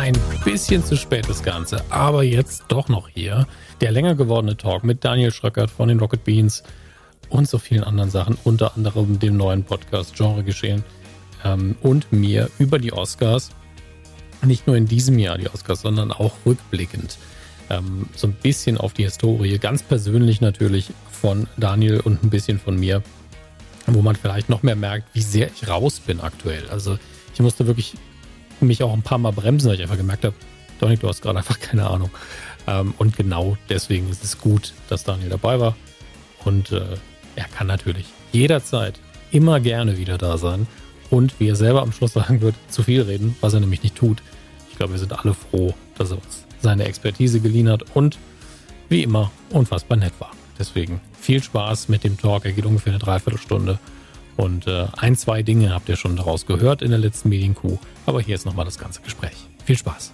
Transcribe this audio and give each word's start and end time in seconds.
Ein 0.00 0.16
bisschen 0.46 0.82
zu 0.82 0.96
spät 0.96 1.28
das 1.28 1.42
Ganze, 1.42 1.84
aber 1.90 2.22
jetzt 2.22 2.64
doch 2.68 2.88
noch 2.88 3.06
hier. 3.10 3.46
Der 3.82 3.92
länger 3.92 4.14
gewordene 4.14 4.56
Talk 4.56 4.82
mit 4.82 5.04
Daniel 5.04 5.30
Schröckert 5.30 5.70
von 5.70 5.90
den 5.90 6.00
Rocket 6.00 6.24
Beans 6.24 6.62
und 7.28 7.46
so 7.46 7.58
vielen 7.58 7.84
anderen 7.84 8.08
Sachen, 8.08 8.38
unter 8.44 8.74
anderem 8.76 9.18
dem 9.18 9.36
neuen 9.36 9.62
Podcast 9.62 10.14
Genre 10.16 10.42
Geschehen 10.42 10.84
ähm, 11.44 11.76
und 11.82 12.10
mir 12.14 12.48
über 12.58 12.78
die 12.78 12.94
Oscars. 12.94 13.50
Nicht 14.42 14.66
nur 14.66 14.74
in 14.74 14.86
diesem 14.86 15.18
Jahr 15.18 15.36
die 15.36 15.50
Oscars, 15.50 15.82
sondern 15.82 16.12
auch 16.12 16.32
rückblickend. 16.46 17.18
Ähm, 17.68 18.06
so 18.16 18.26
ein 18.26 18.32
bisschen 18.32 18.78
auf 18.78 18.94
die 18.94 19.04
Historie, 19.04 19.58
ganz 19.58 19.82
persönlich 19.82 20.40
natürlich 20.40 20.94
von 21.10 21.46
Daniel 21.58 22.00
und 22.00 22.24
ein 22.24 22.30
bisschen 22.30 22.58
von 22.58 22.80
mir, 22.80 23.02
wo 23.86 24.00
man 24.00 24.16
vielleicht 24.16 24.48
noch 24.48 24.62
mehr 24.62 24.76
merkt, 24.76 25.14
wie 25.14 25.20
sehr 25.20 25.50
ich 25.54 25.68
raus 25.68 26.00
bin 26.00 26.20
aktuell. 26.22 26.70
Also 26.70 26.98
ich 27.34 27.40
musste 27.40 27.66
wirklich 27.66 27.96
mich 28.64 28.82
auch 28.82 28.92
ein 28.92 29.02
paar 29.02 29.18
Mal 29.18 29.32
bremsen, 29.32 29.68
weil 29.68 29.76
ich 29.76 29.82
einfach 29.82 29.96
gemerkt 29.96 30.24
habe, 30.24 30.34
Dominik, 30.78 31.00
du 31.00 31.08
hast 31.08 31.22
gerade 31.22 31.38
einfach 31.38 31.60
keine 31.60 31.88
Ahnung. 31.88 32.10
Ähm, 32.66 32.94
und 32.98 33.16
genau 33.16 33.56
deswegen 33.68 34.08
ist 34.10 34.24
es 34.24 34.38
gut, 34.38 34.72
dass 34.88 35.04
Daniel 35.04 35.30
dabei 35.30 35.60
war. 35.60 35.76
Und 36.44 36.72
äh, 36.72 36.96
er 37.36 37.44
kann 37.44 37.66
natürlich 37.66 38.06
jederzeit 38.32 38.98
immer 39.30 39.60
gerne 39.60 39.98
wieder 39.98 40.18
da 40.18 40.38
sein. 40.38 40.66
Und 41.10 41.38
wie 41.40 41.48
er 41.48 41.56
selber 41.56 41.82
am 41.82 41.92
Schluss 41.92 42.12
sagen 42.12 42.40
wird, 42.40 42.54
zu 42.68 42.82
viel 42.82 43.02
reden, 43.02 43.36
was 43.40 43.54
er 43.54 43.60
nämlich 43.60 43.82
nicht 43.82 43.96
tut. 43.96 44.22
Ich 44.70 44.76
glaube, 44.76 44.92
wir 44.92 45.00
sind 45.00 45.12
alle 45.12 45.34
froh, 45.34 45.74
dass 45.98 46.10
er 46.10 46.16
uns 46.16 46.44
seine 46.62 46.84
Expertise 46.84 47.40
geliehen 47.40 47.68
hat 47.68 47.84
und 47.94 48.18
wie 48.88 49.02
immer 49.02 49.30
unfassbar 49.50 49.98
nett 49.98 50.12
war. 50.18 50.30
Deswegen 50.58 51.00
viel 51.18 51.42
Spaß 51.42 51.88
mit 51.88 52.04
dem 52.04 52.18
Talk. 52.18 52.44
Er 52.44 52.52
geht 52.52 52.66
ungefähr 52.66 52.92
eine 52.92 53.00
Dreiviertelstunde. 53.00 53.78
Und 54.40 54.66
äh, 54.66 54.86
ein, 54.96 55.16
zwei 55.16 55.42
Dinge 55.42 55.74
habt 55.74 55.90
ihr 55.90 55.96
schon 55.96 56.16
daraus 56.16 56.46
gehört 56.46 56.80
in 56.80 56.88
der 56.88 56.98
letzten 56.98 57.28
Medienkuh. 57.28 57.76
Aber 58.06 58.22
hier 58.22 58.34
ist 58.34 58.46
nochmal 58.46 58.64
das 58.64 58.78
ganze 58.78 59.02
Gespräch. 59.02 59.36
Viel 59.66 59.76
Spaß. 59.76 60.12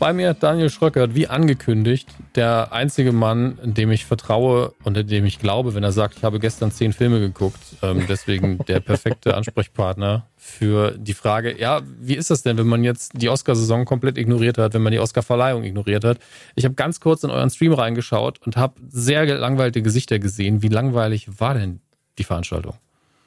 Bei 0.00 0.12
mir 0.12 0.34
Daniel 0.34 0.70
Schröckert, 0.70 1.14
wie 1.14 1.28
angekündigt, 1.28 2.08
der 2.34 2.72
einzige 2.72 3.12
Mann, 3.12 3.58
dem 3.62 3.92
ich 3.92 4.04
vertraue 4.04 4.74
und 4.82 5.08
dem 5.08 5.24
ich 5.24 5.38
glaube, 5.38 5.76
wenn 5.76 5.84
er 5.84 5.92
sagt, 5.92 6.16
ich 6.18 6.24
habe 6.24 6.40
gestern 6.40 6.72
zehn 6.72 6.92
Filme 6.92 7.20
geguckt. 7.20 7.60
Ähm, 7.80 8.04
deswegen 8.08 8.58
der 8.66 8.80
perfekte 8.80 9.36
Ansprechpartner 9.36 10.26
für 10.36 10.90
die 10.98 11.14
Frage, 11.14 11.58
ja, 11.60 11.82
wie 12.00 12.16
ist 12.16 12.30
das 12.30 12.42
denn, 12.42 12.58
wenn 12.58 12.66
man 12.66 12.82
jetzt 12.82 13.12
die 13.14 13.28
Oscarsaison 13.28 13.84
komplett 13.84 14.18
ignoriert 14.18 14.58
hat, 14.58 14.74
wenn 14.74 14.82
man 14.82 14.92
die 14.92 14.98
Oscarverleihung 14.98 15.62
ignoriert 15.62 16.04
hat? 16.04 16.18
Ich 16.56 16.64
habe 16.64 16.74
ganz 16.74 16.98
kurz 16.98 17.22
in 17.22 17.30
euren 17.30 17.50
Stream 17.50 17.72
reingeschaut 17.72 18.44
und 18.44 18.56
habe 18.56 18.74
sehr 18.88 19.26
gelangweilte 19.26 19.80
Gesichter 19.80 20.18
gesehen. 20.18 20.62
Wie 20.62 20.68
langweilig 20.68 21.40
war 21.40 21.54
denn 21.54 21.80
die 22.18 22.24
Veranstaltung? 22.24 22.74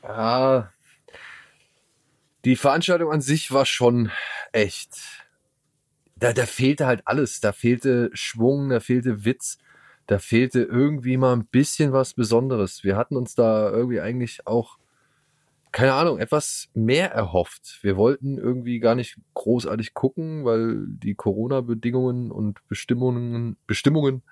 Ja, 0.03 0.71
die 2.45 2.55
Veranstaltung 2.55 3.11
an 3.11 3.21
sich 3.21 3.51
war 3.51 3.65
schon 3.65 4.11
echt 4.53 5.19
da, 6.19 6.33
da 6.33 6.45
fehlte 6.45 6.85
halt 6.85 7.01
alles. 7.05 7.39
Da 7.39 7.51
fehlte 7.51 8.09
Schwung, 8.13 8.69
da 8.69 8.79
fehlte 8.79 9.25
Witz, 9.25 9.57
da 10.07 10.19
fehlte 10.19 10.61
irgendwie 10.61 11.17
mal 11.17 11.33
ein 11.33 11.45
bisschen 11.45 11.93
was 11.93 12.13
Besonderes. 12.13 12.83
Wir 12.83 12.97
hatten 12.97 13.15
uns 13.15 13.35
da 13.35 13.69
irgendwie 13.69 14.01
eigentlich 14.01 14.45
auch, 14.45 14.77
keine 15.71 15.93
Ahnung, 15.93 16.19
etwas 16.19 16.69
mehr 16.73 17.11
erhofft. 17.11 17.79
Wir 17.83 17.95
wollten 17.95 18.37
irgendwie 18.37 18.79
gar 18.79 18.95
nicht 18.95 19.17
großartig 19.35 19.93
gucken, 19.93 20.45
weil 20.45 20.85
die 20.87 21.15
Corona-Bedingungen 21.15 22.31
und 22.31 22.67
Bestimmungen, 22.67 23.55
Bestimmungen, 23.67 24.23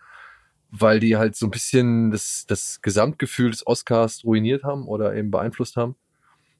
weil 0.71 0.99
die 0.99 1.17
halt 1.17 1.35
so 1.35 1.47
ein 1.47 1.51
bisschen 1.51 2.11
das, 2.11 2.45
das 2.47 2.81
Gesamtgefühl 2.81 3.51
des 3.51 3.65
Oscars 3.65 4.23
ruiniert 4.23 4.63
haben 4.63 4.87
oder 4.87 5.15
eben 5.15 5.31
beeinflusst 5.31 5.77
haben. 5.77 5.95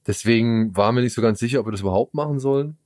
Deswegen 0.06 0.76
waren 0.76 0.96
wir 0.96 1.02
nicht 1.02 1.14
so 1.14 1.22
ganz 1.22 1.40
sicher, 1.40 1.60
ob 1.60 1.68
wir 1.68 1.72
das 1.72 1.82
überhaupt 1.82 2.14
machen 2.14 2.40
sollen. 2.40 2.78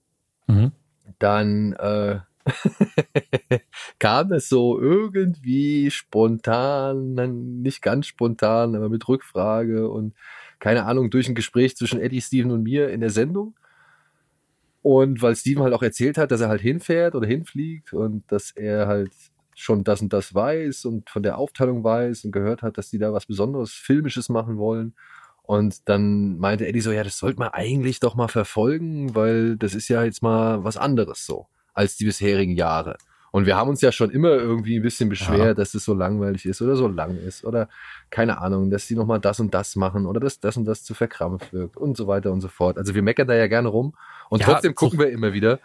Mhm. 0.48 0.72
Dann 1.20 1.74
äh, 1.74 2.20
kam 4.00 4.32
es 4.32 4.50
so 4.50 4.80
irgendwie 4.80 5.92
spontan, 5.92 7.62
nicht 7.62 7.82
ganz 7.82 8.08
spontan, 8.08 8.76
aber 8.76 8.90
mit 8.90 9.08
Rückfrage 9.08 9.90
und 9.90 10.16
keine 10.60 10.86
Ahnung, 10.86 11.10
durch 11.10 11.28
ein 11.28 11.36
Gespräch 11.36 11.76
zwischen 11.76 12.00
Eddie, 12.00 12.22
Steven 12.22 12.52
und 12.52 12.64
mir 12.64 12.90
in 12.90 13.02
der 13.02 13.10
Sendung. 13.10 13.56
Und 14.84 15.22
weil 15.22 15.36
Steven 15.36 15.64
halt 15.64 15.74
auch 15.74 15.84
erzählt 15.84 16.18
hat, 16.18 16.32
dass 16.32 16.42
er 16.42 16.50
halt 16.50 16.62
hinfährt 16.62 17.14
oder 17.14 17.28
hinfliegt 17.28 17.94
und 17.94 18.24
dass 18.32 18.52
er 18.52 18.88
halt 18.88 19.12
schon 19.62 19.84
das 19.84 20.02
und 20.02 20.14
das 20.14 20.34
weiß 20.34 20.86
und 20.86 21.10
von 21.10 21.24
der 21.24 21.38
Aufteilung 21.38 21.84
weiß 21.84 22.26
und 22.26 22.32
gehört 22.32 22.62
hat, 22.62 22.78
dass 22.78 22.90
die 22.90 22.98
da 22.98 23.14
was 23.14 23.26
Besonderes 23.26 23.72
Filmisches 23.72 24.30
machen 24.30 24.58
wollen. 24.58 24.94
Und 25.44 25.90
dann 25.90 26.38
meinte 26.38 26.68
Eddie 26.68 26.82
so, 26.82 26.92
ja, 26.92 27.04
das 27.04 27.18
sollte 27.18 27.40
man 27.40 27.50
eigentlich 27.50 28.00
doch 28.00 28.16
mal 28.16 28.28
verfolgen, 28.28 29.16
weil 29.16 29.58
das 29.58 29.74
ist 29.74 29.88
ja 29.90 30.04
jetzt 30.04 30.22
mal 30.22 30.64
was 30.64 30.78
anderes 30.78 31.26
so 31.26 31.48
als 31.74 31.98
die 31.98 32.06
bisherigen 32.06 32.56
Jahre. 32.56 32.98
Und 33.32 33.46
wir 33.46 33.56
haben 33.56 33.70
uns 33.70 33.80
ja 33.80 33.94
schon 33.94 34.12
immer 34.12 34.32
irgendwie 34.32 34.76
ein 34.76 34.82
bisschen 34.82 35.08
beschwert, 35.08 35.40
ja. 35.40 35.54
dass 35.54 35.74
es 35.74 35.86
so 35.86 35.94
langweilig 35.94 36.46
ist 36.46 36.62
oder 36.62 36.76
so 36.76 36.88
lang 36.88 37.18
ist 37.18 37.46
oder 37.46 37.70
keine 38.10 38.40
Ahnung, 38.40 38.70
dass 38.70 38.88
sie 38.88 38.96
nochmal 38.96 39.22
das 39.22 39.40
und 39.40 39.54
das 39.54 39.78
machen 39.78 40.06
oder 40.06 40.20
dass 40.20 40.42
das 40.42 40.58
und 40.58 40.66
das 40.66 40.84
zu 40.84 40.94
verkrampft 40.94 41.54
wirkt 41.54 41.78
und 41.78 41.96
so 41.96 42.08
weiter 42.08 42.32
und 42.34 42.42
so 42.42 42.50
fort. 42.50 42.78
Also 42.78 42.94
wir 42.94 43.02
meckern 43.02 43.28
da 43.28 43.36
ja 43.36 43.48
gerne 43.48 43.70
rum 43.70 43.96
und 44.30 44.42
ja, 44.42 44.48
trotzdem 44.48 44.76
gucken 44.76 45.00
wir 45.00 45.10
immer 45.10 45.32
wieder. 45.32 45.60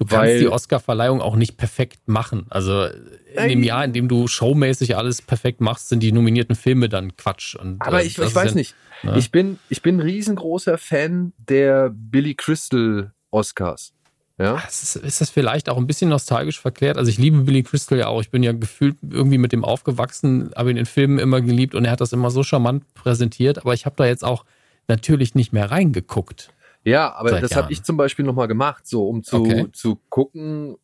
Du 0.00 0.06
kannst 0.06 0.40
die 0.40 0.48
Oscar-Verleihung 0.48 1.20
auch 1.20 1.36
nicht 1.36 1.58
perfekt 1.58 2.08
machen. 2.08 2.46
Also 2.48 2.86
in 3.34 3.48
dem 3.50 3.62
Jahr, 3.62 3.84
in 3.84 3.92
dem 3.92 4.08
du 4.08 4.28
showmäßig 4.28 4.96
alles 4.96 5.20
perfekt 5.20 5.60
machst, 5.60 5.90
sind 5.90 6.02
die 6.02 6.10
nominierten 6.10 6.56
Filme 6.56 6.88
dann 6.88 7.18
Quatsch. 7.18 7.54
Und, 7.54 7.82
aber 7.82 8.02
äh, 8.02 8.06
ich, 8.06 8.18
ich 8.18 8.34
weiß 8.34 8.52
ja, 8.52 8.54
nicht. 8.54 8.74
Ne? 9.02 9.18
Ich 9.18 9.30
bin, 9.30 9.58
ich 9.68 9.82
bin 9.82 9.98
ein 9.98 10.00
riesengroßer 10.00 10.78
Fan 10.78 11.34
der 11.36 11.90
Billy 11.92 12.34
Crystal 12.34 13.12
Oscars. 13.30 13.92
Ja. 14.38 14.62
Ist, 14.66 14.96
ist, 14.96 15.20
das 15.20 15.28
vielleicht 15.28 15.68
auch 15.68 15.76
ein 15.76 15.86
bisschen 15.86 16.08
nostalgisch 16.08 16.58
verklärt? 16.58 16.96
Also 16.96 17.10
ich 17.10 17.18
liebe 17.18 17.42
Billy 17.42 17.62
Crystal 17.62 17.98
ja 17.98 18.06
auch. 18.06 18.22
Ich 18.22 18.30
bin 18.30 18.42
ja 18.42 18.52
gefühlt 18.52 18.96
irgendwie 19.02 19.36
mit 19.36 19.52
dem 19.52 19.66
aufgewachsen, 19.66 20.50
habe 20.56 20.70
ihn 20.70 20.78
in 20.78 20.86
Filmen 20.86 21.18
immer 21.18 21.42
geliebt 21.42 21.74
und 21.74 21.84
er 21.84 21.90
hat 21.90 22.00
das 22.00 22.14
immer 22.14 22.30
so 22.30 22.42
charmant 22.42 22.94
präsentiert. 22.94 23.58
Aber 23.58 23.74
ich 23.74 23.84
habe 23.84 23.96
da 23.98 24.06
jetzt 24.06 24.24
auch 24.24 24.46
natürlich 24.88 25.34
nicht 25.34 25.52
mehr 25.52 25.70
reingeguckt. 25.70 26.54
Ja, 26.84 27.12
aber 27.14 27.40
das 27.40 27.56
habe 27.56 27.72
ich 27.72 27.82
zum 27.82 27.96
Beispiel 27.96 28.24
nochmal 28.24 28.48
gemacht, 28.48 28.86
so 28.86 29.06
um 29.06 29.22
zu, 29.22 29.36
okay. 29.36 29.66
zu 29.72 30.00
gucken, 30.08 30.76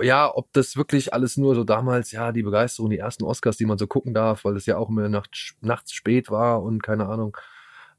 ja, 0.00 0.30
ob 0.34 0.52
das 0.52 0.76
wirklich 0.76 1.12
alles 1.12 1.36
nur 1.36 1.54
so 1.54 1.64
damals, 1.64 2.10
ja, 2.12 2.32
die 2.32 2.42
Begeisterung, 2.42 2.90
die 2.90 2.98
ersten 2.98 3.24
Oscars, 3.24 3.56
die 3.56 3.66
man 3.66 3.78
so 3.78 3.86
gucken 3.86 4.14
darf, 4.14 4.44
weil 4.44 4.54
das 4.54 4.66
ja 4.66 4.78
auch 4.78 4.88
immer 4.88 5.08
nachts, 5.08 5.54
nachts 5.60 5.92
spät 5.92 6.30
war 6.30 6.62
und 6.62 6.82
keine 6.82 7.06
Ahnung. 7.06 7.36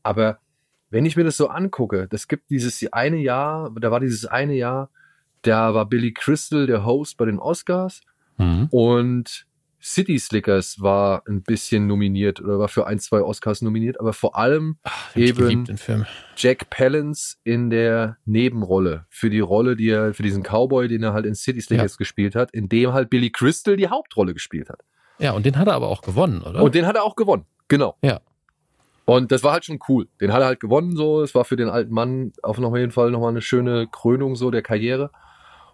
Aber 0.03 0.39
wenn 0.89 1.05
ich 1.05 1.15
mir 1.15 1.23
das 1.23 1.37
so 1.37 1.47
angucke, 1.47 2.07
das 2.07 2.27
gibt 2.27 2.49
dieses 2.49 2.91
eine 2.91 3.17
Jahr, 3.17 3.71
da 3.79 3.91
war 3.91 3.99
dieses 3.99 4.25
eine 4.25 4.53
Jahr, 4.53 4.89
da 5.41 5.73
war 5.73 5.85
Billy 5.85 6.13
Crystal 6.13 6.65
der 6.65 6.85
Host 6.85 7.17
bei 7.17 7.25
den 7.25 7.39
Oscars 7.39 8.01
mhm. 8.37 8.67
und 8.71 9.46
City 9.81 10.17
Slickers 10.17 10.81
war 10.81 11.23
ein 11.27 11.43
bisschen 11.43 11.87
nominiert 11.87 12.41
oder 12.41 12.59
war 12.59 12.67
für 12.67 12.87
ein, 12.87 12.99
zwei 12.99 13.21
Oscars 13.21 13.61
nominiert, 13.61 13.99
aber 13.99 14.13
vor 14.13 14.35
allem 14.35 14.77
Ach, 14.83 15.15
eben 15.15 15.65
Jack 16.35 16.69
Palance 16.69 17.37
in 17.43 17.69
der 17.69 18.17
Nebenrolle 18.25 19.05
für 19.09 19.29
die 19.29 19.39
Rolle, 19.39 19.75
die 19.75 19.89
er 19.89 20.13
für 20.13 20.23
diesen 20.23 20.43
Cowboy, 20.43 20.87
den 20.87 21.03
er 21.03 21.13
halt 21.13 21.25
in 21.25 21.35
City 21.35 21.61
Slickers 21.61 21.93
ja. 21.93 21.97
gespielt 21.97 22.35
hat, 22.35 22.51
in 22.51 22.69
dem 22.69 22.93
halt 22.93 23.09
Billy 23.09 23.29
Crystal 23.29 23.77
die 23.77 23.87
Hauptrolle 23.87 24.33
gespielt 24.33 24.69
hat. 24.69 24.81
Ja, 25.19 25.31
und 25.31 25.45
den 25.45 25.57
hat 25.57 25.67
er 25.67 25.73
aber 25.73 25.87
auch 25.87 26.01
gewonnen, 26.01 26.41
oder? 26.41 26.61
Und 26.61 26.75
den 26.75 26.85
hat 26.85 26.95
er 26.95 27.03
auch 27.03 27.15
gewonnen, 27.15 27.45
genau. 27.67 27.95
Ja. 28.01 28.19
Und 29.05 29.31
das 29.31 29.41
war 29.41 29.53
halt 29.53 29.63
schon 29.63 29.79
cool. 29.87 30.07
Den 30.19 30.33
hat 30.33 30.41
er 30.41 30.47
halt 30.47 30.59
gewonnen, 30.59 30.97
so. 30.97 31.21
Es 31.21 31.33
war 31.33 31.45
für 31.45 31.55
den 31.55 31.69
alten 31.69 31.93
Mann 31.93 32.33
auf 32.43 32.57
jeden 32.57 32.91
Fall 32.91 33.09
nochmal 33.09 33.29
eine 33.29 33.41
schöne 33.41 33.87
Krönung 33.87 34.35
so 34.35 34.51
der 34.51 34.61
Karriere. 34.61 35.11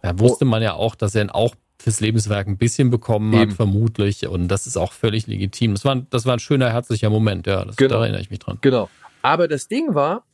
Da 0.04 0.20
wusste 0.20 0.46
man 0.46 0.62
ja 0.62 0.74
auch, 0.74 0.94
dass 0.94 1.16
er 1.16 1.24
ihn 1.24 1.30
auch 1.32 1.56
fürs 1.80 2.00
Lebenswerk 2.00 2.48
ein 2.48 2.58
bisschen 2.58 2.90
bekommen 2.90 3.34
Eben. 3.34 3.52
hat, 3.52 3.54
vermutlich. 3.56 4.28
Und 4.28 4.48
das 4.48 4.68
ist 4.68 4.78
auch 4.78 4.94
völlig 4.94 5.28
legitim. 5.28 5.74
Das 5.74 5.86
war, 5.86 5.96
das 6.10 6.26
war 6.26 6.36
ein 6.36 6.40
schöner, 6.40 6.72
herzlicher 6.72 7.10
Moment, 7.10 7.48
ja. 7.48 7.66
Das, 7.66 7.76
genau. 7.76 7.96
Da 7.96 8.04
erinnere 8.04 8.22
ich 8.22 8.30
mich 8.30 8.40
dran. 8.40 8.58
Genau. 8.62 8.90
Aber 9.22 9.48
das 9.48 9.68
Ding 9.68 9.94
war, 9.94 10.26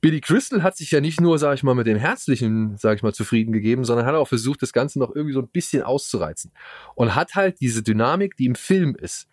Billy 0.00 0.20
Crystal 0.20 0.62
hat 0.62 0.76
sich 0.76 0.90
ja 0.90 1.00
nicht 1.00 1.20
nur, 1.20 1.38
sag 1.38 1.54
ich 1.54 1.62
mal, 1.62 1.74
mit 1.74 1.86
dem 1.86 1.96
Herzlichen, 1.96 2.76
sag 2.76 2.96
ich 2.96 3.02
mal, 3.02 3.14
zufrieden 3.14 3.52
gegeben, 3.52 3.84
sondern 3.84 4.04
hat 4.04 4.14
auch 4.14 4.28
versucht, 4.28 4.60
das 4.60 4.74
Ganze 4.74 4.98
noch 4.98 5.14
irgendwie 5.14 5.32
so 5.32 5.40
ein 5.40 5.48
bisschen 5.48 5.82
auszureizen. 5.82 6.52
Und 6.94 7.14
hat 7.14 7.34
halt 7.34 7.60
diese 7.60 7.82
Dynamik, 7.82 8.36
die 8.36 8.44
im 8.44 8.54
Film 8.54 8.94
ist, 8.94 9.28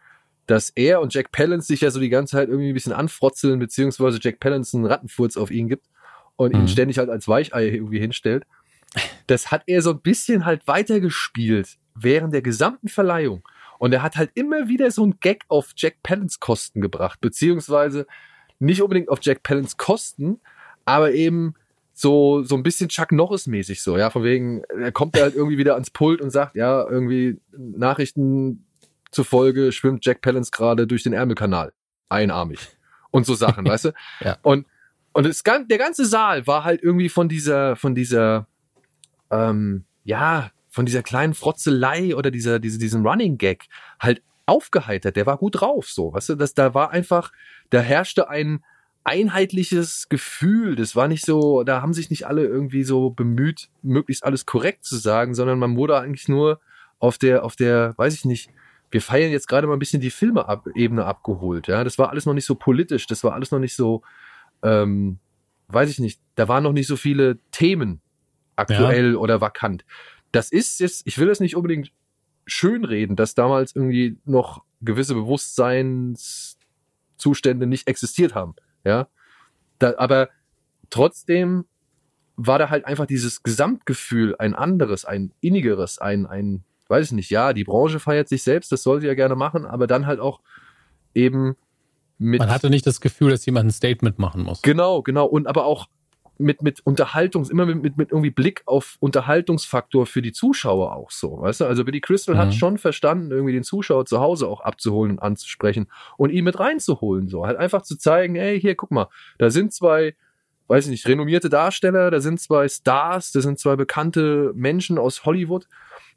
dass 0.47 0.69
er 0.69 1.01
und 1.01 1.13
Jack 1.13 1.31
Palance 1.31 1.67
sich 1.67 1.81
ja 1.81 1.91
so 1.91 1.99
die 1.99 2.09
ganze 2.09 2.37
Zeit 2.37 2.49
irgendwie 2.49 2.69
ein 2.69 2.73
bisschen 2.73 2.93
anfrotzeln, 2.93 3.59
beziehungsweise 3.59 4.19
Jack 4.21 4.39
Palance 4.39 4.75
einen 4.75 4.85
Rattenfurz 4.85 5.37
auf 5.37 5.51
ihn 5.51 5.67
gibt 5.67 5.87
und 6.35 6.53
mhm. 6.53 6.61
ihn 6.61 6.67
ständig 6.67 6.97
halt 6.97 7.09
als 7.09 7.27
Weichei 7.27 7.67
irgendwie 7.67 7.99
hinstellt. 7.99 8.45
Das 9.27 9.51
hat 9.51 9.63
er 9.67 9.81
so 9.81 9.91
ein 9.91 10.01
bisschen 10.01 10.45
halt 10.45 10.67
weitergespielt 10.67 11.77
während 11.95 12.33
der 12.33 12.41
gesamten 12.41 12.87
Verleihung. 12.87 13.43
Und 13.79 13.93
er 13.93 14.03
hat 14.03 14.15
halt 14.15 14.31
immer 14.35 14.67
wieder 14.67 14.91
so 14.91 15.05
ein 15.05 15.19
Gag 15.21 15.43
auf 15.47 15.71
Jack 15.75 16.03
Palance 16.03 16.37
Kosten 16.39 16.81
gebracht, 16.81 17.19
beziehungsweise 17.21 18.05
nicht 18.59 18.81
unbedingt 18.81 19.09
auf 19.09 19.19
Jack 19.21 19.43
Palance 19.43 19.75
Kosten, 19.77 20.39
aber 20.85 21.13
eben 21.13 21.55
so, 21.93 22.43
so 22.43 22.55
ein 22.55 22.63
bisschen 22.63 22.89
Chuck 22.89 23.11
Norris 23.11 23.47
mäßig 23.47 23.81
so, 23.81 23.97
ja, 23.97 24.09
von 24.09 24.23
wegen, 24.23 24.63
er 24.65 24.91
kommt 24.91 25.19
halt 25.19 25.35
irgendwie 25.35 25.57
wieder 25.57 25.73
ans 25.73 25.89
Pult 25.89 26.21
und 26.21 26.29
sagt, 26.29 26.55
ja, 26.55 26.87
irgendwie 26.87 27.39
Nachrichten 27.51 28.65
zufolge 29.11 29.71
schwimmt 29.71 30.05
Jack 30.05 30.21
Palance 30.21 30.51
gerade 30.51 30.87
durch 30.87 31.03
den 31.03 31.13
Ärmelkanal. 31.13 31.73
Einarmig. 32.09 32.59
Und 33.11 33.25
so 33.25 33.35
Sachen, 33.35 33.65
weißt 33.67 33.85
du? 33.85 33.93
Ja. 34.21 34.37
Und, 34.41 34.65
und 35.13 35.25
es, 35.25 35.43
der 35.43 35.77
ganze 35.77 36.05
Saal 36.05 36.47
war 36.47 36.63
halt 36.63 36.81
irgendwie 36.81 37.09
von 37.09 37.27
dieser, 37.27 37.75
von 37.75 37.93
dieser, 37.93 38.47
ähm, 39.31 39.85
ja, 40.03 40.51
von 40.69 40.85
dieser 40.85 41.03
kleinen 41.03 41.33
Frotzelei 41.33 42.15
oder 42.15 42.31
dieser, 42.31 42.59
diese, 42.59 42.79
diesen 42.79 43.05
Running 43.05 43.37
Gag 43.37 43.67
halt 43.99 44.21
aufgeheitert. 44.45 45.15
Der 45.15 45.25
war 45.25 45.37
gut 45.37 45.61
drauf, 45.61 45.89
so, 45.89 46.13
weißt 46.13 46.29
du, 46.29 46.35
das, 46.35 46.53
da 46.53 46.73
war 46.73 46.91
einfach, 46.91 47.31
da 47.69 47.79
herrschte 47.79 48.29
ein 48.29 48.63
einheitliches 49.03 50.09
Gefühl. 50.09 50.75
Das 50.75 50.95
war 50.95 51.07
nicht 51.07 51.25
so, 51.25 51.63
da 51.63 51.81
haben 51.81 51.93
sich 51.93 52.09
nicht 52.09 52.27
alle 52.27 52.45
irgendwie 52.45 52.83
so 52.83 53.09
bemüht, 53.09 53.69
möglichst 53.81 54.23
alles 54.23 54.45
korrekt 54.45 54.85
zu 54.85 54.97
sagen, 54.97 55.33
sondern 55.33 55.59
man 55.59 55.75
wurde 55.75 55.97
eigentlich 55.97 56.27
nur 56.27 56.59
auf 56.99 57.17
der, 57.17 57.43
auf 57.43 57.55
der, 57.55 57.93
weiß 57.97 58.13
ich 58.13 58.25
nicht, 58.25 58.51
wir 58.91 59.01
feiern 59.01 59.31
jetzt 59.31 59.47
gerade 59.47 59.67
mal 59.67 59.73
ein 59.73 59.79
bisschen 59.79 60.01
die 60.01 60.11
Filme-Ebene 60.11 61.05
abgeholt. 61.05 61.67
Ja, 61.67 61.83
das 61.83 61.97
war 61.97 62.09
alles 62.09 62.25
noch 62.25 62.33
nicht 62.33 62.45
so 62.45 62.55
politisch, 62.55 63.07
das 63.07 63.23
war 63.23 63.33
alles 63.33 63.51
noch 63.51 63.59
nicht 63.59 63.75
so, 63.75 64.03
ähm, 64.63 65.17
weiß 65.69 65.89
ich 65.89 65.99
nicht, 65.99 66.19
da 66.35 66.47
waren 66.47 66.63
noch 66.63 66.73
nicht 66.73 66.87
so 66.87 66.97
viele 66.97 67.39
Themen 67.51 68.01
aktuell 68.61 69.13
ja. 69.13 69.17
oder 69.17 69.41
vakant. 69.41 69.83
Das 70.31 70.51
ist 70.51 70.79
jetzt, 70.79 71.01
ich 71.05 71.17
will 71.17 71.27
das 71.27 71.39
nicht 71.39 71.55
unbedingt 71.55 71.91
schönreden, 72.45 73.15
dass 73.15 73.33
damals 73.35 73.75
irgendwie 73.75 74.17
noch 74.25 74.63
gewisse 74.81 75.13
Bewusstseinszustände 75.13 77.67
nicht 77.67 77.87
existiert 77.87 78.35
haben. 78.35 78.55
Ja, 78.83 79.07
da, 79.79 79.93
aber 79.97 80.29
trotzdem 80.89 81.65
war 82.35 82.59
da 82.59 82.69
halt 82.69 82.85
einfach 82.85 83.05
dieses 83.05 83.43
Gesamtgefühl 83.43 84.35
ein 84.39 84.55
anderes, 84.55 85.05
ein 85.05 85.31
innigeres, 85.41 85.99
ein, 85.99 86.25
ein, 86.25 86.63
weiß 86.87 87.07
ich 87.07 87.11
nicht, 87.11 87.29
ja, 87.29 87.53
die 87.53 87.63
Branche 87.63 87.99
feiert 87.99 88.29
sich 88.29 88.43
selbst, 88.43 88.71
das 88.71 88.83
soll 88.83 89.01
sie 89.01 89.07
ja 89.07 89.13
gerne 89.13 89.35
machen, 89.35 89.65
aber 89.65 89.87
dann 89.87 90.07
halt 90.07 90.19
auch 90.19 90.41
eben 91.13 91.55
mit. 92.17 92.39
Man 92.39 92.49
hatte 92.49 92.69
nicht 92.69 92.87
das 92.87 93.01
Gefühl, 93.01 93.31
dass 93.31 93.45
jemand 93.45 93.67
ein 93.67 93.71
Statement 93.71 94.19
machen 94.19 94.43
muss. 94.43 94.61
Genau, 94.61 95.01
genau. 95.01 95.25
Und 95.25 95.47
aber 95.47 95.65
auch 95.65 95.87
mit, 96.41 96.61
mit 96.61 96.81
Unterhaltungs, 96.85 97.49
immer 97.49 97.65
mit, 97.65 97.81
mit, 97.81 97.97
mit 97.97 98.11
irgendwie 98.11 98.31
Blick 98.31 98.63
auf 98.65 98.97
Unterhaltungsfaktor 98.99 100.05
für 100.05 100.21
die 100.21 100.31
Zuschauer 100.31 100.95
auch 100.95 101.11
so, 101.11 101.41
weißt 101.41 101.61
du? 101.61 101.65
Also 101.65 101.85
Billy 101.85 102.01
Crystal 102.01 102.35
mhm. 102.35 102.39
hat 102.39 102.53
schon 102.53 102.77
verstanden, 102.77 103.31
irgendwie 103.31 103.53
den 103.53 103.63
Zuschauer 103.63 104.05
zu 104.05 104.19
Hause 104.19 104.47
auch 104.47 104.61
abzuholen 104.61 105.11
und 105.13 105.19
anzusprechen 105.19 105.87
und 106.17 106.31
ihn 106.31 106.43
mit 106.43 106.59
reinzuholen, 106.59 107.27
so. 107.27 107.45
Halt 107.45 107.57
einfach 107.57 107.83
zu 107.83 107.97
zeigen, 107.97 108.35
ey, 108.35 108.59
hier, 108.59 108.75
guck 108.75 108.91
mal, 108.91 109.07
da 109.37 109.49
sind 109.49 109.73
zwei, 109.73 110.15
weiß 110.67 110.85
ich 110.85 110.91
nicht, 110.91 111.07
renommierte 111.07 111.49
Darsteller, 111.49 112.11
da 112.11 112.19
sind 112.19 112.39
zwei 112.39 112.67
Stars, 112.67 113.31
da 113.31 113.41
sind 113.41 113.59
zwei 113.59 113.75
bekannte 113.75 114.51
Menschen 114.55 114.97
aus 114.97 115.25
Hollywood 115.25 115.67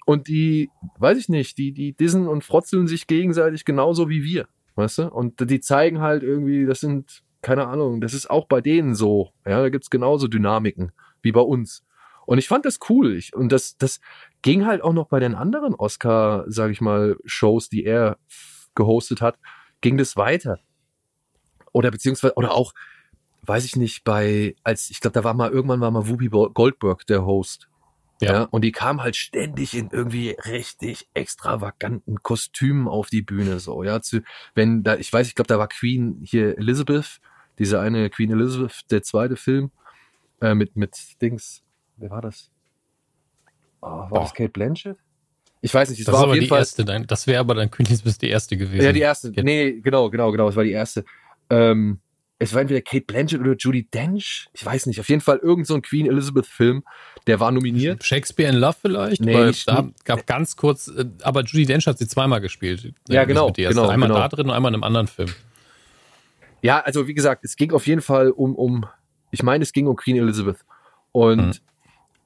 und 0.06 0.28
die, 0.28 0.70
weiß 0.98 1.18
ich 1.18 1.28
nicht, 1.28 1.58
die, 1.58 1.72
die 1.72 1.92
dissen 1.92 2.28
und 2.28 2.44
frotzeln 2.44 2.86
sich 2.86 3.06
gegenseitig 3.06 3.64
genauso 3.64 4.08
wie 4.08 4.22
wir, 4.22 4.46
weißt 4.76 4.98
du? 4.98 5.10
Und 5.10 5.50
die 5.50 5.60
zeigen 5.60 6.00
halt 6.00 6.22
irgendwie, 6.22 6.66
das 6.66 6.80
sind 6.80 7.22
keine 7.44 7.66
Ahnung, 7.68 8.00
das 8.00 8.14
ist 8.14 8.28
auch 8.28 8.46
bei 8.46 8.60
denen 8.60 8.94
so. 8.94 9.30
Ja, 9.46 9.60
da 9.60 9.68
gibt's 9.68 9.90
genauso 9.90 10.26
Dynamiken 10.26 10.92
wie 11.22 11.30
bei 11.30 11.40
uns. 11.40 11.84
Und 12.26 12.38
ich 12.38 12.48
fand 12.48 12.64
das 12.64 12.78
cool. 12.88 13.14
Ich, 13.14 13.34
und 13.34 13.52
das, 13.52 13.76
das 13.76 14.00
ging 14.42 14.66
halt 14.66 14.82
auch 14.82 14.94
noch 14.94 15.08
bei 15.08 15.20
den 15.20 15.34
anderen 15.34 15.74
Oscar, 15.74 16.44
sag 16.46 16.70
ich 16.70 16.80
mal, 16.80 17.16
Shows, 17.26 17.68
die 17.68 17.84
er 17.84 18.18
gehostet 18.74 19.20
hat, 19.20 19.38
ging 19.82 19.98
das 19.98 20.16
weiter. 20.16 20.58
Oder 21.72 21.90
beziehungsweise, 21.90 22.34
oder 22.36 22.52
auch, 22.52 22.72
weiß 23.42 23.64
ich 23.64 23.76
nicht, 23.76 24.04
bei, 24.04 24.56
als, 24.64 24.90
ich 24.90 25.00
glaube, 25.00 25.12
da 25.12 25.22
war 25.22 25.34
mal, 25.34 25.50
irgendwann 25.50 25.80
war 25.80 25.90
mal 25.90 26.08
Whoopi 26.08 26.28
Goldberg 26.28 27.06
der 27.06 27.26
Host. 27.26 27.68
Ja. 28.22 28.32
ja. 28.32 28.42
Und 28.44 28.62
die 28.62 28.72
kam 28.72 29.02
halt 29.02 29.16
ständig 29.16 29.74
in 29.74 29.90
irgendwie 29.90 30.30
richtig 30.46 31.08
extravaganten 31.12 32.22
Kostümen 32.22 32.88
auf 32.88 33.08
die 33.10 33.22
Bühne, 33.22 33.60
so, 33.60 33.82
ja. 33.82 34.00
Zu, 34.00 34.22
wenn 34.54 34.82
da, 34.82 34.96
ich 34.96 35.12
weiß, 35.12 35.26
ich 35.26 35.34
glaube, 35.34 35.48
da 35.48 35.58
war 35.58 35.68
Queen 35.68 36.20
hier 36.22 36.56
Elizabeth, 36.56 37.20
diese 37.58 37.80
eine 37.80 38.10
Queen 38.10 38.30
Elizabeth, 38.30 38.90
der 38.90 39.02
zweite 39.02 39.36
Film, 39.36 39.70
äh, 40.40 40.54
mit, 40.54 40.76
mit 40.76 40.96
Dings, 41.20 41.62
wer 41.96 42.10
war 42.10 42.22
das? 42.22 42.50
Oh, 43.80 43.86
war 43.86 44.12
oh. 44.12 44.18
das 44.20 44.34
Kate 44.34 44.50
Blanchett? 44.50 44.96
Ich 45.60 45.72
weiß 45.72 45.88
nicht, 45.88 46.00
das, 46.00 46.06
das 46.06 46.14
war 46.14 46.28
auf 46.28 46.34
jeden 46.34 46.46
Fall. 46.46 46.58
Erste, 46.58 46.84
das 46.84 47.26
wäre 47.26 47.40
aber 47.40 47.54
dann 47.54 47.70
Queen 47.70 47.86
Elizabeth 47.86 48.20
die 48.20 48.28
erste 48.28 48.56
gewesen. 48.56 48.84
Ja, 48.84 48.92
die 48.92 49.00
erste. 49.00 49.30
Nee, 49.30 49.80
genau, 49.80 50.10
genau, 50.10 50.30
genau, 50.30 50.48
es 50.48 50.56
war 50.56 50.64
die 50.64 50.72
erste. 50.72 51.04
Ähm, 51.48 52.00
es 52.38 52.52
war 52.52 52.60
entweder 52.60 52.82
Kate 52.82 53.04
Blanchett 53.06 53.40
oder 53.40 53.54
Judy 53.56 53.88
Dench. 53.88 54.48
Ich 54.52 54.64
weiß 54.64 54.86
nicht. 54.86 55.00
Auf 55.00 55.08
jeden 55.08 55.22
Fall 55.22 55.38
irgend 55.38 55.66
so 55.66 55.74
ein 55.74 55.82
Queen 55.82 56.06
Elizabeth 56.06 56.46
Film, 56.46 56.84
der 57.26 57.40
war 57.40 57.50
nominiert. 57.52 58.04
Shakespeare 58.04 58.52
in 58.52 58.58
Love 58.58 58.76
vielleicht? 58.82 59.22
Nee, 59.22 59.34
Weil 59.34 59.54
da 59.64 59.88
gab 60.04 60.26
ganz 60.26 60.56
kurz, 60.56 60.88
äh, 60.88 61.06
aber 61.22 61.42
Judy 61.44 61.64
Dench 61.64 61.86
hat 61.86 61.98
sie 61.98 62.08
zweimal 62.08 62.40
gespielt. 62.40 62.92
Ja, 63.08 63.24
genau. 63.24 63.50
genau 63.52 63.88
einmal 63.88 64.08
genau. 64.08 64.20
da 64.20 64.28
drin 64.28 64.46
und 64.46 64.52
einmal 64.52 64.70
in 64.70 64.74
einem 64.74 64.84
anderen 64.84 65.06
Film. 65.06 65.32
Ja, 66.64 66.80
also 66.80 67.06
wie 67.06 67.12
gesagt, 67.12 67.44
es 67.44 67.56
ging 67.56 67.72
auf 67.72 67.86
jeden 67.86 68.00
Fall 68.00 68.30
um, 68.30 68.54
um 68.54 68.86
ich 69.30 69.42
meine, 69.42 69.62
es 69.62 69.74
ging 69.74 69.86
um 69.86 69.96
Queen 69.96 70.16
Elizabeth. 70.16 70.64
Und 71.12 71.46
mhm. 71.48 71.52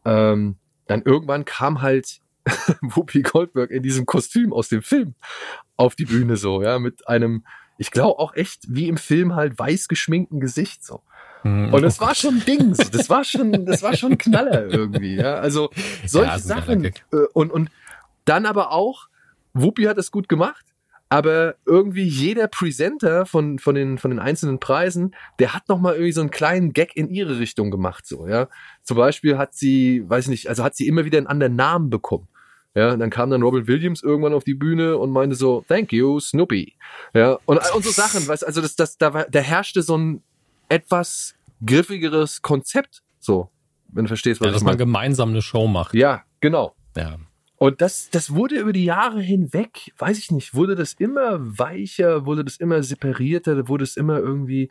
ähm, 0.04 0.56
dann 0.86 1.02
irgendwann 1.02 1.44
kam 1.44 1.82
halt 1.82 2.20
Whoopi 2.80 3.22
Goldberg 3.22 3.72
in 3.72 3.82
diesem 3.82 4.06
Kostüm 4.06 4.52
aus 4.52 4.68
dem 4.68 4.82
Film 4.82 5.16
auf 5.76 5.96
die 5.96 6.04
Bühne 6.04 6.36
so, 6.36 6.62
ja, 6.62 6.78
mit 6.78 7.08
einem, 7.08 7.44
ich 7.78 7.90
glaube 7.90 8.20
auch 8.20 8.32
echt 8.36 8.62
wie 8.68 8.86
im 8.86 8.96
Film 8.96 9.34
halt 9.34 9.58
weiß 9.58 9.88
geschminkten 9.88 10.38
Gesicht 10.38 10.84
so. 10.84 11.02
Mhm. 11.42 11.74
Und 11.74 11.82
das 11.82 12.00
war 12.00 12.14
schon 12.14 12.38
Ding, 12.44 12.74
so. 12.74 12.84
das 12.84 13.10
war 13.10 13.24
schon, 13.24 13.66
das 13.66 13.82
war 13.82 13.96
schon 13.96 14.18
Knaller 14.18 14.66
irgendwie, 14.66 15.16
ja. 15.16 15.34
Also 15.34 15.70
solche 16.06 16.30
ja, 16.30 16.38
Sachen 16.38 16.84
äh, 16.84 16.90
und 17.32 17.50
und 17.50 17.72
dann 18.24 18.46
aber 18.46 18.70
auch 18.70 19.08
Whoopi 19.52 19.82
hat 19.82 19.98
es 19.98 20.12
gut 20.12 20.28
gemacht 20.28 20.64
aber 21.08 21.54
irgendwie 21.64 22.04
jeder 22.04 22.48
Presenter 22.48 23.24
von, 23.24 23.58
von, 23.58 23.74
den, 23.74 23.98
von 23.98 24.10
den 24.10 24.20
einzelnen 24.20 24.60
Preisen, 24.60 25.14
der 25.38 25.54
hat 25.54 25.68
nochmal 25.68 25.94
irgendwie 25.94 26.12
so 26.12 26.20
einen 26.20 26.30
kleinen 26.30 26.72
Gag 26.72 26.96
in 26.96 27.08
ihre 27.08 27.38
Richtung 27.38 27.70
gemacht, 27.70 28.06
so, 28.06 28.26
ja. 28.26 28.48
Zum 28.82 28.96
Beispiel 28.96 29.38
hat 29.38 29.54
sie, 29.54 30.04
weiß 30.08 30.28
nicht, 30.28 30.48
also 30.48 30.64
hat 30.64 30.76
sie 30.76 30.86
immer 30.86 31.04
wieder 31.04 31.18
einen 31.18 31.26
anderen 31.26 31.56
Namen 31.56 31.90
bekommen. 31.90 32.28
Ja, 32.74 32.96
dann 32.96 33.10
kam 33.10 33.30
dann 33.30 33.42
Robin 33.42 33.66
Williams 33.66 34.02
irgendwann 34.02 34.34
auf 34.34 34.44
die 34.44 34.54
Bühne 34.54 34.98
und 34.98 35.10
meinte 35.10 35.34
so, 35.34 35.64
thank 35.66 35.92
you, 35.92 36.20
Snoopy. 36.20 36.74
Ja, 37.14 37.38
und, 37.46 37.58
und 37.74 37.84
so 37.84 37.90
Sachen, 37.90 38.28
weißt 38.28 38.46
also 38.46 38.60
das, 38.60 38.76
das, 38.76 38.98
da, 38.98 39.10
da 39.10 39.40
herrschte 39.40 39.82
so 39.82 39.96
ein 39.96 40.22
etwas 40.68 41.34
griffigeres 41.64 42.42
Konzept, 42.42 43.02
so, 43.18 43.50
wenn 43.88 44.04
du 44.04 44.08
verstehst, 44.08 44.40
was 44.40 44.46
ja, 44.46 44.52
dass 44.52 44.62
man 44.62 44.76
gemeinsam 44.76 45.30
eine 45.30 45.42
Show 45.42 45.66
macht. 45.66 45.94
Ja, 45.94 46.22
genau. 46.40 46.74
Ja. 46.96 47.16
Und 47.58 47.80
das, 47.80 48.08
das 48.10 48.34
wurde 48.34 48.56
über 48.56 48.72
die 48.72 48.84
Jahre 48.84 49.20
hinweg, 49.20 49.92
weiß 49.98 50.18
ich 50.18 50.30
nicht, 50.30 50.54
wurde 50.54 50.76
das 50.76 50.92
immer 50.92 51.38
weicher, 51.40 52.24
wurde 52.24 52.44
das 52.44 52.56
immer 52.56 52.82
separierter, 52.84 53.66
wurde 53.66 53.82
es 53.82 53.96
immer 53.96 54.18
irgendwie. 54.18 54.70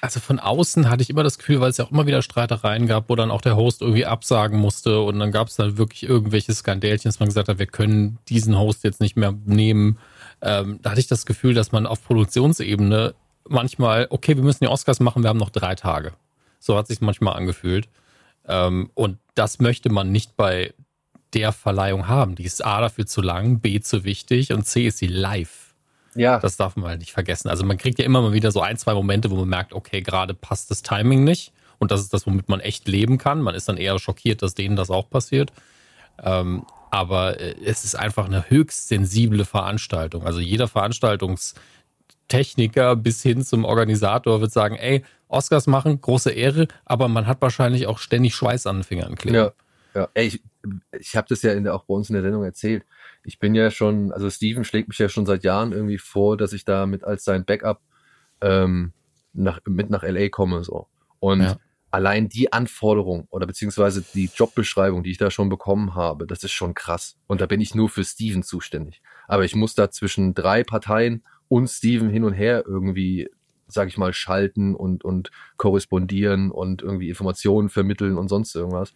Also 0.00 0.18
von 0.18 0.40
außen 0.40 0.90
hatte 0.90 1.02
ich 1.02 1.10
immer 1.10 1.22
das 1.22 1.38
Gefühl, 1.38 1.60
weil 1.60 1.70
es 1.70 1.76
ja 1.76 1.84
auch 1.84 1.92
immer 1.92 2.06
wieder 2.06 2.22
Streitereien 2.22 2.86
gab, 2.88 3.08
wo 3.08 3.14
dann 3.14 3.30
auch 3.30 3.40
der 3.40 3.56
Host 3.56 3.82
irgendwie 3.82 4.04
absagen 4.04 4.58
musste 4.58 5.00
und 5.00 5.18
dann 5.20 5.30
gab 5.30 5.48
es 5.48 5.56
dann 5.56 5.78
wirklich 5.78 6.02
irgendwelche 6.02 6.52
Skandälchen, 6.52 7.08
dass 7.08 7.20
man 7.20 7.28
gesagt 7.28 7.48
hat, 7.48 7.60
wir 7.60 7.66
können 7.66 8.18
diesen 8.28 8.58
Host 8.58 8.82
jetzt 8.82 9.00
nicht 9.00 9.16
mehr 9.16 9.32
nehmen. 9.46 9.98
Ähm, 10.42 10.80
da 10.82 10.90
hatte 10.90 11.00
ich 11.00 11.06
das 11.06 11.26
Gefühl, 11.26 11.54
dass 11.54 11.70
man 11.70 11.86
auf 11.86 12.04
Produktionsebene 12.04 13.14
manchmal, 13.48 14.08
okay, 14.10 14.36
wir 14.36 14.42
müssen 14.42 14.64
die 14.64 14.68
Oscars 14.68 15.00
machen, 15.00 15.22
wir 15.22 15.28
haben 15.28 15.38
noch 15.38 15.50
drei 15.50 15.76
Tage. 15.76 16.12
So 16.58 16.76
hat 16.76 16.88
sich 16.88 17.00
manchmal 17.00 17.36
angefühlt. 17.36 17.88
Ähm, 18.46 18.90
und 18.94 19.18
das 19.34 19.60
möchte 19.60 19.90
man 19.90 20.10
nicht 20.10 20.36
bei 20.36 20.74
der 21.34 21.52
Verleihung 21.52 22.08
haben. 22.08 22.34
Die 22.34 22.44
ist 22.44 22.64
A 22.64 22.80
dafür 22.80 23.04
zu 23.06 23.20
lang, 23.20 23.60
B 23.60 23.80
zu 23.80 24.04
wichtig 24.04 24.52
und 24.52 24.64
C 24.64 24.86
ist 24.86 24.96
sie 24.98 25.08
live. 25.08 25.74
Ja. 26.14 26.38
Das 26.38 26.56
darf 26.56 26.76
man 26.76 26.90
halt 26.90 27.00
nicht 27.00 27.12
vergessen. 27.12 27.48
Also 27.48 27.64
man 27.64 27.76
kriegt 27.76 27.98
ja 27.98 28.04
immer 28.04 28.22
mal 28.22 28.32
wieder 28.32 28.52
so 28.52 28.60
ein, 28.60 28.78
zwei 28.78 28.94
Momente, 28.94 29.28
wo 29.30 29.34
man 29.36 29.48
merkt, 29.48 29.72
okay, 29.72 30.00
gerade 30.00 30.34
passt 30.34 30.70
das 30.70 30.82
Timing 30.82 31.24
nicht. 31.24 31.52
Und 31.78 31.90
das 31.90 32.00
ist 32.00 32.14
das, 32.14 32.24
womit 32.26 32.48
man 32.48 32.60
echt 32.60 32.86
leben 32.86 33.18
kann. 33.18 33.42
Man 33.42 33.56
ist 33.56 33.68
dann 33.68 33.76
eher 33.76 33.98
schockiert, 33.98 34.42
dass 34.42 34.54
denen 34.54 34.76
das 34.76 34.90
auch 34.90 35.10
passiert. 35.10 35.52
Ähm, 36.22 36.64
aber 36.90 37.40
äh, 37.40 37.56
es 37.64 37.84
ist 37.84 37.96
einfach 37.96 38.26
eine 38.26 38.48
höchst 38.48 38.86
sensible 38.88 39.44
Veranstaltung. 39.44 40.24
Also 40.24 40.38
jeder 40.38 40.68
Veranstaltungstechniker 40.68 42.94
bis 42.94 43.22
hin 43.22 43.44
zum 43.44 43.64
Organisator 43.64 44.40
wird 44.40 44.52
sagen, 44.52 44.76
ey, 44.76 45.04
Oscars 45.26 45.66
machen, 45.66 46.00
große 46.00 46.30
Ehre, 46.30 46.68
aber 46.84 47.08
man 47.08 47.26
hat 47.26 47.42
wahrscheinlich 47.42 47.88
auch 47.88 47.98
ständig 47.98 48.36
Schweiß 48.36 48.68
an 48.68 48.76
den 48.76 48.84
Fingern 48.84 49.16
kleben. 49.16 49.36
Ja. 49.36 49.50
Ja, 49.94 50.08
ey, 50.14 50.26
ich, 50.26 50.42
ich 50.98 51.16
habe 51.16 51.26
das 51.28 51.42
ja 51.42 51.52
in 51.52 51.64
der, 51.64 51.74
auch 51.74 51.84
bei 51.84 51.94
uns 51.94 52.08
in 52.08 52.14
der 52.14 52.22
Sendung 52.22 52.44
erzählt. 52.44 52.84
Ich 53.24 53.38
bin 53.38 53.54
ja 53.54 53.70
schon, 53.70 54.12
also 54.12 54.30
Steven 54.30 54.64
schlägt 54.64 54.88
mich 54.88 54.98
ja 54.98 55.08
schon 55.08 55.26
seit 55.26 55.44
Jahren 55.44 55.72
irgendwie 55.72 55.98
vor, 55.98 56.36
dass 56.36 56.52
ich 56.52 56.64
da 56.64 56.86
mit 56.86 57.04
als 57.04 57.24
sein 57.24 57.44
Backup 57.44 57.80
ähm, 58.40 58.92
nach, 59.32 59.60
mit 59.66 59.90
nach 59.90 60.02
LA 60.02 60.28
komme. 60.28 60.64
so. 60.64 60.88
Und 61.20 61.42
ja. 61.42 61.56
allein 61.90 62.28
die 62.28 62.52
Anforderung 62.52 63.26
oder 63.30 63.46
beziehungsweise 63.46 64.04
die 64.14 64.30
Jobbeschreibung, 64.34 65.02
die 65.02 65.10
ich 65.10 65.18
da 65.18 65.30
schon 65.30 65.48
bekommen 65.48 65.94
habe, 65.94 66.26
das 66.26 66.44
ist 66.44 66.52
schon 66.52 66.74
krass. 66.74 67.16
Und 67.26 67.40
da 67.40 67.46
bin 67.46 67.60
ich 67.60 67.74
nur 67.74 67.88
für 67.88 68.04
Steven 68.04 68.42
zuständig. 68.42 69.02
Aber 69.26 69.44
ich 69.44 69.54
muss 69.54 69.74
da 69.74 69.90
zwischen 69.90 70.34
drei 70.34 70.64
Parteien 70.64 71.24
und 71.48 71.68
Steven 71.68 72.08
hin 72.10 72.24
und 72.24 72.32
her 72.34 72.64
irgendwie, 72.66 73.28
sag 73.68 73.88
ich 73.88 73.98
mal, 73.98 74.12
schalten 74.12 74.74
und, 74.74 75.04
und 75.04 75.30
korrespondieren 75.56 76.50
und 76.50 76.82
irgendwie 76.82 77.08
Informationen 77.08 77.68
vermitteln 77.68 78.18
und 78.18 78.28
sonst 78.28 78.54
irgendwas 78.54 78.94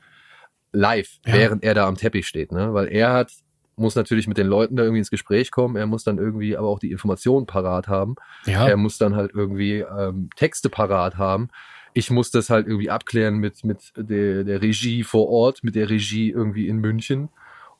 live, 0.72 1.18
ja. 1.26 1.34
während 1.34 1.64
er 1.64 1.74
da 1.74 1.86
am 1.86 1.96
Teppich 1.96 2.26
steht, 2.26 2.52
ne? 2.52 2.74
Weil 2.74 2.88
er 2.88 3.12
hat, 3.12 3.32
muss 3.76 3.94
natürlich 3.94 4.26
mit 4.26 4.38
den 4.38 4.46
Leuten 4.46 4.76
da 4.76 4.82
irgendwie 4.82 4.98
ins 4.98 5.10
Gespräch 5.10 5.50
kommen, 5.50 5.76
er 5.76 5.86
muss 5.86 6.04
dann 6.04 6.18
irgendwie 6.18 6.56
aber 6.56 6.68
auch 6.68 6.78
die 6.78 6.90
Informationen 6.90 7.46
parat 7.46 7.88
haben. 7.88 8.16
Ja. 8.44 8.68
Er 8.68 8.76
muss 8.76 8.98
dann 8.98 9.16
halt 9.16 9.32
irgendwie 9.34 9.78
ähm, 9.78 10.30
Texte 10.36 10.68
parat 10.68 11.16
haben. 11.16 11.48
Ich 11.94 12.10
muss 12.10 12.30
das 12.30 12.50
halt 12.50 12.66
irgendwie 12.66 12.90
abklären 12.90 13.38
mit, 13.38 13.64
mit 13.64 13.92
der, 13.96 14.44
der 14.44 14.62
Regie 14.62 15.04
vor 15.04 15.28
Ort, 15.28 15.64
mit 15.64 15.74
der 15.74 15.88
Regie 15.88 16.30
irgendwie 16.30 16.68
in 16.68 16.78
München 16.78 17.28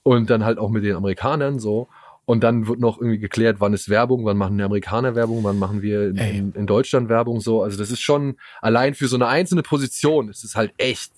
und 0.03 0.31
dann 0.31 0.45
halt 0.45 0.59
auch 0.59 0.71
mit 0.71 0.85
den 0.85 0.97
Amerikanern 0.97 1.59
so. 1.59 1.89
Und 2.25 2.45
dann 2.45 2.67
wird 2.67 2.79
noch 2.79 2.99
irgendwie 2.99 3.19
geklärt, 3.19 3.57
wann 3.59 3.73
ist 3.73 3.89
Werbung, 3.89 4.27
wann 4.27 4.37
machen 4.37 4.59
die 4.59 4.65
Amerikaner 4.65 5.15
Werbung, 5.15 5.45
wann 5.45 5.59
machen 5.59 5.81
wir 5.81 6.09
in, 6.09 6.17
in, 6.17 6.53
in 6.53 6.67
Deutschland 6.67 7.09
Werbung 7.09 7.41
so. 7.41 7.63
Also 7.63 7.79
das 7.79 7.91
ist 7.91 8.03
schon 8.03 8.37
allein 8.61 8.95
für 8.95 9.09
so 9.09 9.17
eine 9.17 9.29
einzelne 9.29 9.63
Position, 9.63 10.29
ist 10.29 10.45
es 10.45 10.55
halt 10.55 10.75
echt. 10.77 11.13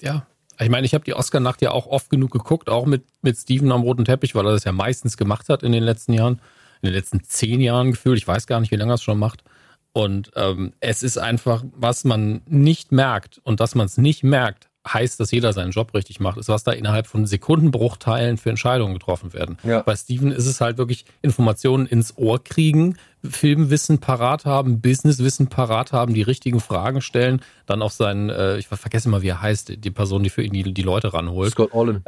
Ja. 0.00 0.26
Ich 0.58 0.68
meine, 0.68 0.86
ich 0.86 0.94
habe 0.94 1.04
die 1.04 1.14
Oscar-Nacht 1.14 1.62
ja 1.62 1.70
auch 1.70 1.86
oft 1.86 2.10
genug 2.10 2.30
geguckt, 2.30 2.68
auch 2.68 2.86
mit, 2.86 3.02
mit 3.22 3.36
Steven 3.36 3.72
am 3.72 3.82
roten 3.82 4.04
Teppich, 4.04 4.34
weil 4.34 4.46
er 4.46 4.52
das 4.52 4.64
ja 4.64 4.72
meistens 4.72 5.16
gemacht 5.16 5.48
hat 5.48 5.62
in 5.62 5.72
den 5.72 5.82
letzten 5.82 6.12
Jahren, 6.12 6.40
in 6.82 6.88
den 6.88 6.94
letzten 6.94 7.24
zehn 7.24 7.60
Jahren 7.60 7.92
gefühlt. 7.92 8.18
Ich 8.18 8.28
weiß 8.28 8.46
gar 8.46 8.60
nicht, 8.60 8.70
wie 8.70 8.76
lange 8.76 8.92
er 8.92 8.96
es 8.96 9.02
schon 9.02 9.18
macht. 9.18 9.42
Und 9.92 10.30
ähm, 10.36 10.72
es 10.80 11.02
ist 11.02 11.18
einfach, 11.18 11.64
was 11.74 12.04
man 12.04 12.42
nicht 12.46 12.92
merkt 12.92 13.40
und 13.44 13.60
dass 13.60 13.74
man 13.74 13.86
es 13.86 13.98
nicht 13.98 14.24
merkt, 14.24 14.70
heißt, 14.86 15.20
dass 15.20 15.30
jeder 15.30 15.52
seinen 15.52 15.70
Job 15.70 15.94
richtig 15.94 16.20
macht, 16.20 16.38
ist, 16.38 16.48
was 16.48 16.64
da 16.64 16.72
innerhalb 16.72 17.06
von 17.06 17.26
Sekundenbruchteilen 17.26 18.36
für 18.36 18.50
Entscheidungen 18.50 18.94
getroffen 18.94 19.32
werden. 19.32 19.58
Ja. 19.62 19.82
Bei 19.82 19.94
Steven 19.94 20.32
ist 20.32 20.46
es 20.46 20.60
halt 20.60 20.78
wirklich 20.78 21.04
Informationen 21.22 21.86
ins 21.86 22.16
Ohr 22.16 22.42
kriegen, 22.42 22.96
Filmwissen 23.24 23.98
parat 23.98 24.44
haben, 24.44 24.80
Businesswissen 24.80 25.46
parat 25.46 25.92
haben, 25.92 26.14
die 26.14 26.22
richtigen 26.22 26.60
Fragen 26.60 27.00
stellen, 27.00 27.42
dann 27.66 27.80
auch 27.82 27.92
seinen, 27.92 28.30
äh, 28.30 28.58
ich 28.58 28.66
vergesse 28.66 29.08
mal, 29.08 29.22
wie 29.22 29.28
er 29.28 29.42
heißt, 29.42 29.84
die 29.84 29.90
Person, 29.90 30.24
die 30.24 30.30
für 30.30 30.42
ihn 30.42 30.52
die, 30.52 30.74
die 30.74 30.82
Leute 30.82 31.14
ranholt. 31.14 31.52
Scott 31.52 31.72
Allen. 31.72 32.02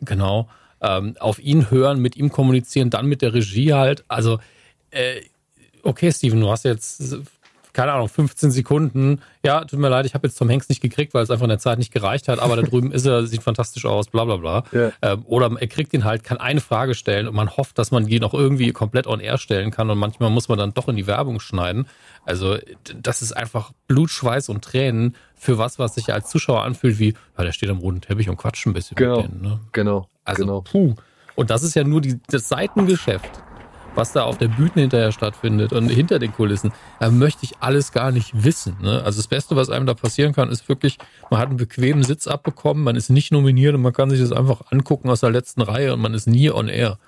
Genau. 0.00 0.48
Ähm, 0.80 1.16
auf 1.18 1.38
ihn 1.40 1.70
hören, 1.70 2.00
mit 2.00 2.16
ihm 2.16 2.30
kommunizieren, 2.30 2.90
dann 2.90 3.06
mit 3.06 3.22
der 3.22 3.34
Regie 3.34 3.72
halt. 3.72 4.04
Also, 4.08 4.38
äh, 4.90 5.20
okay, 5.82 6.12
Steven, 6.12 6.40
du 6.40 6.50
hast 6.50 6.64
jetzt 6.64 7.16
keine 7.72 7.92
Ahnung, 7.92 8.08
15 8.08 8.50
Sekunden. 8.50 9.20
Ja, 9.44 9.64
tut 9.64 9.78
mir 9.78 9.88
leid, 9.88 10.06
ich 10.06 10.14
habe 10.14 10.26
jetzt 10.26 10.36
Tom 10.36 10.50
Hanks 10.50 10.68
nicht 10.68 10.80
gekriegt, 10.80 11.14
weil 11.14 11.22
es 11.22 11.30
einfach 11.30 11.44
in 11.44 11.50
der 11.50 11.58
Zeit 11.58 11.78
nicht 11.78 11.92
gereicht 11.92 12.28
hat, 12.28 12.38
aber 12.38 12.56
da 12.56 12.62
drüben 12.62 12.92
ist 12.92 13.06
er, 13.06 13.26
sieht 13.26 13.42
fantastisch 13.42 13.86
aus, 13.86 14.08
bla 14.08 14.24
bla 14.24 14.36
bla. 14.36 14.64
Ja. 14.72 14.92
Ähm, 15.00 15.22
oder 15.26 15.50
er 15.58 15.66
kriegt 15.66 15.94
ihn 15.94 16.04
halt, 16.04 16.22
kann 16.24 16.38
eine 16.38 16.60
Frage 16.60 16.94
stellen 16.94 17.26
und 17.28 17.34
man 17.34 17.56
hofft, 17.56 17.78
dass 17.78 17.90
man 17.90 18.06
die 18.06 18.20
noch 18.20 18.34
irgendwie 18.34 18.72
komplett 18.72 19.06
on 19.06 19.20
air 19.20 19.38
stellen 19.38 19.70
kann 19.70 19.88
und 19.90 19.98
manchmal 19.98 20.30
muss 20.30 20.48
man 20.48 20.58
dann 20.58 20.74
doch 20.74 20.88
in 20.88 20.96
die 20.96 21.06
Werbung 21.06 21.40
schneiden. 21.40 21.86
Also 22.24 22.56
das 22.94 23.22
ist 23.22 23.32
einfach 23.32 23.72
Blut, 23.88 24.10
Schweiß 24.10 24.48
und 24.48 24.62
Tränen 24.62 25.16
für 25.34 25.58
was, 25.58 25.78
was 25.78 25.94
sich 25.94 26.12
als 26.12 26.30
Zuschauer 26.30 26.62
anfühlt 26.62 26.98
wie, 26.98 27.14
ja, 27.36 27.44
der 27.44 27.52
steht 27.52 27.70
am 27.70 27.78
roten 27.78 28.00
Teppich 28.00 28.28
und 28.28 28.36
quatscht 28.36 28.66
ein 28.66 28.74
bisschen 28.74 28.96
genau, 28.96 29.22
mit 29.22 29.30
denen. 29.30 29.42
Ne? 29.42 29.60
Genau, 29.72 30.08
also, 30.24 30.42
genau. 30.42 30.60
Puh. 30.60 30.94
Und 31.34 31.50
das 31.50 31.62
ist 31.62 31.74
ja 31.74 31.84
nur 31.84 32.00
die, 32.00 32.20
das 32.28 32.48
Seitengeschäft 32.48 33.42
was 33.94 34.12
da 34.12 34.24
auf 34.24 34.38
der 34.38 34.48
Bühne 34.48 34.72
hinterher 34.74 35.12
stattfindet 35.12 35.72
und 35.72 35.88
hinter 35.88 36.18
den 36.18 36.32
Kulissen, 36.32 36.72
da 37.00 37.10
möchte 37.10 37.44
ich 37.44 37.54
alles 37.60 37.92
gar 37.92 38.10
nicht 38.10 38.44
wissen. 38.44 38.76
Ne? 38.80 39.02
Also 39.04 39.18
das 39.18 39.28
Beste, 39.28 39.56
was 39.56 39.70
einem 39.70 39.86
da 39.86 39.94
passieren 39.94 40.32
kann, 40.32 40.50
ist 40.50 40.68
wirklich, 40.68 40.98
man 41.30 41.40
hat 41.40 41.48
einen 41.48 41.56
bequemen 41.56 42.02
Sitz 42.02 42.26
abbekommen, 42.26 42.84
man 42.84 42.96
ist 42.96 43.10
nicht 43.10 43.32
nominiert 43.32 43.74
und 43.74 43.82
man 43.82 43.92
kann 43.92 44.10
sich 44.10 44.20
das 44.20 44.32
einfach 44.32 44.62
angucken 44.70 45.10
aus 45.10 45.20
der 45.20 45.30
letzten 45.30 45.62
Reihe 45.62 45.92
und 45.92 46.00
man 46.00 46.14
ist 46.14 46.26
nie 46.26 46.50
on 46.50 46.68
air. 46.68 46.98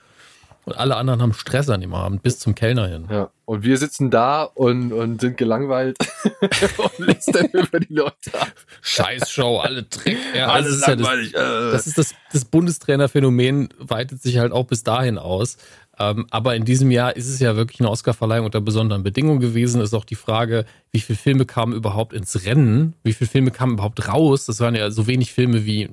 Und 0.64 0.76
alle 0.78 0.97
anderen 0.97 1.21
haben 1.21 1.35
Stress 1.35 1.68
an 1.68 1.80
dem 1.80 1.94
Abend, 1.94 2.23
bis 2.23 2.38
zum 2.38 2.54
Kellner 2.54 2.88
hin. 2.88 3.06
Ja, 3.11 3.30
und 3.44 3.64
wir 3.64 3.76
sitzen 3.76 4.11
da 4.11 4.44
und, 4.44 4.92
und 4.92 5.21
sind 5.21 5.37
gelangweilt 5.37 5.99
und 6.78 7.06
lästern 7.06 7.49
über 7.52 7.80
die 7.80 7.92
Leute 7.92 8.33
ab. 8.33 8.52
Scheißshow, 8.80 9.59
alle 9.59 9.83
Dreck. 9.83 10.16
Ja, 10.35 10.49
Alles 10.49 10.80
langweilig. 10.87 11.33
Ja 11.33 11.71
das, 11.71 11.73
das 11.73 11.87
ist 11.87 11.99
das, 11.99 12.14
das 12.33 12.44
Bundestrainerphänomen, 12.47 13.68
weitet 13.78 14.23
sich 14.23 14.38
halt 14.38 14.52
auch 14.52 14.64
bis 14.64 14.83
dahin 14.83 15.18
aus. 15.18 15.59
Ähm, 15.99 16.26
aber 16.30 16.56
in 16.56 16.64
diesem 16.64 16.90
Jahr 16.90 17.14
ist 17.14 17.28
es 17.28 17.38
ja 17.38 17.54
wirklich 17.56 17.80
eine 17.80 17.90
Oscarverleihung 17.90 18.47
unter 18.47 18.61
besonderen 18.61 19.02
Bedingungen 19.02 19.40
gewesen. 19.40 19.80
Ist 19.80 19.94
auch 19.94 20.04
die 20.04 20.16
Frage, 20.16 20.64
wie 20.90 21.00
viele 21.00 21.18
Filme 21.18 21.44
kamen 21.44 21.73
überhaupt 21.73 22.12
ins 22.12 22.44
Rennen? 22.44 22.94
Wie 23.04 23.12
viele 23.12 23.30
Filme 23.30 23.50
kamen 23.50 23.75
überhaupt 23.75 24.09
raus? 24.09 24.47
Das 24.47 24.61
waren 24.61 24.75
ja 24.75 24.90
so 24.90 25.06
wenig 25.06 25.33
Filme 25.33 25.64
wie 25.66 25.88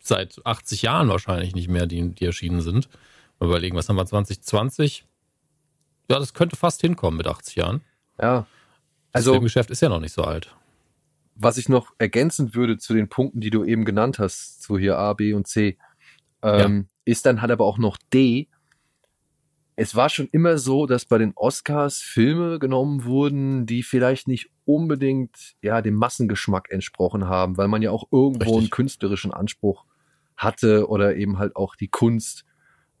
seit 0.00 0.40
80 0.44 0.82
Jahren 0.82 1.08
wahrscheinlich 1.08 1.54
nicht 1.54 1.68
mehr, 1.68 1.86
die, 1.86 2.10
die 2.10 2.24
erschienen 2.24 2.62
sind. 2.62 2.88
Mal 3.42 3.48
überlegen, 3.48 3.76
was 3.76 3.88
haben 3.88 3.96
wir 3.96 4.06
2020? 4.06 5.04
Ja, 6.08 6.20
das 6.20 6.32
könnte 6.32 6.54
fast 6.54 6.80
hinkommen 6.80 7.16
mit 7.16 7.26
80 7.26 7.56
Jahren. 7.56 7.80
Ja. 8.20 8.46
Also, 9.12 9.30
das 9.30 9.34
Filmgeschäft 9.34 9.70
ist 9.70 9.82
ja 9.82 9.88
noch 9.88 9.98
nicht 9.98 10.12
so 10.12 10.22
alt. 10.22 10.54
Was 11.34 11.58
ich 11.58 11.68
noch 11.68 11.92
ergänzen 11.98 12.54
würde 12.54 12.78
zu 12.78 12.94
den 12.94 13.08
Punkten, 13.08 13.40
die 13.40 13.50
du 13.50 13.64
eben 13.64 13.84
genannt 13.84 14.20
hast, 14.20 14.62
so 14.62 14.78
hier 14.78 14.96
A, 14.96 15.14
B 15.14 15.34
und 15.34 15.48
C, 15.48 15.76
ähm, 16.42 16.86
ja. 16.88 17.12
ist 17.12 17.26
dann 17.26 17.42
halt 17.42 17.50
aber 17.50 17.64
auch 17.64 17.78
noch 17.78 17.96
D, 18.12 18.46
es 19.74 19.96
war 19.96 20.08
schon 20.08 20.28
immer 20.30 20.58
so, 20.58 20.86
dass 20.86 21.04
bei 21.04 21.18
den 21.18 21.32
Oscars 21.34 21.98
Filme 21.98 22.60
genommen 22.60 23.04
wurden, 23.04 23.66
die 23.66 23.82
vielleicht 23.82 24.28
nicht 24.28 24.50
unbedingt 24.64 25.56
ja 25.62 25.82
dem 25.82 25.94
Massengeschmack 25.94 26.70
entsprochen 26.70 27.26
haben, 27.26 27.56
weil 27.56 27.66
man 27.66 27.82
ja 27.82 27.90
auch 27.90 28.04
irgendwo 28.12 28.44
Richtig. 28.44 28.58
einen 28.58 28.70
künstlerischen 28.70 29.32
Anspruch 29.32 29.84
hatte 30.36 30.88
oder 30.88 31.16
eben 31.16 31.38
halt 31.38 31.56
auch 31.56 31.74
die 31.74 31.88
Kunst 31.88 32.44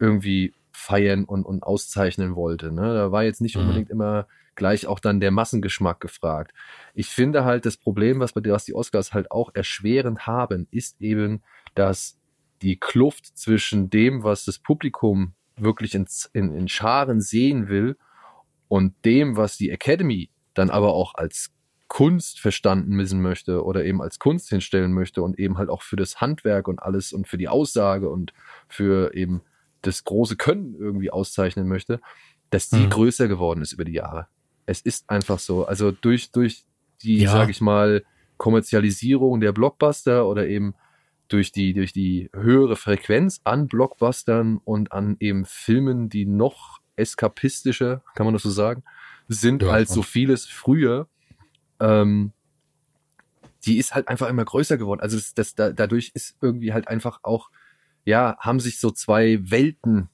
irgendwie 0.02 0.52
feiern 0.72 1.24
und, 1.24 1.44
und 1.44 1.62
auszeichnen 1.62 2.34
wollte. 2.34 2.72
Ne? 2.72 2.94
Da 2.94 3.12
war 3.12 3.22
jetzt 3.22 3.40
nicht 3.40 3.56
mhm. 3.56 3.62
unbedingt 3.62 3.88
immer 3.88 4.26
gleich 4.54 4.86
auch 4.86 4.98
dann 4.98 5.20
der 5.20 5.30
Massengeschmack 5.30 6.00
gefragt. 6.00 6.52
Ich 6.94 7.06
finde 7.06 7.44
halt 7.44 7.64
das 7.64 7.76
Problem, 7.76 8.20
was 8.20 8.32
bei 8.32 8.42
was 8.44 8.64
die 8.64 8.74
Oscars 8.74 9.14
halt 9.14 9.30
auch 9.30 9.54
erschwerend 9.54 10.26
haben, 10.26 10.66
ist 10.70 11.00
eben, 11.00 11.42
dass 11.74 12.18
die 12.60 12.76
Kluft 12.78 13.38
zwischen 13.38 13.88
dem, 13.88 14.24
was 14.24 14.44
das 14.44 14.58
Publikum 14.58 15.34
wirklich 15.56 15.94
in, 15.94 16.06
in, 16.32 16.54
in 16.54 16.68
Scharen 16.68 17.20
sehen 17.20 17.68
will 17.68 17.96
und 18.68 18.92
dem, 19.04 19.36
was 19.36 19.56
die 19.56 19.70
Academy 19.70 20.30
dann 20.54 20.70
aber 20.70 20.94
auch 20.94 21.14
als 21.14 21.52
Kunst 21.88 22.40
verstanden 22.40 22.98
wissen 22.98 23.20
möchte 23.20 23.64
oder 23.64 23.84
eben 23.84 24.00
als 24.00 24.18
Kunst 24.18 24.48
hinstellen 24.48 24.92
möchte 24.92 25.22
und 25.22 25.38
eben 25.38 25.58
halt 25.58 25.68
auch 25.68 25.82
für 25.82 25.96
das 25.96 26.20
Handwerk 26.20 26.66
und 26.66 26.82
alles 26.82 27.12
und 27.12 27.28
für 27.28 27.38
die 27.38 27.48
Aussage 27.48 28.08
und 28.08 28.32
für 28.68 29.14
eben 29.14 29.42
das 29.82 30.04
große 30.04 30.36
Können 30.36 30.74
irgendwie 30.78 31.10
auszeichnen 31.10 31.68
möchte, 31.68 32.00
dass 32.50 32.68
die 32.68 32.76
mhm. 32.76 32.90
größer 32.90 33.28
geworden 33.28 33.62
ist 33.62 33.72
über 33.72 33.84
die 33.84 33.92
Jahre. 33.92 34.26
Es 34.66 34.80
ist 34.80 35.10
einfach 35.10 35.38
so. 35.38 35.66
Also 35.66 35.90
durch, 35.90 36.30
durch 36.30 36.64
die, 37.02 37.22
ja. 37.22 37.32
sage 37.32 37.50
ich 37.50 37.60
mal, 37.60 38.04
Kommerzialisierung 38.36 39.40
der 39.40 39.52
Blockbuster 39.52 40.26
oder 40.26 40.46
eben 40.46 40.74
durch 41.28 41.52
die, 41.52 41.72
durch 41.72 41.92
die 41.92 42.30
höhere 42.34 42.76
Frequenz 42.76 43.40
an 43.44 43.68
Blockbustern 43.68 44.58
und 44.64 44.92
an 44.92 45.16
eben 45.20 45.44
Filmen, 45.44 46.08
die 46.08 46.26
noch 46.26 46.80
eskapistischer, 46.96 48.02
kann 48.14 48.26
man 48.26 48.34
das 48.34 48.42
so 48.42 48.50
sagen, 48.50 48.82
sind 49.28 49.62
ja, 49.62 49.70
als 49.70 49.92
so 49.94 50.02
vieles 50.02 50.46
früher, 50.46 51.08
ähm, 51.80 52.32
die 53.64 53.78
ist 53.78 53.94
halt 53.94 54.08
einfach 54.08 54.28
immer 54.28 54.44
größer 54.44 54.76
geworden. 54.76 55.00
Also 55.00 55.16
das, 55.16 55.34
das, 55.34 55.54
da, 55.54 55.70
dadurch 55.70 56.10
ist 56.14 56.36
irgendwie 56.40 56.72
halt 56.72 56.88
einfach 56.88 57.20
auch, 57.22 57.50
ja, 58.04 58.36
haben 58.38 58.60
sich 58.60 58.80
so 58.80 58.90
zwei 58.90 59.38
Welten 59.42 60.08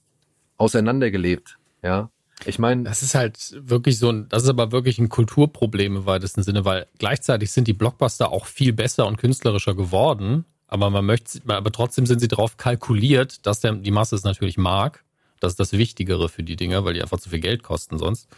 auseinandergelebt, 0.57 1.59
ja. 1.83 2.11
Ich 2.45 2.59
meine. 2.59 2.85
Das 2.85 3.03
ist 3.03 3.15
halt 3.15 3.57
wirklich 3.59 3.99
so 3.99 4.11
ein, 4.11 4.29
das 4.29 4.45
ist 4.45 4.49
aber 4.49 4.71
wirklich 4.71 4.99
ein 4.99 5.09
Kulturproblem 5.09 5.97
im 5.97 6.07
weitesten 6.07 6.43
Sinne, 6.43 6.65
weil 6.65 6.87
gleichzeitig 6.99 7.51
sind 7.51 7.67
die 7.67 7.73
Blockbuster 7.73 8.31
auch 8.31 8.47
viel 8.47 8.73
besser 8.73 9.07
und 9.07 9.17
künstlerischer 9.17 9.75
geworden. 9.75 10.45
Aber 10.69 10.91
man 10.91 11.05
möchte, 11.05 11.41
aber 11.47 11.73
trotzdem 11.73 12.07
sind 12.07 12.21
sie 12.21 12.29
darauf 12.29 12.57
kalkuliert, 12.59 13.47
dass 13.47 13.61
der, 13.61 13.73
die 13.73 13.91
Masse 13.91 14.15
es 14.15 14.23
natürlich 14.23 14.59
mag. 14.59 15.03
Das 15.41 15.53
ist 15.53 15.61
das 15.61 15.73
Wichtigere 15.73 16.29
für 16.29 16.43
die 16.43 16.57
Dinger, 16.57 16.85
weil 16.85 16.95
die 16.95 17.03
einfach 17.03 17.19
zu 17.19 17.31
viel 17.31 17.41
Geld 17.41 17.63
kosten 17.63 17.99
sonst. 17.99 18.29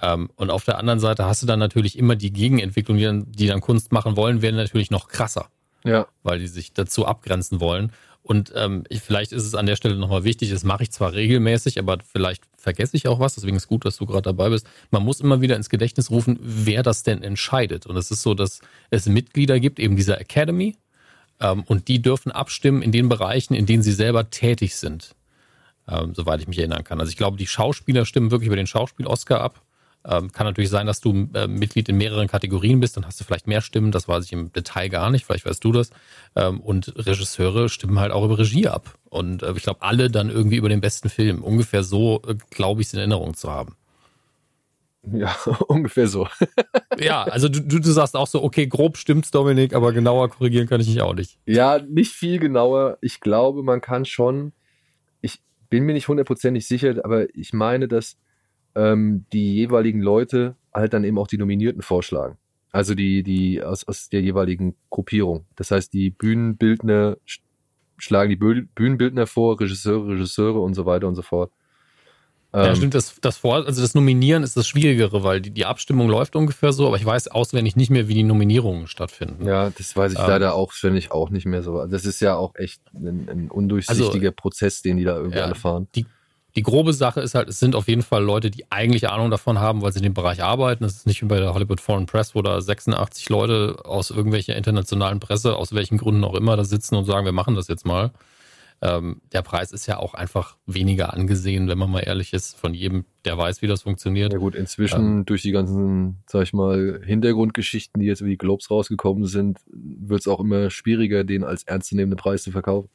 Ähm, 0.00 0.30
und 0.36 0.50
auf 0.50 0.64
der 0.64 0.78
anderen 0.78 1.00
Seite 1.00 1.24
hast 1.24 1.42
du 1.42 1.46
dann 1.46 1.58
natürlich 1.58 1.98
immer 1.98 2.14
die 2.14 2.32
Gegenentwicklung, 2.32 2.96
die 2.98 3.04
dann, 3.04 3.30
die 3.32 3.48
dann 3.48 3.60
Kunst 3.60 3.92
machen 3.92 4.16
wollen, 4.16 4.42
werden 4.42 4.56
natürlich 4.56 4.90
noch 4.90 5.08
krasser. 5.08 5.48
Ja. 5.84 6.06
Weil 6.22 6.38
die 6.38 6.46
sich 6.46 6.72
dazu 6.72 7.06
abgrenzen 7.06 7.60
wollen. 7.60 7.92
Und 8.22 8.52
ähm, 8.54 8.84
ich, 8.88 9.00
vielleicht 9.00 9.32
ist 9.32 9.44
es 9.44 9.54
an 9.54 9.66
der 9.66 9.74
Stelle 9.74 9.96
nochmal 9.96 10.22
wichtig, 10.22 10.50
das 10.50 10.62
mache 10.62 10.84
ich 10.84 10.92
zwar 10.92 11.12
regelmäßig, 11.12 11.78
aber 11.78 11.98
vielleicht 12.06 12.44
vergesse 12.56 12.96
ich 12.96 13.08
auch 13.08 13.18
was, 13.18 13.34
deswegen 13.34 13.56
ist 13.56 13.66
gut, 13.66 13.84
dass 13.84 13.96
du 13.96 14.06
gerade 14.06 14.22
dabei 14.22 14.48
bist. 14.50 14.66
Man 14.90 15.02
muss 15.02 15.20
immer 15.20 15.40
wieder 15.40 15.56
ins 15.56 15.68
Gedächtnis 15.68 16.10
rufen, 16.10 16.38
wer 16.40 16.84
das 16.84 17.02
denn 17.02 17.22
entscheidet. 17.22 17.86
Und 17.86 17.96
es 17.96 18.12
ist 18.12 18.22
so, 18.22 18.34
dass 18.34 18.60
es 18.90 19.06
Mitglieder 19.06 19.58
gibt, 19.58 19.80
eben 19.80 19.96
dieser 19.96 20.20
Academy, 20.20 20.76
ähm, 21.40 21.64
und 21.64 21.88
die 21.88 22.00
dürfen 22.00 22.30
abstimmen 22.30 22.82
in 22.82 22.92
den 22.92 23.08
Bereichen, 23.08 23.54
in 23.54 23.66
denen 23.66 23.82
sie 23.82 23.92
selber 23.92 24.30
tätig 24.30 24.76
sind. 24.76 25.14
Ähm, 25.88 26.14
soweit 26.14 26.40
ich 26.40 26.46
mich 26.46 26.58
erinnern 26.58 26.84
kann. 26.84 27.00
Also 27.00 27.10
ich 27.10 27.16
glaube, 27.16 27.36
die 27.36 27.48
Schauspieler 27.48 28.06
stimmen 28.06 28.30
wirklich 28.30 28.46
über 28.46 28.56
den 28.56 28.68
Schauspiel-Oscar 28.68 29.40
ab. 29.40 29.60
Ähm, 30.04 30.32
kann 30.32 30.46
natürlich 30.46 30.70
sein, 30.70 30.86
dass 30.86 31.00
du 31.00 31.28
äh, 31.34 31.46
Mitglied 31.46 31.88
in 31.88 31.96
mehreren 31.96 32.26
Kategorien 32.26 32.80
bist, 32.80 32.96
dann 32.96 33.06
hast 33.06 33.20
du 33.20 33.24
vielleicht 33.24 33.46
mehr 33.46 33.60
Stimmen, 33.60 33.92
das 33.92 34.08
weiß 34.08 34.24
ich 34.24 34.32
im 34.32 34.52
Detail 34.52 34.88
gar 34.88 35.10
nicht, 35.10 35.24
vielleicht 35.24 35.46
weißt 35.46 35.62
du 35.62 35.70
das. 35.70 35.90
Ähm, 36.34 36.60
und 36.60 36.92
Regisseure 36.96 37.68
stimmen 37.68 38.00
halt 38.00 38.10
auch 38.10 38.24
über 38.24 38.38
Regie 38.38 38.66
ab. 38.66 38.94
Und 39.10 39.42
äh, 39.42 39.52
ich 39.56 39.62
glaube, 39.62 39.82
alle 39.82 40.10
dann 40.10 40.28
irgendwie 40.28 40.56
über 40.56 40.68
den 40.68 40.80
besten 40.80 41.08
Film. 41.08 41.42
Ungefähr 41.44 41.84
so, 41.84 42.20
äh, 42.26 42.34
glaube 42.50 42.80
ich, 42.80 42.88
es 42.88 42.94
in 42.94 42.98
Erinnerung 42.98 43.34
zu 43.34 43.50
haben. 43.50 43.76
Ja, 45.10 45.36
ungefähr 45.68 46.08
so. 46.08 46.28
ja, 46.98 47.24
also 47.24 47.48
du, 47.48 47.60
du, 47.60 47.78
du 47.78 47.90
sagst 47.90 48.16
auch 48.16 48.26
so, 48.26 48.42
okay, 48.42 48.66
grob 48.66 48.96
stimmt's, 48.96 49.30
Dominik, 49.30 49.74
aber 49.74 49.92
genauer 49.92 50.30
korrigieren 50.30 50.68
kann 50.68 50.80
ich 50.80 50.88
mich 50.88 51.02
auch 51.02 51.14
nicht. 51.14 51.38
Ja, 51.46 51.78
nicht 51.78 52.12
viel 52.12 52.38
genauer. 52.38 52.98
Ich 53.00 53.20
glaube, 53.20 53.62
man 53.62 53.80
kann 53.80 54.04
schon, 54.04 54.52
ich 55.20 55.40
bin 55.70 55.84
mir 55.84 55.92
nicht 55.92 56.08
hundertprozentig 56.08 56.66
sicher, 56.66 57.04
aber 57.04 57.26
ich 57.34 57.52
meine, 57.52 57.88
dass 57.88 58.16
ähm, 58.74 59.26
die 59.32 59.54
jeweiligen 59.54 60.00
Leute 60.00 60.56
halt 60.72 60.92
dann 60.92 61.04
eben 61.04 61.18
auch 61.18 61.28
die 61.28 61.38
Nominierten 61.38 61.82
vorschlagen. 61.82 62.38
Also 62.70 62.94
die, 62.94 63.22
die 63.22 63.62
aus, 63.62 63.86
aus 63.86 64.08
der 64.08 64.22
jeweiligen 64.22 64.76
Gruppierung. 64.88 65.44
Das 65.56 65.70
heißt, 65.70 65.92
die 65.92 66.10
Bühnenbildner 66.10 67.18
schlagen 67.98 68.30
die 68.30 68.64
Bühnenbildner 68.74 69.26
vor, 69.26 69.60
Regisseure, 69.60 70.14
Regisseure 70.14 70.60
und 70.60 70.74
so 70.74 70.86
weiter 70.86 71.06
und 71.06 71.14
so 71.14 71.22
fort. 71.22 71.52
Ja, 72.54 72.68
ähm, 72.68 72.76
stimmt, 72.76 72.94
das, 72.94 73.14
das 73.20 73.38
vor, 73.38 73.66
also 73.66 73.80
das 73.80 73.94
Nominieren 73.94 74.42
ist 74.42 74.56
das 74.56 74.68
Schwierigere, 74.68 75.22
weil 75.22 75.40
die, 75.40 75.50
die 75.50 75.64
Abstimmung 75.64 76.08
läuft 76.08 76.36
ungefähr 76.36 76.72
so, 76.72 76.86
aber 76.86 76.96
ich 76.96 77.04
weiß 77.04 77.28
auswendig 77.28 77.76
nicht 77.76 77.90
mehr, 77.90 78.08
wie 78.08 78.14
die 78.14 78.24
Nominierungen 78.24 78.88
stattfinden. 78.88 79.46
Ja, 79.46 79.70
das 79.70 79.96
weiß 79.96 80.12
ich 80.12 80.18
ähm, 80.18 80.26
leider 80.26 80.54
auch, 80.54 80.72
finde 80.72 80.98
ich 80.98 81.12
auch 81.12 81.30
nicht 81.30 81.46
mehr 81.46 81.62
so. 81.62 81.86
Das 81.86 82.04
ist 82.04 82.20
ja 82.20 82.36
auch 82.36 82.54
echt 82.56 82.82
ein, 82.94 83.28
ein 83.30 83.50
undurchsichtiger 83.50 84.28
also, 84.28 84.36
Prozess, 84.36 84.82
den 84.82 84.98
die 84.98 85.04
da 85.04 85.16
irgendwie 85.16 85.38
ja, 85.38 85.44
alle 85.44 85.54
fahren. 85.54 85.88
Die, 85.94 86.04
die 86.54 86.62
grobe 86.62 86.92
Sache 86.92 87.20
ist 87.20 87.34
halt, 87.34 87.48
es 87.48 87.58
sind 87.58 87.74
auf 87.74 87.88
jeden 87.88 88.02
Fall 88.02 88.22
Leute, 88.22 88.50
die 88.50 88.70
eigentlich 88.70 89.08
Ahnung 89.08 89.30
davon 89.30 89.58
haben, 89.58 89.80
weil 89.82 89.92
sie 89.92 90.00
in 90.00 90.04
dem 90.04 90.14
Bereich 90.14 90.42
arbeiten. 90.42 90.84
Es 90.84 90.96
ist 90.96 91.06
nicht 91.06 91.22
wie 91.22 91.26
bei 91.26 91.40
der 91.40 91.54
Hollywood 91.54 91.80
Foreign 91.80 92.06
Press, 92.06 92.34
wo 92.34 92.42
da 92.42 92.60
86 92.60 93.28
Leute 93.30 93.76
aus 93.84 94.10
irgendwelcher 94.10 94.56
internationalen 94.56 95.20
Presse, 95.20 95.56
aus 95.56 95.74
welchen 95.74 95.98
Gründen 95.98 96.24
auch 96.24 96.34
immer, 96.34 96.56
da 96.56 96.64
sitzen 96.64 96.96
und 96.96 97.04
sagen, 97.04 97.24
wir 97.24 97.32
machen 97.32 97.54
das 97.54 97.68
jetzt 97.68 97.86
mal. 97.86 98.12
Ähm, 98.82 99.22
der 99.32 99.42
Preis 99.42 99.70
ist 99.70 99.86
ja 99.86 99.98
auch 99.98 100.12
einfach 100.12 100.56
weniger 100.66 101.14
angesehen, 101.14 101.68
wenn 101.68 101.78
man 101.78 101.88
mal 101.88 102.00
ehrlich 102.00 102.32
ist, 102.32 102.58
von 102.58 102.74
jedem, 102.74 103.04
der 103.24 103.38
weiß, 103.38 103.62
wie 103.62 103.68
das 103.68 103.82
funktioniert. 103.82 104.32
Ja 104.32 104.40
gut, 104.40 104.56
inzwischen 104.56 105.18
ähm, 105.18 105.24
durch 105.24 105.42
die 105.42 105.52
ganzen, 105.52 106.24
sag 106.26 106.42
ich 106.42 106.52
mal, 106.52 107.00
Hintergrundgeschichten, 107.04 108.00
die 108.00 108.08
jetzt 108.08 108.20
über 108.20 108.30
die 108.30 108.38
Globes 108.38 108.70
rausgekommen 108.72 109.26
sind, 109.26 109.60
wird 109.68 110.22
es 110.22 110.28
auch 110.28 110.40
immer 110.40 110.68
schwieriger, 110.68 111.22
den 111.22 111.44
als 111.44 111.62
ernstzunehmenden 111.62 112.18
Preis 112.18 112.42
zu 112.42 112.50
verkaufen. 112.50 112.88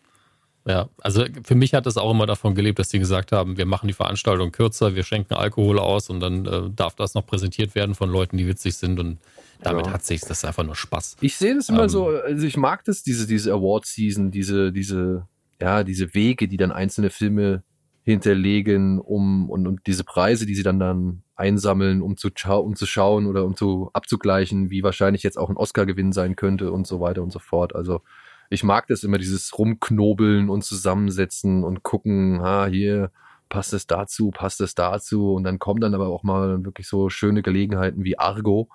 Ja, 0.67 0.89
also 0.99 1.23
für 1.43 1.55
mich 1.55 1.73
hat 1.73 1.85
das 1.85 1.95
auch 1.95 2.11
immer 2.11 2.25
davon 2.25 2.53
gelebt, 2.53 2.77
dass 2.77 2.89
die 2.89 2.99
gesagt 2.99 3.31
haben, 3.31 3.57
wir 3.57 3.65
machen 3.65 3.87
die 3.87 3.93
Veranstaltung 3.93 4.51
kürzer, 4.51 4.95
wir 4.95 5.03
schenken 5.03 5.33
Alkohol 5.33 5.79
aus 5.79 6.09
und 6.09 6.19
dann 6.19 6.45
äh, 6.45 6.69
darf 6.75 6.95
das 6.95 7.13
noch 7.13 7.25
präsentiert 7.25 7.73
werden 7.73 7.95
von 7.95 8.09
Leuten, 8.09 8.35
die 8.35 8.47
witzig 8.47 8.75
sind 8.75 8.99
und 8.99 9.17
damit 9.61 9.85
ja. 9.85 9.93
hat 9.93 10.03
sich 10.03 10.21
das 10.21 10.43
einfach 10.43 10.65
nur 10.65 10.75
Spaß. 10.75 11.17
Ich 11.21 11.37
sehe 11.37 11.55
das 11.55 11.69
immer 11.69 11.83
ähm, 11.83 11.89
so, 11.89 12.07
also 12.09 12.45
ich 12.45 12.57
mag 12.57 12.83
das, 12.83 13.01
diese, 13.01 13.27
diese 13.27 13.53
Award-Season, 13.53 14.29
diese, 14.29 14.73
diese, 14.73 15.25
ja, 15.61 15.85
diese 15.85 16.13
Wege, 16.13 16.49
die 16.49 16.57
dann 16.57 16.73
einzelne 16.73 17.11
Filme 17.11 17.63
hinterlegen, 18.03 18.99
um 18.99 19.49
und, 19.49 19.67
und 19.67 19.81
diese 19.87 20.03
Preise, 20.03 20.45
die 20.45 20.55
sie 20.55 20.63
dann 20.63 20.79
dann 20.79 21.23
einsammeln, 21.35 22.01
um 22.01 22.17
zu, 22.17 22.29
um 22.45 22.75
zu 22.75 22.85
schauen 22.85 23.25
oder 23.25 23.45
um 23.45 23.55
zu 23.55 23.89
abzugleichen, 23.93 24.69
wie 24.69 24.83
wahrscheinlich 24.83 25.23
jetzt 25.23 25.37
auch 25.37 25.49
ein 25.49 25.57
Oscar-Gewinn 25.57 26.11
sein 26.11 26.35
könnte 26.35 26.71
und 26.73 26.87
so 26.87 26.99
weiter 26.99 27.23
und 27.23 27.31
so 27.31 27.39
fort. 27.39 27.73
Also 27.73 28.01
ich 28.49 28.63
mag 28.63 28.87
das 28.87 29.03
immer, 29.03 29.17
dieses 29.17 29.57
Rumknobeln 29.57 30.49
und 30.49 30.63
Zusammensetzen 30.63 31.63
und 31.63 31.83
gucken, 31.83 32.41
ha, 32.41 32.65
hier 32.65 33.11
passt 33.49 33.73
es 33.73 33.87
dazu, 33.87 34.31
passt 34.31 34.61
es 34.61 34.75
dazu. 34.75 35.33
Und 35.33 35.43
dann 35.43 35.59
kommen 35.59 35.81
dann 35.81 35.95
aber 35.95 36.07
auch 36.07 36.23
mal 36.23 36.63
wirklich 36.63 36.87
so 36.87 37.09
schöne 37.09 37.41
Gelegenheiten 37.41 38.03
wie 38.03 38.19
Argo, 38.19 38.69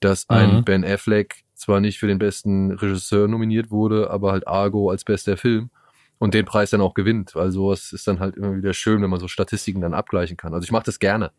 dass 0.00 0.28
ein 0.28 0.56
mhm. 0.56 0.64
Ben 0.64 0.84
Affleck 0.84 1.44
zwar 1.54 1.80
nicht 1.80 1.98
für 1.98 2.06
den 2.06 2.18
besten 2.18 2.72
Regisseur 2.72 3.28
nominiert 3.28 3.70
wurde, 3.70 4.10
aber 4.10 4.32
halt 4.32 4.48
Argo 4.48 4.90
als 4.90 5.04
bester 5.04 5.36
Film 5.36 5.70
und 6.18 6.34
den 6.34 6.46
Preis 6.46 6.70
dann 6.70 6.80
auch 6.80 6.94
gewinnt. 6.94 7.34
weil 7.34 7.50
sowas 7.50 7.92
ist 7.92 8.06
dann 8.06 8.20
halt 8.20 8.36
immer 8.36 8.56
wieder 8.56 8.72
schön, 8.72 9.02
wenn 9.02 9.10
man 9.10 9.20
so 9.20 9.28
Statistiken 9.28 9.80
dann 9.80 9.94
abgleichen 9.94 10.36
kann. 10.36 10.54
Also 10.54 10.64
ich 10.64 10.72
mache 10.72 10.84
das 10.84 10.98
gerne. 10.98 11.32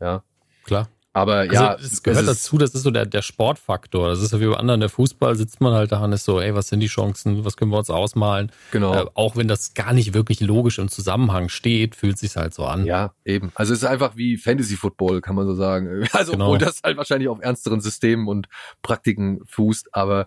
Ja. 0.00 0.22
Klar. 0.64 0.88
Aber 1.12 1.36
also, 1.36 1.54
ja, 1.54 1.74
es 1.74 2.02
gehört 2.02 2.20
es 2.20 2.26
dazu, 2.26 2.58
das 2.58 2.74
ist 2.74 2.82
so 2.82 2.90
der, 2.90 3.06
der 3.06 3.22
Sportfaktor. 3.22 4.08
Das 4.08 4.22
ist 4.22 4.32
ja 4.32 4.40
wie 4.40 4.46
bei 4.46 4.56
anderen, 4.56 4.80
der 4.80 4.88
Fußball 4.88 5.36
sitzt 5.36 5.60
man 5.60 5.72
halt 5.72 5.90
da 5.90 6.04
und 6.04 6.12
ist 6.12 6.24
so, 6.24 6.40
ey, 6.40 6.54
was 6.54 6.68
sind 6.68 6.80
die 6.80 6.86
Chancen, 6.86 7.44
was 7.44 7.56
können 7.56 7.70
wir 7.70 7.78
uns 7.78 7.90
ausmalen? 7.90 8.52
Genau. 8.70 8.94
Äh, 8.94 9.06
auch 9.14 9.34
wenn 9.34 9.48
das 9.48 9.74
gar 9.74 9.92
nicht 9.92 10.14
wirklich 10.14 10.40
logisch 10.40 10.78
im 10.78 10.88
Zusammenhang 10.88 11.48
steht, 11.48 11.96
fühlt 11.96 12.18
sich 12.18 12.36
halt 12.36 12.54
so 12.54 12.64
an. 12.66 12.84
Ja, 12.84 13.14
eben. 13.24 13.50
Also 13.54 13.72
es 13.72 13.80
ist 13.80 13.88
einfach 13.88 14.16
wie 14.16 14.36
Fantasy 14.36 14.76
Football, 14.76 15.20
kann 15.20 15.34
man 15.34 15.46
so 15.46 15.54
sagen. 15.54 16.06
Also 16.18 16.32
genau. 16.32 16.46
obwohl 16.46 16.58
das 16.58 16.80
halt 16.82 16.96
wahrscheinlich 16.96 17.28
auf 17.28 17.40
ernsteren 17.40 17.80
Systemen 17.80 18.28
und 18.28 18.48
Praktiken 18.82 19.40
fußt, 19.46 19.94
aber 19.94 20.26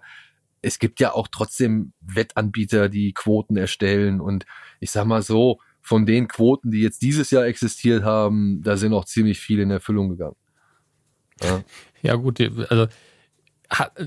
es 0.61 0.79
gibt 0.79 0.99
ja 0.99 1.13
auch 1.13 1.27
trotzdem 1.29 1.93
Wettanbieter, 2.01 2.87
die 2.87 3.13
Quoten 3.13 3.57
erstellen 3.57 4.21
und 4.21 4.45
ich 4.79 4.91
sag 4.91 5.05
mal 5.05 5.21
so, 5.21 5.59
von 5.81 6.05
den 6.05 6.27
Quoten, 6.27 6.71
die 6.71 6.81
jetzt 6.81 7.01
dieses 7.01 7.31
Jahr 7.31 7.45
existiert 7.45 8.03
haben, 8.03 8.61
da 8.63 8.77
sind 8.77 8.93
auch 8.93 9.05
ziemlich 9.05 9.39
viele 9.39 9.63
in 9.63 9.71
Erfüllung 9.71 10.09
gegangen. 10.09 10.35
Ja, 11.43 11.63
ja 12.01 12.15
gut, 12.15 12.39
also 12.69 12.87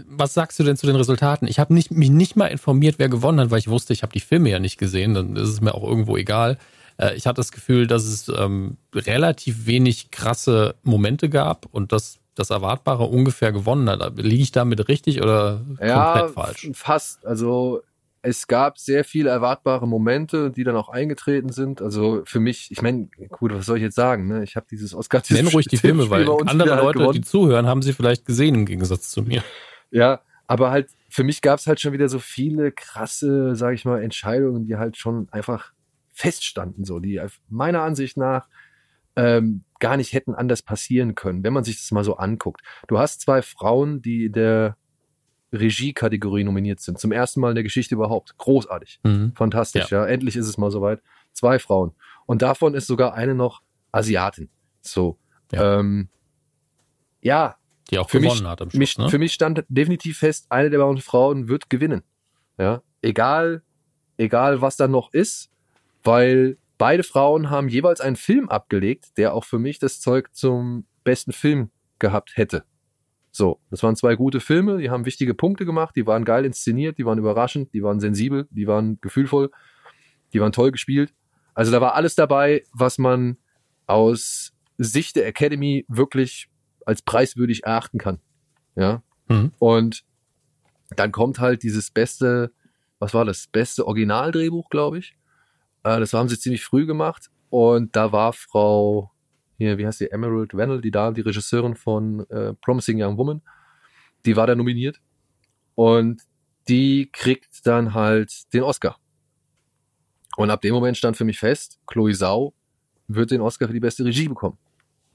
was 0.07 0.35
sagst 0.35 0.59
du 0.59 0.62
denn 0.62 0.77
zu 0.77 0.87
den 0.87 0.97
Resultaten? 0.97 1.47
Ich 1.47 1.59
habe 1.59 1.73
nicht, 1.73 1.90
mich 1.90 2.11
nicht 2.11 2.37
mal 2.37 2.49
informiert, 2.49 2.97
wer 2.99 3.09
gewonnen 3.09 3.40
hat, 3.40 3.51
weil 3.51 3.59
ich 3.59 3.68
wusste, 3.68 3.92
ich 3.92 4.03
habe 4.03 4.12
die 4.12 4.20
Filme 4.20 4.51
ja 4.51 4.59
nicht 4.59 4.79
gesehen. 4.79 5.14
Dann 5.14 5.37
ist 5.37 5.49
es 5.49 5.61
mir 5.61 5.75
auch 5.75 5.85
irgendwo 5.85 6.16
egal. 6.16 6.59
Äh, 6.99 7.14
ich 7.14 7.27
hatte 7.27 7.37
das 7.37 7.51
Gefühl, 7.53 7.87
dass 7.87 8.05
es 8.05 8.29
ähm, 8.29 8.77
relativ 8.94 9.66
wenig 9.66 10.11
krasse 10.11 10.75
Momente 10.83 11.29
gab 11.29 11.66
und 11.70 11.92
dass 11.92 12.18
das 12.35 12.51
Erwartbare 12.51 13.05
ungefähr 13.05 13.53
gewonnen 13.53 13.88
hat. 13.88 14.18
Liege 14.18 14.42
ich 14.42 14.53
damit 14.53 14.88
richtig 14.88 15.23
oder 15.23 15.62
ja, 15.81 16.12
komplett 16.12 16.35
falsch? 16.35 16.70
Fast. 16.75 17.25
Also 17.25 17.83
es 18.24 18.46
gab 18.46 18.78
sehr 18.78 19.04
viele 19.04 19.28
erwartbare 19.28 19.87
Momente, 19.87 20.50
die 20.50 20.64
dann 20.64 20.76
auch 20.76 20.88
eingetreten 20.88 21.52
sind. 21.52 21.82
Also 21.82 22.22
für 22.24 22.40
mich, 22.40 22.70
ich 22.70 22.80
meine, 22.80 23.08
gut, 23.28 23.52
was 23.52 23.66
soll 23.66 23.76
ich 23.76 23.82
jetzt 23.82 23.96
sagen? 23.96 24.26
Ne? 24.26 24.42
Ich 24.42 24.56
habe 24.56 24.66
dieses 24.70 24.94
Oscar. 24.94 25.22
Nenn 25.28 25.46
ruhig 25.48 25.66
die 25.66 25.76
Filme, 25.76 26.08
weil 26.08 26.26
andere 26.46 26.70
halt 26.70 26.82
Leute, 26.82 26.98
gewonnen. 27.00 27.12
die 27.12 27.20
zuhören, 27.20 27.66
haben 27.66 27.82
sie 27.82 27.92
vielleicht 27.92 28.24
gesehen 28.24 28.54
im 28.54 28.64
Gegensatz 28.64 29.10
zu 29.10 29.22
mir. 29.22 29.44
Ja, 29.90 30.22
aber 30.46 30.70
halt 30.70 30.88
für 31.10 31.22
mich 31.22 31.42
gab 31.42 31.58
es 31.58 31.66
halt 31.66 31.80
schon 31.80 31.92
wieder 31.92 32.08
so 32.08 32.18
viele 32.18 32.72
krasse, 32.72 33.54
sage 33.56 33.74
ich 33.74 33.84
mal, 33.84 34.02
Entscheidungen, 34.02 34.64
die 34.64 34.76
halt 34.76 34.96
schon 34.96 35.28
einfach 35.30 35.72
feststanden, 36.10 36.84
so 36.84 37.00
die 37.00 37.20
meiner 37.50 37.82
Ansicht 37.82 38.16
nach 38.16 38.48
ähm, 39.16 39.64
gar 39.80 39.98
nicht 39.98 40.14
hätten 40.14 40.34
anders 40.34 40.62
passieren 40.62 41.14
können, 41.14 41.44
wenn 41.44 41.52
man 41.52 41.64
sich 41.64 41.76
das 41.76 41.90
mal 41.92 42.04
so 42.04 42.16
anguckt. 42.16 42.62
Du 42.88 42.98
hast 42.98 43.20
zwei 43.20 43.42
Frauen, 43.42 44.00
die 44.00 44.32
der 44.32 44.76
Regie-Kategorie 45.55 46.45
nominiert 46.45 46.81
sind. 46.81 46.99
Zum 46.99 47.12
ersten 47.12 47.40
Mal 47.40 47.51
in 47.51 47.55
der 47.55 47.64
Geschichte 47.64 47.95
überhaupt. 47.95 48.37
Großartig. 48.38 49.01
Mhm. 49.03 49.33
Fantastisch, 49.35 49.90
ja. 49.90 50.03
ja. 50.03 50.07
Endlich 50.07 50.37
ist 50.37 50.49
es 50.49 50.59
mal 50.59 50.71
soweit. 50.71 51.03
Zwei 51.33 51.59
Frauen. 51.59 51.93
Und 52.27 52.43
davon 52.43 52.75
ist 52.75 52.87
sogar 52.87 53.14
eine 53.14 53.35
noch 53.35 53.62
Asiatin. 53.93 54.49
So. 54.81 55.19
Ja. 55.53 55.81
Ähm, 55.81 56.09
ja. 57.21 57.57
Die 57.90 57.99
auch 57.99 58.09
für 58.09 58.21
gewonnen 58.21 58.43
mich, 58.43 58.49
hat 58.49 58.62
am 58.62 58.71
Schluss, 58.71 58.79
mich, 58.79 58.99
ne? 58.99 59.09
Für 59.09 59.19
mich 59.19 59.33
stand 59.33 59.64
definitiv 59.69 60.19
fest, 60.19 60.47
eine 60.49 60.71
der 60.71 60.79
beiden 60.79 61.01
Frauen 61.01 61.49
wird 61.49 61.69
gewinnen. 61.69 62.03
Ja. 62.59 62.83
Egal, 63.03 63.62
egal 64.17 64.61
was 64.61 64.77
da 64.77 64.88
noch 64.88 65.12
ist, 65.12 65.51
weil 66.03 66.57
beide 66.79 67.03
Frauen 67.03 67.51
haben 67.51 67.69
jeweils 67.69 68.01
einen 68.01 68.17
Film 68.17 68.49
abgelegt, 68.49 69.17
der 69.19 69.35
auch 69.35 69.45
für 69.45 69.59
mich 69.59 69.79
das 69.79 70.01
Zeug 70.01 70.35
zum 70.35 70.87
besten 71.03 71.33
Film 71.33 71.71
gehabt 71.99 72.37
hätte. 72.37 72.64
So, 73.37 73.59
das 73.68 73.83
waren 73.83 73.97
zwei 73.97 74.14
gute 74.14 74.38
Filme, 74.38 74.79
die 74.79 74.90
haben 74.90 75.07
wichtige 75.07 75.35
Punkte 75.35 75.66
gemacht, 75.66 75.97
die 75.97 76.07
waren 76.07 76.25
geil 76.25 76.44
inszeniert, 76.44 76.99
die 76.99 77.05
waren 77.05 77.18
überraschend, 77.18 77.75
die 77.75 77.83
waren 77.83 77.99
sensibel, 77.99 78.47
die 78.53 78.68
waren 78.68 79.01
gefühlvoll, 79.01 79.51
die 80.33 80.40
waren 80.40 80.53
toll 80.53 80.70
gespielt. 80.70 81.12
Also 81.53 81.73
da 81.73 81.81
war 81.81 81.97
alles 81.97 82.14
dabei, 82.14 82.62
was 82.73 82.97
man 82.97 83.37
aus 83.88 84.53
Sicht 84.79 85.16
der 85.16 85.27
Academy 85.27 85.85
wirklich 85.88 86.49
als 86.87 87.03
preiswürdig 87.03 87.64
erachten 87.64 87.99
kann. 87.99 88.20
Ja. 88.77 89.03
Mhm. 89.27 89.51
Und 89.59 90.05
dann 90.94 91.11
kommt 91.11 91.40
halt 91.40 91.64
dieses 91.64 91.90
beste, 91.90 92.53
was 93.01 93.14
war 93.14 93.25
das? 93.25 93.49
Beste 93.49 93.85
Originaldrehbuch, 93.85 94.70
glaube 94.70 94.99
ich. 94.99 95.16
Äh, 95.83 95.99
das 95.99 96.12
haben 96.12 96.29
sie 96.29 96.38
ziemlich 96.38 96.62
früh 96.62 96.87
gemacht. 96.87 97.33
Und 97.51 97.97
da 97.97 98.12
war 98.12 98.33
Frau 98.33 99.11
hier, 99.59 99.79
wie 99.79 99.87
heißt 99.87 100.01
die, 100.01 100.11
Emerald 100.11 100.55
Vennel, 100.55 100.81
die 100.81 100.90
da, 100.90 101.11
die 101.11 101.21
Regisseurin 101.21 101.75
von 101.75 102.29
äh, 102.31 102.55
Promising 102.55 103.03
Young 103.03 103.17
Woman, 103.19 103.43
die 104.25 104.37
war 104.37 104.47
da 104.47 104.55
nominiert 104.55 105.01
und 105.75 106.23
die 106.69 107.11
kriegt 107.12 107.67
dann 107.67 107.95
halt 107.95 108.53
den 108.53 108.62
Oscar. 108.62 108.97
Und 110.37 110.51
ab 110.51 110.61
dem 110.62 110.75
Moment 110.75 110.97
stand 110.97 111.17
für 111.17 111.25
mich 111.25 111.38
fest, 111.38 111.79
Chloe 111.87 112.14
Sau 112.14 112.55
wird 113.07 113.31
den 113.31 113.40
Oscar 113.40 113.69
für 113.69 113.75
die 113.75 113.81
beste 113.81 114.05
Regie 114.05 114.29
bekommen. 114.29 114.59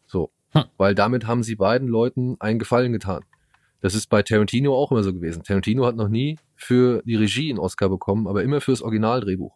So. 0.05 0.31
Hm. 0.51 0.63
Weil 0.77 0.95
damit 0.95 1.27
haben 1.27 1.43
sie 1.43 1.55
beiden 1.55 1.87
Leuten 1.87 2.37
einen 2.39 2.59
Gefallen 2.59 2.93
getan. 2.93 3.23
Das 3.81 3.95
ist 3.95 4.07
bei 4.07 4.23
Tarantino 4.23 4.75
auch 4.75 4.91
immer 4.91 5.03
so 5.03 5.13
gewesen. 5.13 5.43
Tarantino 5.43 5.85
hat 5.85 5.95
noch 5.95 6.09
nie 6.09 6.37
für 6.55 7.01
die 7.05 7.15
Regie 7.15 7.49
einen 7.49 7.59
Oscar 7.59 7.89
bekommen, 7.89 8.27
aber 8.27 8.43
immer 8.43 8.61
fürs 8.61 8.81
Originaldrehbuch. 8.81 9.55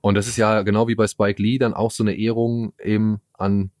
Und 0.00 0.14
das 0.14 0.26
ist 0.28 0.36
ja 0.36 0.62
genau 0.62 0.88
wie 0.88 0.94
bei 0.94 1.06
Spike 1.06 1.42
Lee 1.42 1.58
dann 1.58 1.74
auch 1.74 1.90
so 1.90 2.02
eine 2.02 2.16
Ehrung 2.16 2.72
eben 2.82 3.20
an 3.34 3.72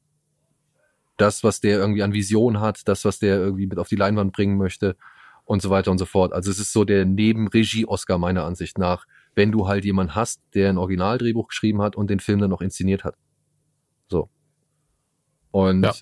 das, 1.16 1.44
was 1.44 1.60
der 1.60 1.78
irgendwie 1.78 2.02
an 2.02 2.12
Vision 2.12 2.60
hat, 2.60 2.86
das, 2.88 3.04
was 3.04 3.18
der 3.18 3.36
irgendwie 3.36 3.66
mit 3.66 3.78
auf 3.78 3.88
die 3.88 3.96
Leinwand 3.96 4.32
bringen 4.32 4.56
möchte 4.56 4.96
und 5.44 5.62
so 5.62 5.70
weiter 5.70 5.90
und 5.90 5.98
so 5.98 6.04
fort. 6.04 6.32
Also 6.32 6.50
es 6.50 6.58
ist 6.58 6.72
so 6.72 6.84
der 6.84 7.04
Nebenregie-Oscar 7.04 8.18
meiner 8.18 8.44
Ansicht 8.44 8.78
nach, 8.78 9.06
wenn 9.34 9.52
du 9.52 9.68
halt 9.68 9.84
jemanden 9.84 10.14
hast, 10.14 10.42
der 10.54 10.68
ein 10.68 10.78
Originaldrehbuch 10.78 11.48
geschrieben 11.48 11.82
hat 11.82 11.96
und 11.96 12.10
den 12.10 12.20
Film 12.20 12.40
dann 12.40 12.50
noch 12.50 12.60
inszeniert 12.60 13.04
hat. 13.04 13.16
So. 14.08 14.28
Und 15.50 15.84
ja, 15.84 15.94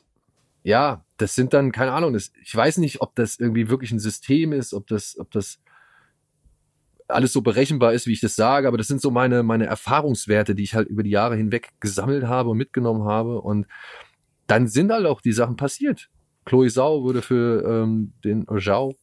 ja 0.62 1.05
das 1.16 1.35
sind 1.35 1.53
dann, 1.53 1.72
keine 1.72 1.92
Ahnung, 1.92 2.14
das, 2.14 2.33
ich 2.42 2.55
weiß 2.55 2.79
nicht, 2.79 3.00
ob 3.00 3.14
das 3.14 3.38
irgendwie 3.38 3.68
wirklich 3.68 3.92
ein 3.92 4.00
System 4.00 4.53
ist, 4.53 4.72
ob 4.72 4.87
das, 4.87 5.18
ob 5.18 5.31
das 5.31 5.61
alles 7.07 7.33
so 7.33 7.42
berechenbar 7.42 7.92
ist, 7.92 8.07
wie 8.07 8.12
ich 8.12 8.20
das 8.20 8.35
sage, 8.35 8.66
aber 8.66 8.79
das 8.79 8.88
sind 8.88 9.00
so 9.00 9.11
meine, 9.11 9.42
meine 9.42 9.66
Erfahrungswerte, 9.66 10.55
die 10.55 10.62
ich 10.62 10.74
halt 10.74 10.88
über 10.88 11.03
die 11.03 11.11
Jahre 11.11 11.37
hinweg 11.37 11.70
gesammelt 11.81 12.24
habe 12.24 12.50
und 12.50 12.57
mitgenommen 12.57 13.05
habe. 13.05 13.42
Und 13.42 13.66
dann 14.46 14.66
sind 14.68 14.92
halt 14.92 15.07
auch 15.07 15.20
die 15.20 15.33
Sachen 15.33 15.57
passiert. 15.57 16.09
Chloe 16.44 16.68
Zhao 16.68 17.02
wurde 17.02 17.22
für 17.22 17.64
ähm, 17.66 18.12
den 18.22 18.46
Zhao 18.61 18.94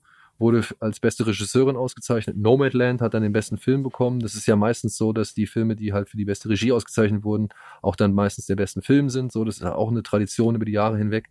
wurde 0.42 0.66
als 0.80 1.00
beste 1.00 1.26
Regisseurin 1.26 1.78
ausgezeichnet. 1.78 2.36
Nomadland 2.36 3.00
hat 3.00 3.14
dann 3.14 3.24
den 3.24 3.32
besten 3.32 3.58
Film 3.58 3.84
bekommen. 3.84 4.20
Das 4.20 4.36
ist 4.36 4.48
ja 4.48 4.56
meistens 4.56 4.98
so, 4.98 5.14
dass 5.14 5.34
die 5.34 5.46
Filme, 5.46 5.76
die 5.76 5.94
halt 5.94 6.10
für 6.10 6.18
die 6.18 6.26
beste 6.26 6.50
Regie 6.50 6.72
ausgezeichnet 6.72 7.24
wurden, 7.24 7.50
auch 7.82 7.96
dann 7.96 8.14
meistens 8.14 8.48
der 8.48 8.56
besten 8.56 8.82
Film 8.82 9.10
sind. 9.10 9.32
So, 9.32 9.46
das 9.46 9.58
ist 9.58 9.64
auch 9.64 9.90
eine 9.90 10.04
Tradition 10.04 10.56
über 10.56 10.66
die 10.66 10.72
Jahre 10.74 10.98
hinweg. 10.98 11.30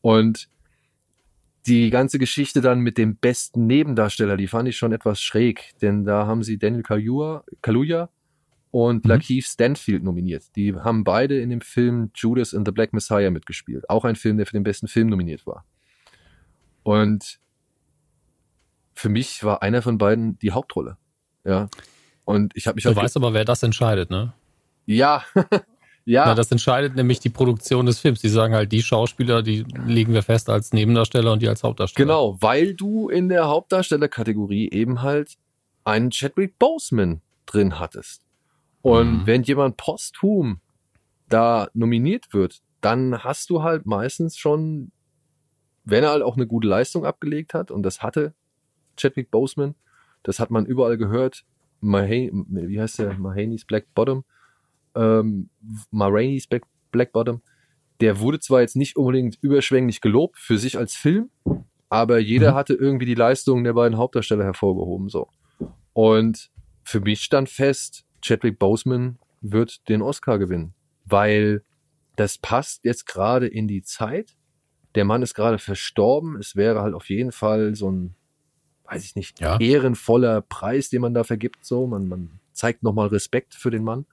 Und 0.00 0.48
die 1.66 1.90
ganze 1.90 2.18
Geschichte 2.18 2.60
dann 2.60 2.80
mit 2.80 2.98
dem 2.98 3.16
besten 3.16 3.66
Nebendarsteller, 3.68 4.36
die 4.36 4.48
fand 4.48 4.68
ich 4.68 4.76
schon 4.76 4.92
etwas 4.92 5.20
schräg, 5.20 5.70
denn 5.80 6.04
da 6.04 6.26
haben 6.26 6.42
sie 6.42 6.58
Daniel 6.58 6.82
Kaluuya, 6.82 7.44
Kaluuya 7.62 8.10
und 8.72 9.04
mhm. 9.04 9.10
Lakeith 9.10 9.44
Stanfield 9.44 10.02
nominiert. 10.02 10.44
Die 10.56 10.74
haben 10.74 11.04
beide 11.04 11.38
in 11.38 11.50
dem 11.50 11.60
Film 11.60 12.10
Judas 12.14 12.54
and 12.54 12.66
the 12.66 12.72
Black 12.72 12.92
Messiah 12.92 13.30
mitgespielt. 13.30 13.88
Auch 13.88 14.04
ein 14.04 14.16
Film, 14.16 14.38
der 14.38 14.46
für 14.46 14.54
den 14.54 14.64
besten 14.64 14.88
Film 14.88 15.08
nominiert 15.08 15.46
war. 15.46 15.64
Und 16.82 17.38
für 18.94 19.10
mich 19.10 19.44
war 19.44 19.62
einer 19.62 19.82
von 19.82 19.98
beiden 19.98 20.38
die 20.38 20.52
Hauptrolle. 20.52 20.96
Ja. 21.44 21.68
Und 22.24 22.56
ich 22.56 22.66
habe 22.66 22.76
mich 22.76 22.84
Du 22.84 22.96
weißt 22.96 23.16
aber, 23.16 23.34
wer 23.34 23.44
das 23.44 23.62
entscheidet, 23.62 24.10
ne? 24.10 24.32
Ja. 24.86 25.22
ja. 26.06 26.24
Na, 26.26 26.34
das 26.34 26.50
entscheidet 26.50 26.96
nämlich 26.96 27.20
die 27.20 27.28
Produktion 27.28 27.84
des 27.84 28.00
Films. 28.00 28.20
Die 28.22 28.28
sagen 28.30 28.54
halt, 28.54 28.72
die 28.72 28.82
Schauspieler, 28.82 29.42
die 29.42 29.66
legen 29.86 30.14
wir 30.14 30.22
fest 30.22 30.48
als 30.48 30.72
Nebendarsteller 30.72 31.32
und 31.32 31.42
die 31.42 31.48
als 31.48 31.62
Hauptdarsteller. 31.62 32.06
Genau, 32.06 32.38
weil 32.40 32.72
du 32.72 33.10
in 33.10 33.28
der 33.28 33.48
Hauptdarstellerkategorie 33.48 34.70
eben 34.70 35.02
halt 35.02 35.36
einen 35.84 36.10
Chadwick 36.10 36.58
Boseman 36.58 37.20
drin 37.44 37.78
hattest. 37.78 38.21
Und 38.82 39.22
mhm. 39.22 39.26
wenn 39.26 39.42
jemand 39.44 39.76
posthum 39.76 40.60
da 41.28 41.68
nominiert 41.72 42.34
wird, 42.34 42.60
dann 42.80 43.22
hast 43.22 43.48
du 43.50 43.62
halt 43.62 43.86
meistens 43.86 44.36
schon, 44.36 44.90
wenn 45.84 46.04
er 46.04 46.10
halt 46.10 46.22
auch 46.22 46.36
eine 46.36 46.46
gute 46.46 46.68
Leistung 46.68 47.06
abgelegt 47.06 47.54
hat, 47.54 47.70
und 47.70 47.84
das 47.84 48.02
hatte 48.02 48.34
Chadwick 48.96 49.30
Boseman, 49.30 49.74
das 50.24 50.40
hat 50.40 50.50
man 50.50 50.66
überall 50.66 50.98
gehört, 50.98 51.44
Mahane, 51.80 52.44
wie 52.48 52.80
heißt 52.80 52.98
der, 52.98 53.14
Mahaney's 53.18 53.64
Black 53.64 53.86
Bottom, 53.94 54.24
ähm, 54.94 55.48
Maraine's 55.90 56.46
Black, 56.46 56.64
Black 56.90 57.12
Bottom, 57.12 57.40
der 58.00 58.20
wurde 58.20 58.40
zwar 58.40 58.60
jetzt 58.60 58.76
nicht 58.76 58.96
unbedingt 58.96 59.38
überschwänglich 59.40 60.00
gelobt 60.00 60.38
für 60.38 60.58
sich 60.58 60.76
als 60.76 60.94
Film, 60.94 61.30
aber 61.88 62.18
jeder 62.18 62.52
mhm. 62.52 62.54
hatte 62.56 62.74
irgendwie 62.74 63.06
die 63.06 63.14
Leistungen 63.14 63.64
der 63.64 63.74
beiden 63.74 63.96
Hauptdarsteller 63.96 64.44
hervorgehoben, 64.44 65.08
so. 65.08 65.28
Und 65.92 66.50
für 66.84 67.00
mich 67.00 67.22
stand 67.22 67.48
fest, 67.48 68.04
Chadwick 68.22 68.58
Boseman 68.58 69.18
wird 69.40 69.88
den 69.88 70.02
Oscar 70.02 70.38
gewinnen, 70.38 70.74
weil 71.04 71.62
das 72.16 72.38
passt 72.38 72.84
jetzt 72.84 73.06
gerade 73.06 73.46
in 73.46 73.68
die 73.68 73.82
Zeit. 73.82 74.36
Der 74.94 75.04
Mann 75.04 75.22
ist 75.22 75.34
gerade 75.34 75.58
verstorben. 75.58 76.36
Es 76.36 76.56
wäre 76.56 76.82
halt 76.82 76.94
auf 76.94 77.08
jeden 77.08 77.32
Fall 77.32 77.74
so 77.74 77.90
ein, 77.90 78.14
weiß 78.84 79.04
ich 79.04 79.16
nicht, 79.16 79.40
ja. 79.40 79.58
ehrenvoller 79.58 80.42
Preis, 80.42 80.90
den 80.90 81.00
man 81.00 81.14
da 81.14 81.24
vergibt. 81.24 81.64
So, 81.64 81.86
man, 81.86 82.08
man 82.08 82.40
zeigt 82.52 82.82
nochmal 82.82 83.08
Respekt 83.08 83.54
für 83.54 83.70
den 83.70 83.82
Mann. 83.82 84.06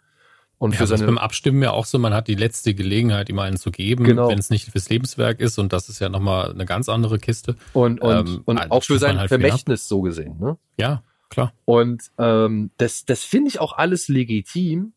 Und 0.58 0.74
ja, 0.74 0.80
für 0.80 0.88
seine, 0.88 1.06
beim 1.06 1.18
Abstimmen 1.18 1.64
ja 1.64 1.72
auch 1.72 1.86
so, 1.86 1.98
man 2.00 2.14
hat 2.14 2.28
die 2.28 2.36
letzte 2.36 2.74
Gelegenheit, 2.74 3.30
ihm 3.30 3.40
einen 3.40 3.56
zu 3.56 3.72
geben, 3.72 4.04
genau. 4.04 4.28
wenn 4.28 4.40
es 4.40 4.50
nicht 4.50 4.70
fürs 4.70 4.90
Lebenswerk 4.90 5.40
ist. 5.40 5.58
Und 5.58 5.72
das 5.72 5.88
ist 5.88 6.00
ja 6.00 6.10
nochmal 6.10 6.52
eine 6.52 6.66
ganz 6.66 6.90
andere 6.90 7.18
Kiste. 7.18 7.56
Und, 7.72 8.02
und, 8.02 8.30
ähm, 8.30 8.42
und 8.44 8.72
auch 8.72 8.84
für 8.84 9.00
sein 9.00 9.20
halt 9.20 9.30
Vermächtnis 9.30 9.88
so 9.88 10.02
gesehen. 10.02 10.38
Ne? 10.38 10.58
Ja, 10.78 11.04
klar. 11.30 11.54
Und 11.66 12.12
ähm, 12.18 12.72
das, 12.78 13.06
das 13.06 13.24
finde 13.24 13.50
ich 13.50 13.60
auch 13.60 13.74
alles 13.74 14.08
legitim. 14.08 14.94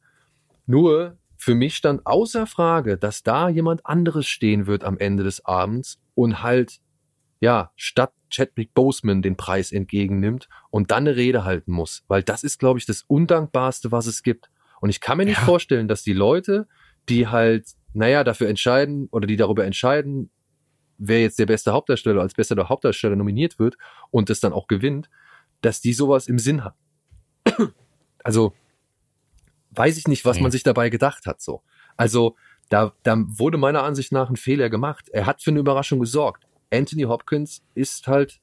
Nur 0.67 1.19
für 1.37 1.55
mich 1.55 1.77
stand 1.77 2.07
außer 2.07 2.47
Frage, 2.47 2.97
dass 2.97 3.23
da 3.23 3.49
jemand 3.49 3.85
anderes 3.85 4.27
stehen 4.27 4.67
wird 4.67 4.85
am 4.85 4.99
Ende 4.99 5.25
des 5.25 5.45
Abends 5.45 6.01
und 6.15 6.43
halt, 6.43 6.81
ja, 7.41 7.73
statt 7.77 8.13
Chadwick 8.31 8.75
Boseman 8.75 9.23
den 9.23 9.37
Preis 9.37 9.73
entgegennimmt 9.73 10.49
und 10.71 10.91
dann 10.91 11.07
eine 11.07 11.17
Rede 11.17 11.45
halten 11.45 11.73
muss. 11.73 12.05
Weil 12.09 12.23
das 12.23 12.45
ist, 12.45 12.59
glaube 12.59 12.79
ich, 12.79 12.87
das 12.87 13.03
Undankbarste, 13.03 13.93
was 13.93 14.07
es 14.07 14.23
gibt. 14.23 14.51
Und 14.81 14.91
ich 14.91 15.01
kann 15.01 15.19
mir 15.19 15.25
nicht 15.25 15.39
ja. 15.39 15.45
vorstellen, 15.45 15.89
dass 15.89 16.03
die 16.03 16.13
Leute, 16.13 16.67
die 17.09 17.29
halt, 17.29 17.67
naja, 17.93 18.25
dafür 18.25 18.49
entscheiden 18.49 19.09
oder 19.11 19.27
die 19.27 19.37
darüber 19.37 19.65
entscheiden, 19.65 20.31
wer 20.99 21.21
jetzt 21.21 21.39
der 21.39 21.47
beste 21.47 21.73
Hauptdarsteller 21.73 22.21
als 22.21 22.35
bester 22.35 22.69
Hauptdarsteller 22.69 23.17
nominiert 23.17 23.59
wird 23.59 23.77
und 24.11 24.31
das 24.31 24.41
dann 24.41 24.53
auch 24.53 24.69
gewinnt, 24.69 25.11
dass 25.63 25.81
die 25.81 25.93
sowas 25.93 26.27
im 26.27 26.39
Sinn 26.39 26.65
hat. 26.65 26.75
Also 28.25 28.55
weiß 29.73 29.99
ich 29.99 30.07
nicht, 30.07 30.25
was 30.25 30.39
man 30.39 30.53
sich 30.53 30.63
dabei 30.63 30.91
gedacht 30.91 31.27
hat. 31.27 31.41
So, 31.41 31.63
also 31.97 32.37
da, 32.69 32.93
da 33.03 33.17
wurde 33.19 33.59
meiner 33.59 33.83
Ansicht 33.83 34.13
nach 34.13 34.31
ein 34.31 34.37
Fehler 34.37 34.71
gemacht. 34.71 35.09
Er 35.09 35.27
hat 35.27 35.43
für 35.43 35.51
eine 35.51 35.59
Überraschung 35.59 35.99
gesorgt. 35.99 36.47
Anthony 36.73 37.03
Hopkins 37.03 37.63
ist 37.75 38.07
halt 38.07 38.41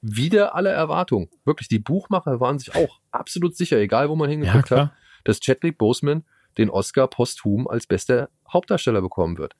wieder 0.00 0.54
alle 0.54 0.70
Erwartungen. 0.70 1.28
Wirklich, 1.44 1.68
die 1.68 1.78
Buchmacher 1.78 2.40
waren 2.40 2.58
sich 2.58 2.74
auch 2.74 3.00
absolut 3.10 3.56
sicher, 3.56 3.76
egal 3.78 4.08
wo 4.08 4.16
man 4.16 4.30
hingeguckt 4.30 4.70
ja, 4.70 4.76
hat, 4.78 4.92
dass 5.24 5.40
Chadwick 5.40 5.78
Boseman 5.78 6.24
den 6.58 6.70
Oscar 6.70 7.08
posthum 7.08 7.68
als 7.68 7.86
bester 7.86 8.30
Hauptdarsteller 8.50 9.02
bekommen 9.02 9.38
wird. 9.38 9.54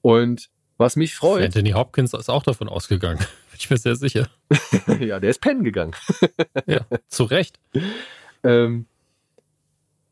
Und 0.00 0.50
was 0.76 0.96
mich 0.96 1.14
freut. 1.14 1.44
Anthony 1.44 1.70
Hopkins 1.70 2.14
ist 2.14 2.28
auch 2.28 2.42
davon 2.42 2.68
ausgegangen. 2.68 3.24
Bin 3.54 3.60
ich 3.60 3.70
mir 3.70 3.76
sehr 3.76 3.94
sicher. 3.94 4.28
ja, 4.98 5.20
der 5.20 5.30
ist 5.30 5.40
pennen 5.40 5.62
gegangen. 5.62 5.94
ja, 6.66 6.84
zu 7.06 7.22
Recht. 7.22 7.60
Ähm, 8.42 8.86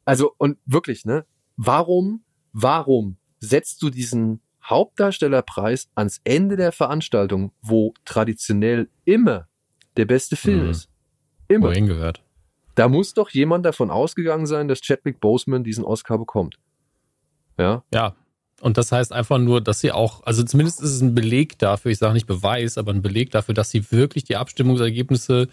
also, 0.04 0.32
und 0.38 0.58
wirklich, 0.64 1.04
ne? 1.04 1.26
Warum, 1.56 2.22
warum 2.52 3.16
setzt 3.40 3.82
du 3.82 3.90
diesen 3.90 4.40
Hauptdarstellerpreis 4.62 5.90
ans 5.96 6.20
Ende 6.22 6.54
der 6.54 6.70
Veranstaltung, 6.70 7.50
wo 7.62 7.94
traditionell 8.04 8.88
immer 9.04 9.48
der 9.96 10.04
beste 10.04 10.36
Film 10.36 10.62
mhm. 10.62 10.70
ist? 10.70 10.88
Immer. 11.48 11.70
Wohin 11.70 11.88
gehört. 11.88 12.22
Da 12.76 12.86
muss 12.86 13.12
doch 13.12 13.30
jemand 13.30 13.66
davon 13.66 13.90
ausgegangen 13.90 14.46
sein, 14.46 14.68
dass 14.68 14.82
Chadwick 14.82 15.18
Boseman 15.18 15.64
diesen 15.64 15.82
Oscar 15.82 16.16
bekommt. 16.16 16.60
Ja. 17.58 17.82
Ja, 17.92 18.14
und 18.62 18.78
das 18.78 18.92
heißt 18.92 19.12
einfach 19.12 19.38
nur, 19.38 19.60
dass 19.60 19.80
sie 19.80 19.90
auch, 19.90 20.22
also 20.22 20.44
zumindest 20.44 20.80
ist 20.82 20.90
es 20.90 21.00
ein 21.00 21.16
Beleg 21.16 21.58
dafür, 21.58 21.90
ich 21.90 21.98
sage 21.98 22.14
nicht 22.14 22.28
Beweis, 22.28 22.78
aber 22.78 22.92
ein 22.92 23.02
Beleg 23.02 23.32
dafür, 23.32 23.54
dass 23.54 23.70
sie 23.70 23.90
wirklich 23.90 24.22
die 24.22 24.36
Abstimmungsergebnisse, 24.36 25.48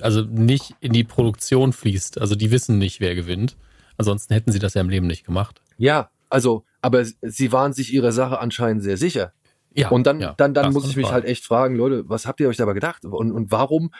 also 0.00 0.22
nicht 0.22 0.76
in 0.78 0.92
die 0.92 1.02
Produktion 1.02 1.72
fließt. 1.72 2.20
Also 2.20 2.36
die 2.36 2.52
wissen 2.52 2.78
nicht, 2.78 3.00
wer 3.00 3.16
gewinnt. 3.16 3.56
Ansonsten 3.96 4.34
hätten 4.34 4.52
sie 4.52 4.60
das 4.60 4.74
ja 4.74 4.82
im 4.82 4.88
Leben 4.88 5.08
nicht 5.08 5.26
gemacht. 5.26 5.62
Ja, 5.78 6.10
also, 6.30 6.64
aber 6.80 7.04
sie 7.04 7.50
waren 7.50 7.72
sich 7.72 7.92
ihrer 7.92 8.12
Sache 8.12 8.38
anscheinend 8.38 8.84
sehr 8.84 8.98
sicher. 8.98 9.32
Ja, 9.74 9.88
und 9.88 10.06
dann, 10.06 10.20
ja, 10.20 10.34
dann, 10.36 10.54
dann 10.54 10.72
muss 10.72 10.88
ich 10.88 10.94
mich 10.94 11.06
Frage. 11.06 11.14
halt 11.14 11.24
echt 11.24 11.44
fragen, 11.44 11.74
Leute, 11.74 12.08
was 12.08 12.24
habt 12.24 12.38
ihr 12.38 12.48
euch 12.48 12.56
dabei 12.56 12.74
gedacht? 12.74 13.04
Und, 13.04 13.32
und 13.32 13.50
warum? 13.50 13.90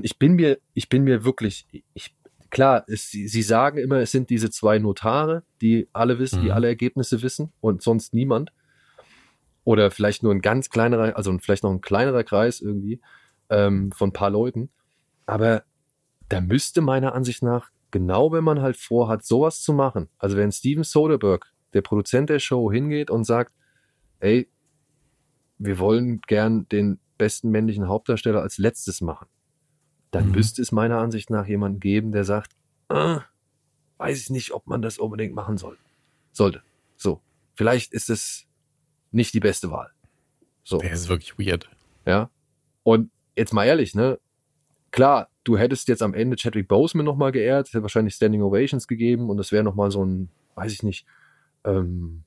Ich 0.00 0.18
bin 0.18 0.32
mir, 0.32 0.58
ich 0.72 0.88
bin 0.88 1.04
mir 1.04 1.24
wirklich, 1.24 1.66
ich 1.92 2.14
klar, 2.50 2.84
es, 2.86 3.10
sie, 3.10 3.28
sie 3.28 3.42
sagen 3.42 3.78
immer, 3.78 3.96
es 3.96 4.10
sind 4.10 4.30
diese 4.30 4.50
zwei 4.50 4.78
Notare, 4.78 5.42
die 5.60 5.88
alle 5.92 6.18
wissen, 6.18 6.40
mhm. 6.40 6.44
die 6.44 6.52
alle 6.52 6.68
Ergebnisse 6.68 7.22
wissen 7.22 7.52
und 7.60 7.82
sonst 7.82 8.14
niemand. 8.14 8.52
Oder 9.64 9.90
vielleicht 9.90 10.22
nur 10.22 10.32
ein 10.32 10.40
ganz 10.40 10.70
kleinerer, 10.70 11.16
also 11.16 11.36
vielleicht 11.38 11.62
noch 11.62 11.70
ein 11.70 11.82
kleinerer 11.82 12.24
Kreis 12.24 12.60
irgendwie 12.60 13.00
ähm, 13.50 13.92
von 13.92 14.10
ein 14.10 14.14
paar 14.14 14.30
Leuten. 14.30 14.70
Aber 15.26 15.64
da 16.28 16.40
müsste 16.40 16.80
meiner 16.80 17.14
Ansicht 17.14 17.42
nach, 17.42 17.70
genau 17.90 18.32
wenn 18.32 18.44
man 18.44 18.62
halt 18.62 18.76
vorhat, 18.76 19.24
sowas 19.24 19.62
zu 19.62 19.72
machen, 19.72 20.08
also 20.18 20.36
wenn 20.36 20.52
Steven 20.52 20.84
Soderbergh, 20.84 21.46
der 21.74 21.82
Produzent 21.82 22.30
der 22.30 22.38
Show, 22.38 22.72
hingeht 22.72 23.10
und 23.10 23.24
sagt, 23.24 23.52
ey, 24.20 24.48
wir 25.58 25.78
wollen 25.78 26.22
gern 26.26 26.66
den 26.68 26.98
besten 27.18 27.50
männlichen 27.50 27.88
Hauptdarsteller 27.88 28.40
als 28.40 28.58
letztes 28.58 29.00
machen 29.00 29.26
dann 30.10 30.26
mhm. 30.26 30.32
müsste 30.32 30.62
es 30.62 30.72
meiner 30.72 30.98
Ansicht 30.98 31.30
nach 31.30 31.46
jemanden 31.46 31.80
geben, 31.80 32.12
der 32.12 32.24
sagt, 32.24 32.52
ah, 32.88 33.22
weiß 33.98 34.20
ich 34.20 34.30
nicht, 34.30 34.52
ob 34.52 34.66
man 34.66 34.82
das 34.82 34.98
unbedingt 34.98 35.34
machen 35.34 35.58
soll. 35.58 35.76
Sollte. 36.32 36.62
So. 36.96 37.20
Vielleicht 37.54 37.92
ist 37.92 38.10
es 38.10 38.46
nicht 39.10 39.34
die 39.34 39.40
beste 39.40 39.70
Wahl. 39.70 39.90
So. 40.62 40.78
Der 40.78 40.92
ist 40.92 41.08
wirklich 41.08 41.38
weird. 41.38 41.68
Ja. 42.06 42.30
Und 42.82 43.10
jetzt 43.36 43.52
mal 43.52 43.64
ehrlich, 43.64 43.94
ne? 43.94 44.18
Klar, 44.90 45.28
du 45.44 45.58
hättest 45.58 45.88
jetzt 45.88 46.02
am 46.02 46.14
Ende 46.14 46.36
Chadwick 46.36 46.68
Boseman 46.68 47.04
nochmal 47.04 47.32
geehrt, 47.32 47.68
hätte 47.68 47.82
wahrscheinlich 47.82 48.14
Standing 48.14 48.42
Ovations 48.42 48.88
gegeben 48.88 49.28
und 49.28 49.36
das 49.36 49.52
wäre 49.52 49.64
nochmal 49.64 49.90
so 49.90 50.04
ein, 50.04 50.30
weiß 50.54 50.72
ich 50.72 50.82
nicht, 50.82 51.06
ähm, 51.64 52.24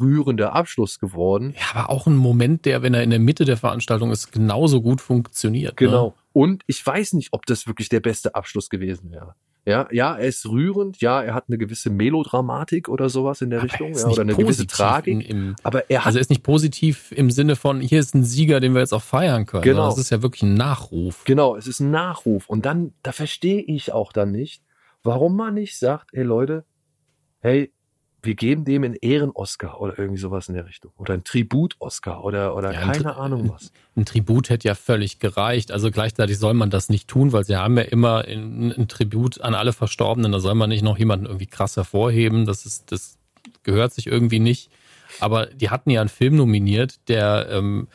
rührender 0.00 0.54
Abschluss 0.54 0.98
geworden. 0.98 1.54
Ja, 1.56 1.80
aber 1.80 1.90
auch 1.90 2.06
ein 2.06 2.16
Moment, 2.16 2.64
der, 2.64 2.82
wenn 2.82 2.94
er 2.94 3.02
in 3.02 3.10
der 3.10 3.18
Mitte 3.18 3.44
der 3.44 3.56
Veranstaltung 3.56 4.10
ist, 4.10 4.32
genauso 4.32 4.82
gut 4.82 5.00
funktioniert. 5.00 5.72
Ne? 5.80 5.86
Genau. 5.86 6.06
Ne? 6.08 6.14
Und 6.34 6.64
ich 6.66 6.84
weiß 6.84 7.12
nicht, 7.12 7.28
ob 7.30 7.46
das 7.46 7.68
wirklich 7.68 7.88
der 7.88 8.00
beste 8.00 8.34
Abschluss 8.34 8.68
gewesen 8.68 9.12
wäre. 9.12 9.36
Ja, 9.66 9.88
ja, 9.92 10.16
er 10.16 10.28
ist 10.28 10.44
rührend, 10.46 11.00
ja, 11.00 11.22
er 11.22 11.32
hat 11.32 11.44
eine 11.48 11.56
gewisse 11.56 11.88
Melodramatik 11.90 12.88
oder 12.88 13.08
sowas 13.08 13.40
in 13.40 13.50
der 13.50 13.60
aber 13.60 13.70
Richtung, 13.70 13.94
ja, 13.94 14.06
oder 14.08 14.22
eine 14.22 14.34
gewisse 14.34 14.66
Tragik. 14.66 15.30
Im, 15.30 15.54
aber 15.62 15.88
er 15.88 16.00
hat, 16.00 16.06
also 16.08 16.18
er 16.18 16.22
ist 16.22 16.30
nicht 16.30 16.42
positiv 16.42 17.12
im 17.12 17.30
Sinne 17.30 17.54
von, 17.54 17.80
hier 17.80 18.00
ist 18.00 18.14
ein 18.14 18.24
Sieger, 18.24 18.58
den 18.58 18.74
wir 18.74 18.80
jetzt 18.80 18.92
auch 18.92 19.02
feiern 19.02 19.46
können. 19.46 19.62
Genau. 19.62 19.88
Das 19.88 19.96
ist 19.96 20.10
ja 20.10 20.22
wirklich 20.22 20.42
ein 20.42 20.54
Nachruf. 20.54 21.24
Genau, 21.24 21.54
es 21.54 21.68
ist 21.68 21.78
ein 21.78 21.92
Nachruf. 21.92 22.48
Und 22.48 22.66
dann, 22.66 22.92
da 23.02 23.12
verstehe 23.12 23.62
ich 23.62 23.92
auch 23.92 24.12
dann 24.12 24.32
nicht, 24.32 24.62
warum 25.04 25.36
man 25.36 25.54
nicht 25.54 25.78
sagt, 25.78 26.12
ey 26.12 26.24
Leute, 26.24 26.64
hey, 27.38 27.72
wir 28.24 28.34
geben 28.34 28.64
dem 28.64 28.84
einen 28.84 28.94
Ehren-Oscar 28.94 29.80
oder 29.80 29.98
irgendwie 29.98 30.20
sowas 30.20 30.48
in 30.48 30.54
der 30.54 30.66
Richtung. 30.66 30.92
Oder 30.96 31.14
ein 31.14 31.24
Tribut-Oscar 31.24 32.24
oder, 32.24 32.56
oder 32.56 32.72
ja, 32.72 32.80
keine 32.80 33.16
Ahnung 33.16 33.50
was. 33.54 33.72
Ein 33.96 34.06
Tribut 34.06 34.50
hätte 34.50 34.66
ja 34.66 34.74
völlig 34.74 35.20
gereicht. 35.20 35.70
Also 35.70 35.92
gleichzeitig 35.92 36.38
soll 36.38 36.54
man 36.54 36.68
das 36.68 36.88
nicht 36.88 37.06
tun, 37.06 37.32
weil 37.32 37.44
sie 37.44 37.54
haben 37.54 37.76
ja 37.76 37.84
immer 37.84 38.24
ein 38.24 38.88
Tribut 38.88 39.40
an 39.40 39.54
alle 39.54 39.72
Verstorbenen. 39.72 40.32
Da 40.32 40.40
soll 40.40 40.56
man 40.56 40.68
nicht 40.68 40.82
noch 40.82 40.98
jemanden 40.98 41.26
irgendwie 41.26 41.46
krass 41.46 41.76
hervorheben. 41.76 42.44
Das 42.44 42.66
ist, 42.66 42.90
das 42.90 43.18
gehört 43.62 43.94
sich 43.94 44.08
irgendwie 44.08 44.40
nicht. 44.40 44.68
Aber 45.20 45.46
die 45.46 45.70
hatten 45.70 45.90
ja 45.90 46.00
einen 46.00 46.08
Film 46.08 46.34
nominiert, 46.34 47.08
der, 47.08 47.46
ähm, 47.50 47.86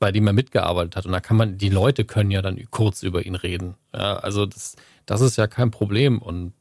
bei 0.00 0.10
dem 0.10 0.26
er 0.26 0.32
mitgearbeitet 0.32 0.96
hat. 0.96 1.06
Und 1.06 1.12
da 1.12 1.20
kann 1.20 1.36
man, 1.36 1.56
die 1.56 1.68
Leute 1.68 2.04
können 2.04 2.32
ja 2.32 2.42
dann 2.42 2.60
kurz 2.72 3.04
über 3.04 3.24
ihn 3.24 3.36
reden. 3.36 3.74
Ja, 3.92 4.16
also 4.16 4.46
das, 4.46 4.74
das 5.06 5.20
ist 5.20 5.36
ja 5.36 5.46
kein 5.46 5.70
Problem. 5.70 6.18
Und 6.18 6.52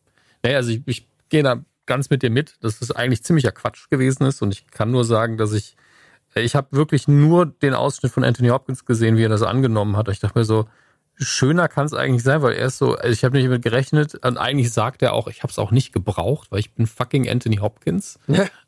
naja, 0.43 0.57
also 0.57 0.69
ich, 0.69 0.81
ich 0.85 1.07
gehe 1.29 1.41
da 1.41 1.63
ganz 1.85 2.09
mit 2.09 2.23
dir 2.23 2.29
mit, 2.29 2.55
dass 2.61 2.81
es 2.81 2.91
eigentlich 2.91 3.23
ziemlicher 3.23 3.51
Quatsch 3.51 3.89
gewesen 3.89 4.25
ist. 4.25 4.41
Und 4.41 4.53
ich 4.53 4.67
kann 4.67 4.91
nur 4.91 5.05
sagen, 5.05 5.37
dass 5.37 5.53
ich, 5.53 5.75
ich 6.35 6.55
habe 6.55 6.67
wirklich 6.71 7.07
nur 7.07 7.45
den 7.45 7.73
Ausschnitt 7.73 8.11
von 8.11 8.23
Anthony 8.23 8.49
Hopkins 8.49 8.85
gesehen, 8.85 9.17
wie 9.17 9.23
er 9.23 9.29
das 9.29 9.43
angenommen 9.43 9.97
hat. 9.97 10.07
Ich 10.09 10.19
dachte 10.19 10.39
mir 10.39 10.45
so, 10.45 10.67
schöner 11.17 11.67
kann 11.67 11.85
es 11.85 11.93
eigentlich 11.93 12.23
sein, 12.23 12.41
weil 12.41 12.53
er 12.53 12.67
ist 12.67 12.77
so, 12.77 12.95
also 12.95 13.09
ich 13.11 13.23
habe 13.23 13.35
nicht 13.35 13.45
damit 13.45 13.61
gerechnet 13.61 14.15
und 14.25 14.37
eigentlich 14.37 14.71
sagt 14.71 15.01
er 15.01 15.13
auch, 15.13 15.27
ich 15.27 15.43
habe 15.43 15.51
es 15.51 15.59
auch 15.59 15.71
nicht 15.71 15.93
gebraucht, 15.93 16.51
weil 16.51 16.59
ich 16.59 16.73
bin 16.73 16.87
fucking 16.87 17.29
Anthony 17.29 17.57
Hopkins 17.57 18.19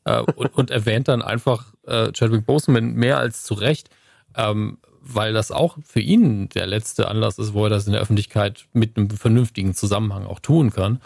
äh, 0.05 0.19
und, 0.19 0.53
und, 0.53 0.71
erwähnt 0.71 1.07
dann 1.07 1.21
einfach 1.21 1.73
äh, 1.87 2.11
Chadwick 2.11 2.45
Boseman 2.45 2.93
mehr 2.93 3.17
als 3.17 3.43
zu 3.43 3.55
Recht, 3.55 3.89
ähm, 4.35 4.77
weil 5.01 5.33
das 5.33 5.51
auch 5.51 5.77
für 5.83 5.99
ihn 5.99 6.49
der 6.49 6.67
letzte 6.67 7.07
Anlass 7.07 7.39
ist, 7.39 7.53
wo 7.53 7.65
er 7.65 7.69
das 7.69 7.87
in 7.87 7.93
der 7.93 8.01
Öffentlichkeit 8.01 8.65
mit 8.73 8.97
einem 8.97 9.09
vernünftigen 9.09 9.73
Zusammenhang 9.73 10.25
auch 10.25 10.39
tun 10.39 10.71
kann. 10.71 11.01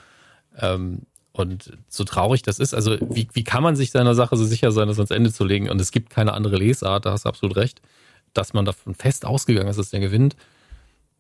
Ähm, 0.57 1.03
und 1.31 1.77
so 1.87 2.03
traurig 2.03 2.41
das 2.41 2.59
ist, 2.59 2.73
also 2.73 2.97
wie, 3.01 3.27
wie 3.33 3.43
kann 3.43 3.63
man 3.63 3.75
sich 3.75 3.91
seiner 3.91 4.15
Sache 4.15 4.35
so 4.35 4.45
sicher 4.45 4.71
sein, 4.71 4.87
das 4.87 4.97
ans 4.97 5.11
Ende 5.11 5.31
zu 5.31 5.43
legen? 5.43 5.69
Und 5.69 5.79
es 5.79 5.91
gibt 5.91 6.09
keine 6.09 6.33
andere 6.33 6.57
Lesart, 6.57 7.05
da 7.05 7.11
hast 7.11 7.25
du 7.25 7.29
absolut 7.29 7.55
recht, 7.55 7.81
dass 8.33 8.53
man 8.53 8.65
davon 8.65 8.95
fest 8.95 9.25
ausgegangen 9.25 9.69
ist, 9.69 9.77
dass 9.77 9.91
der 9.91 9.99
gewinnt. 9.99 10.35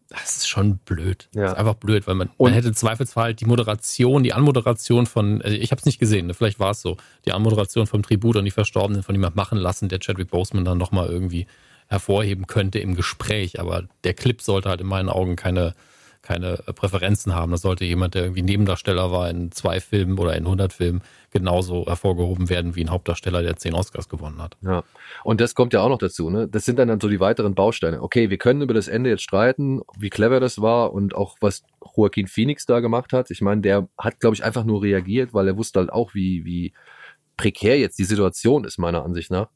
Das 0.09 0.37
ist 0.37 0.49
schon 0.49 0.77
blöd. 0.79 1.29
Ja. 1.35 1.43
Das 1.43 1.51
ist 1.51 1.57
einfach 1.59 1.75
blöd, 1.75 2.07
weil 2.07 2.15
man, 2.15 2.31
man 2.39 2.51
hätte 2.51 2.73
Zweifelsfall 2.73 3.35
die 3.35 3.45
Moderation, 3.45 4.23
die 4.23 4.33
Anmoderation 4.33 5.05
von, 5.05 5.41
also 5.43 5.55
ich 5.55 5.69
habe 5.71 5.79
es 5.79 5.85
nicht 5.85 5.99
gesehen, 5.99 6.25
ne, 6.25 6.33
vielleicht 6.33 6.59
war 6.59 6.71
es 6.71 6.81
so, 6.81 6.97
die 7.25 7.31
Anmoderation 7.31 7.85
vom 7.85 8.01
Tribut 8.01 8.35
und 8.35 8.45
die 8.45 8.51
Verstorbenen 8.51 9.03
von 9.03 9.13
jemand 9.13 9.35
machen 9.35 9.59
lassen, 9.59 9.87
der 9.87 9.99
Chadwick 9.99 10.31
Boseman 10.31 10.65
dann 10.65 10.79
nochmal 10.79 11.07
irgendwie 11.07 11.45
hervorheben 11.89 12.47
könnte 12.47 12.79
im 12.79 12.95
Gespräch. 12.95 13.59
Aber 13.59 13.83
der 14.03 14.15
Clip 14.15 14.41
sollte 14.41 14.69
halt 14.69 14.81
in 14.81 14.87
meinen 14.87 15.09
Augen 15.09 15.35
keine, 15.35 15.75
keine 16.29 16.57
Präferenzen 16.75 17.33
haben. 17.33 17.51
Das 17.51 17.63
sollte 17.63 17.85
jemand, 17.85 18.13
der 18.13 18.21
irgendwie 18.21 18.43
Nebendarsteller 18.43 19.11
war 19.11 19.31
in 19.31 19.51
zwei 19.51 19.79
Filmen 19.79 20.19
oder 20.19 20.35
in 20.37 20.45
100 20.45 20.71
Filmen, 20.71 21.01
genauso 21.31 21.87
hervorgehoben 21.87 22.49
werden 22.49 22.75
wie 22.75 22.83
ein 22.83 22.91
Hauptdarsteller, 22.91 23.41
der 23.41 23.55
zehn 23.55 23.73
Oscars 23.73 24.09
gewonnen 24.09 24.39
hat. 24.39 24.55
Ja, 24.61 24.83
und 25.23 25.41
das 25.41 25.55
kommt 25.55 25.73
ja 25.73 25.81
auch 25.81 25.89
noch 25.89 25.97
dazu. 25.97 26.29
Ne? 26.29 26.47
Das 26.47 26.65
sind 26.65 26.77
dann, 26.77 26.87
dann 26.87 27.01
so 27.01 27.09
die 27.09 27.19
weiteren 27.19 27.55
Bausteine. 27.55 28.03
Okay, 28.03 28.29
wir 28.29 28.37
können 28.37 28.61
über 28.61 28.75
das 28.75 28.87
Ende 28.87 29.09
jetzt 29.09 29.23
streiten, 29.23 29.81
wie 29.97 30.11
clever 30.11 30.39
das 30.39 30.61
war 30.61 30.93
und 30.93 31.15
auch 31.15 31.35
was 31.41 31.63
Joaquin 31.97 32.27
Phoenix 32.27 32.67
da 32.67 32.79
gemacht 32.79 33.11
hat. 33.11 33.31
Ich 33.31 33.41
meine, 33.41 33.61
der 33.61 33.87
hat, 33.97 34.19
glaube 34.19 34.35
ich, 34.35 34.43
einfach 34.43 34.65
nur 34.65 34.83
reagiert, 34.83 35.33
weil 35.33 35.47
er 35.47 35.57
wusste 35.57 35.79
halt 35.79 35.91
auch, 35.91 36.13
wie, 36.13 36.45
wie 36.45 36.73
prekär 37.37 37.79
jetzt 37.79 37.97
die 37.97 38.03
Situation 38.03 38.65
ist, 38.65 38.77
meiner 38.77 39.03
Ansicht 39.03 39.31
nach. 39.31 39.47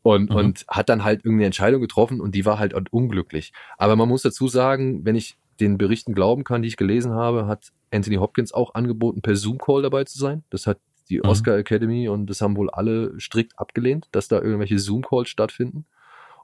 Und, 0.00 0.30
mhm. 0.30 0.36
und 0.36 0.64
hat 0.66 0.88
dann 0.88 1.04
halt 1.04 1.26
irgendeine 1.26 1.44
Entscheidung 1.44 1.82
getroffen 1.82 2.22
und 2.22 2.34
die 2.34 2.46
war 2.46 2.58
halt 2.58 2.72
unglücklich. 2.90 3.52
Aber 3.76 3.96
man 3.96 4.08
muss 4.08 4.22
dazu 4.22 4.48
sagen, 4.48 5.04
wenn 5.04 5.14
ich 5.14 5.36
den 5.60 5.78
Berichten 5.78 6.14
glauben 6.14 6.44
kann, 6.44 6.62
die 6.62 6.68
ich 6.68 6.76
gelesen 6.76 7.12
habe, 7.12 7.46
hat 7.46 7.72
Anthony 7.90 8.16
Hopkins 8.16 8.52
auch 8.52 8.74
angeboten, 8.74 9.22
per 9.22 9.36
Zoom-Call 9.36 9.82
dabei 9.82 10.04
zu 10.04 10.18
sein. 10.18 10.44
Das 10.50 10.66
hat 10.66 10.78
die 11.08 11.18
mhm. 11.18 11.28
Oscar 11.28 11.56
Academy 11.56 12.08
und 12.08 12.26
das 12.26 12.40
haben 12.40 12.56
wohl 12.56 12.70
alle 12.70 13.18
strikt 13.20 13.58
abgelehnt, 13.58 14.08
dass 14.12 14.28
da 14.28 14.40
irgendwelche 14.40 14.78
Zoom-Calls 14.78 15.28
stattfinden. 15.28 15.86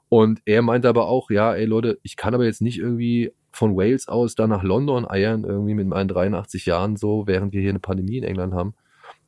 Und 0.09 0.41
er 0.45 0.61
meinte 0.61 0.87
aber 0.87 1.07
auch, 1.07 1.29
ja, 1.29 1.53
ey 1.53 1.65
Leute, 1.65 1.99
ich 2.03 2.15
kann 2.15 2.33
aber 2.33 2.45
jetzt 2.45 2.61
nicht 2.61 2.79
irgendwie 2.79 3.33
von 3.51 3.75
Wales 3.75 4.07
aus 4.07 4.35
da 4.35 4.47
nach 4.47 4.63
London 4.63 5.09
eiern, 5.09 5.43
irgendwie 5.43 5.73
mit 5.73 5.87
meinen 5.87 6.07
83 6.07 6.65
Jahren 6.65 6.95
so, 6.95 7.27
während 7.27 7.53
wir 7.53 7.61
hier 7.61 7.71
eine 7.71 7.79
Pandemie 7.79 8.17
in 8.17 8.23
England 8.23 8.53
haben. 8.53 8.75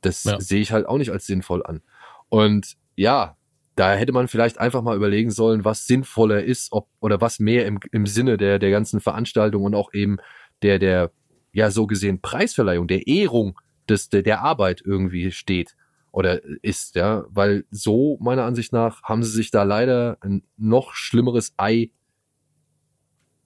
Das 0.02 0.23
ja. 0.23 0.39
sehe 0.39 0.62
ich 0.62 0.71
halt 0.71 0.86
auch 0.88 0.97
nicht 0.97 1.12
als 1.12 1.25
sinnvoll 1.25 1.65
an. 1.65 1.82
Und 2.30 2.78
ja, 2.95 3.36
da 3.80 3.94
hätte 3.94 4.12
man 4.12 4.28
vielleicht 4.28 4.60
einfach 4.60 4.82
mal 4.82 4.98
überlegen 4.98 5.32
sollen, 5.32 5.63
was 5.63 5.88
sinnvoller 5.88 6.44
ist, 6.44 6.74
ob 6.74 6.89
oder 7.00 7.22
was 7.22 7.39
mehr 7.39 7.65
im, 7.65 7.80
im 7.94 8.06
Sinne 8.06 8.36
der, 8.36 8.60
der 8.60 8.72
ganzen 8.72 9.00
Veranstaltung 9.00 9.63
und 9.63 9.74
auch 9.74 9.94
eben 9.94 10.18
der, 10.62 10.80
der, 10.80 11.12
ja, 11.54 11.72
so 11.72 11.88
gesehen 11.88 12.20
Preisverleihung, 12.20 12.89
der 12.89 13.08
Ehrung 13.08 13.58
des, 13.88 14.10
der, 14.10 14.22
der 14.22 14.42
Arbeit 14.42 14.82
irgendwie 14.84 15.32
steht 15.32 15.78
oder 16.12 16.44
ist, 16.62 16.96
ja, 16.96 17.24
weil 17.30 17.63
so 17.72 18.18
meiner 18.20 18.44
Ansicht 18.44 18.74
nach 18.74 19.02
haben 19.04 19.24
sie 19.24 19.32
sich 19.32 19.50
da 19.50 19.63
leider 19.63 20.18
ein 20.20 20.44
noch 20.58 20.94
schlimmeres 20.94 21.54
Ei 21.56 21.92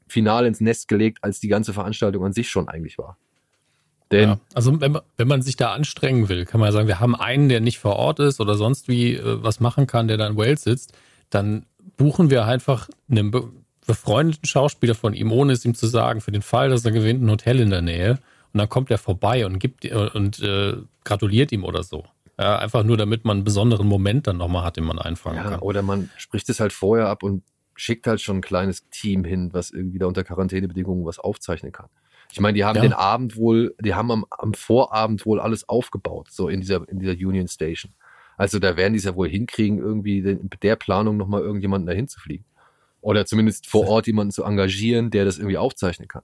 final 0.08 0.48
ins 0.48 0.62
Nest 0.62 0.88
gelegt, 0.88 1.20
als 1.22 1.42
die 1.42 1.48
ganze 1.48 1.74
Veranstaltung 1.74 2.26
an 2.26 2.34
sich 2.34 2.50
schon 2.50 2.70
eigentlich 2.70 2.98
war. 2.98 3.20
Denn 4.14 4.30
ja, 4.30 4.40
also 4.54 4.80
wenn 4.80 4.92
man, 4.92 5.02
wenn 5.18 5.28
man 5.28 5.42
sich 5.42 5.56
da 5.56 5.74
anstrengen 5.74 6.30
will, 6.30 6.46
kann 6.46 6.60
man 6.60 6.72
sagen, 6.72 6.88
wir 6.88 7.00
haben 7.00 7.16
einen, 7.16 7.50
der 7.50 7.60
nicht 7.62 7.80
vor 7.80 7.96
Ort 7.96 8.20
ist 8.20 8.40
oder 8.40 8.54
sonst 8.56 8.88
wie 8.88 9.16
äh, 9.16 9.44
was 9.44 9.60
machen 9.60 9.88
kann, 9.88 10.08
der 10.08 10.18
da 10.18 10.28
in 10.28 10.38
Wales 10.38 10.62
sitzt, 10.62 10.94
dann 11.32 11.66
buchen 11.98 12.30
wir 12.30 12.46
einfach 12.46 12.88
einen 13.10 13.34
befreundeten 13.88 14.46
Schauspieler 14.46 14.94
von 14.94 15.16
ihm, 15.16 15.32
ohne 15.32 15.54
es 15.54 15.66
ihm 15.66 15.74
zu 15.74 15.88
sagen, 15.88 16.22
für 16.22 16.32
den 16.32 16.44
Fall, 16.44 16.70
dass 16.70 16.86
er 16.86 16.92
gewinnt, 16.92 17.24
ein 17.24 17.32
Hotel 17.32 17.60
in 17.60 17.72
der 17.72 17.82
Nähe. 17.82 18.20
Und 18.54 18.60
dann 18.60 18.70
kommt 18.70 18.92
er 18.92 19.00
vorbei 19.00 19.48
und 19.48 19.58
gibt 19.58 19.84
äh, 19.84 20.10
und 20.14 20.40
äh, 20.42 20.76
gratuliert 21.04 21.52
ihm 21.52 21.64
oder 21.64 21.82
so. 21.82 22.06
Ja, 22.40 22.60
einfach 22.60 22.84
nur, 22.84 22.98
damit 22.98 23.26
man 23.26 23.38
einen 23.38 23.44
besonderen 23.44 23.88
Moment 23.88 24.28
dann 24.28 24.38
nochmal 24.38 24.64
hat, 24.64 24.78
den 24.78 24.84
man 24.84 25.00
einfangen 25.00 25.38
ja, 25.38 25.50
kann. 25.50 25.60
Oder 25.60 25.82
man 25.82 26.12
spricht 26.18 26.50
es 26.50 26.60
halt 26.60 26.72
vorher 26.72 27.08
ab 27.08 27.24
und 27.24 27.44
schickt 27.76 28.06
halt 28.06 28.22
schon 28.22 28.38
ein 28.38 28.42
kleines 28.42 28.88
Team 28.90 29.24
hin, 29.24 29.50
was 29.54 29.72
irgendwie 29.72 29.98
da 29.98 30.06
unter 30.06 30.24
Quarantänebedingungen 30.24 31.04
was 31.04 31.18
aufzeichnen 31.18 31.72
kann. 31.72 31.88
Ich 32.34 32.40
meine, 32.40 32.56
die 32.56 32.66
haben 32.66 32.78
ja. 32.78 32.82
den 32.82 32.94
Abend 32.94 33.38
wohl, 33.38 33.76
die 33.80 33.94
haben 33.94 34.10
am, 34.10 34.26
am, 34.32 34.56
Vorabend 34.56 35.24
wohl 35.28 35.40
alles 35.40 35.70
aufgebaut, 35.70 36.30
so 36.32 36.50
in 36.50 36.62
dieser, 36.62 36.90
in 36.90 36.98
dieser 36.98 37.14
Union 37.14 37.48
Station. 37.48 37.94
Also 38.38 38.58
da 38.58 38.76
werden 38.76 38.94
die 38.94 38.98
es 38.98 39.06
ja 39.06 39.16
wohl 39.16 39.30
hinkriegen, 39.30 39.78
irgendwie 39.78 40.18
in 40.18 40.50
der 40.64 40.76
Planung 40.76 41.16
nochmal 41.16 41.42
irgendjemanden 41.42 41.86
dahin 41.86 42.08
zu 42.08 42.20
fliegen. 42.20 42.46
Oder 43.02 43.28
zumindest 43.28 43.68
vor 43.68 43.88
Ort 43.88 44.08
jemanden 44.08 44.32
zu 44.32 44.44
engagieren, 44.44 45.12
der 45.12 45.26
das 45.26 45.38
irgendwie 45.38 45.60
aufzeichnen 45.60 46.08
kann. 46.08 46.24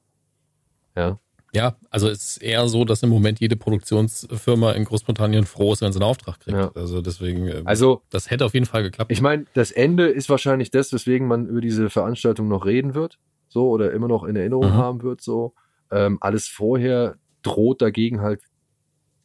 Ja. 0.96 1.20
Ja, 1.54 1.76
also 1.92 2.10
es 2.10 2.38
ist 2.38 2.44
eher 2.44 2.68
so, 2.68 2.86
dass 2.86 3.04
im 3.04 3.10
Moment 3.10 3.40
jede 3.40 3.56
Produktionsfirma 3.56 4.72
in 4.72 4.86
Großbritannien 4.86 5.46
froh 5.46 5.74
ist, 5.74 5.82
wenn 5.82 5.92
sie 5.92 6.00
einen 6.00 6.10
Auftrag 6.10 6.40
kriegt. 6.40 6.58
Ja. 6.58 6.72
Also 6.74 7.02
deswegen, 7.02 7.48
ähm, 7.48 7.68
also 7.68 8.02
das 8.10 8.32
hätte 8.32 8.46
auf 8.46 8.56
jeden 8.56 8.66
Fall 8.66 8.82
geklappt. 8.82 9.12
Ich 9.12 9.22
meine, 9.22 9.46
das 9.54 9.72
Ende 9.72 10.08
ist 10.08 10.30
wahrscheinlich 10.30 10.72
das, 10.72 10.92
weswegen 10.92 11.28
man 11.28 11.46
über 11.46 11.62
diese 11.62 11.92
Veranstaltung 11.92 12.48
noch 12.48 12.66
reden 12.66 12.96
wird, 12.96 13.20
so 13.48 13.70
oder 13.70 13.92
immer 13.94 14.08
noch 14.08 14.24
in 14.24 14.36
Erinnerung 14.36 14.70
mhm. 14.70 14.74
haben 14.74 15.04
wird, 15.04 15.22
so. 15.22 15.54
Ähm, 15.92 16.18
alles 16.22 16.48
vorher 16.48 17.18
droht 17.42 17.82
dagegen 17.82 18.22
halt 18.22 18.42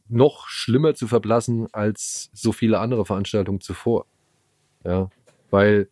noch 0.09 0.49
schlimmer 0.49 0.95
zu 0.95 1.09
verblassen 1.09 1.67
als 1.73 2.31
so 2.33 2.53
viele 2.53 2.79
andere 2.79 3.05
Veranstaltungen 3.05 3.61
zuvor. 3.61 4.07
Ja, 4.85 5.09
weil 5.51 5.89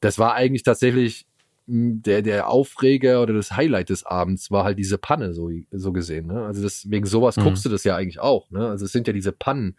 das 0.00 0.18
war 0.18 0.34
eigentlich 0.34 0.62
tatsächlich 0.62 1.26
der, 1.66 2.22
der 2.22 2.48
Aufreger 2.48 3.22
oder 3.22 3.34
das 3.34 3.52
Highlight 3.52 3.90
des 3.90 4.06
Abends 4.06 4.50
war 4.50 4.64
halt 4.64 4.78
diese 4.78 4.96
Panne, 4.96 5.34
so, 5.34 5.50
so 5.70 5.92
gesehen. 5.92 6.26
Ne? 6.26 6.44
Also 6.44 6.62
das, 6.62 6.90
wegen 6.90 7.04
sowas 7.04 7.36
mhm. 7.36 7.42
guckst 7.42 7.64
du 7.64 7.68
das 7.68 7.84
ja 7.84 7.94
eigentlich 7.94 8.20
auch. 8.20 8.50
Ne? 8.50 8.66
Also 8.66 8.86
es 8.86 8.92
sind 8.92 9.06
ja 9.06 9.12
diese 9.12 9.32
Pannen, 9.32 9.76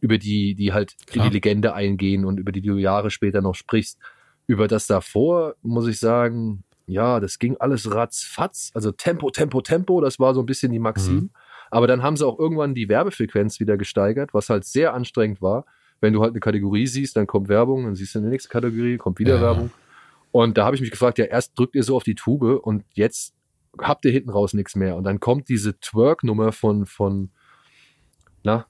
über 0.00 0.18
die, 0.18 0.54
die 0.54 0.72
halt 0.72 0.96
Klar. 1.06 1.26
in 1.26 1.30
die 1.30 1.36
Legende 1.36 1.74
eingehen 1.74 2.24
und 2.24 2.40
über 2.40 2.52
die 2.52 2.62
du 2.62 2.76
Jahre 2.78 3.10
später 3.10 3.42
noch 3.42 3.54
sprichst. 3.54 3.98
Über 4.46 4.66
das 4.66 4.86
davor, 4.86 5.54
muss 5.62 5.86
ich 5.86 6.00
sagen, 6.00 6.64
ja, 6.90 7.20
das 7.20 7.38
ging 7.38 7.56
alles 7.58 7.92
ratzfatz. 7.92 8.70
Also 8.74 8.92
Tempo, 8.92 9.30
Tempo, 9.30 9.60
Tempo, 9.60 10.00
das 10.00 10.18
war 10.18 10.34
so 10.34 10.40
ein 10.40 10.46
bisschen 10.46 10.72
die 10.72 10.78
Maxim. 10.78 11.14
Mhm. 11.14 11.30
Aber 11.70 11.86
dann 11.86 12.02
haben 12.02 12.16
sie 12.16 12.26
auch 12.26 12.38
irgendwann 12.38 12.74
die 12.74 12.88
Werbefrequenz 12.88 13.60
wieder 13.60 13.76
gesteigert, 13.76 14.34
was 14.34 14.50
halt 14.50 14.64
sehr 14.64 14.92
anstrengend 14.92 15.40
war. 15.40 15.64
Wenn 16.00 16.12
du 16.12 16.22
halt 16.22 16.32
eine 16.32 16.40
Kategorie 16.40 16.86
siehst, 16.86 17.16
dann 17.16 17.26
kommt 17.26 17.48
Werbung, 17.48 17.84
dann 17.84 17.94
siehst 17.94 18.14
du 18.14 18.18
eine 18.18 18.28
nächste 18.28 18.48
Kategorie, 18.48 18.96
kommt 18.96 19.18
wieder 19.18 19.36
ja. 19.36 19.42
Werbung. 19.42 19.70
Und 20.32 20.58
da 20.58 20.64
habe 20.64 20.76
ich 20.76 20.82
mich 20.82 20.90
gefragt, 20.90 21.18
ja, 21.18 21.26
erst 21.26 21.58
drückt 21.58 21.74
ihr 21.74 21.82
so 21.82 21.96
auf 21.96 22.04
die 22.04 22.14
Tube 22.14 22.60
und 22.62 22.84
jetzt 22.92 23.34
habt 23.78 24.04
ihr 24.04 24.10
hinten 24.10 24.30
raus 24.30 24.54
nichts 24.54 24.74
mehr. 24.74 24.96
Und 24.96 25.04
dann 25.04 25.20
kommt 25.20 25.48
diese 25.48 25.78
Twerk-Nummer 25.78 26.52
von, 26.52 26.86
von, 26.86 27.30
na, 28.42 28.66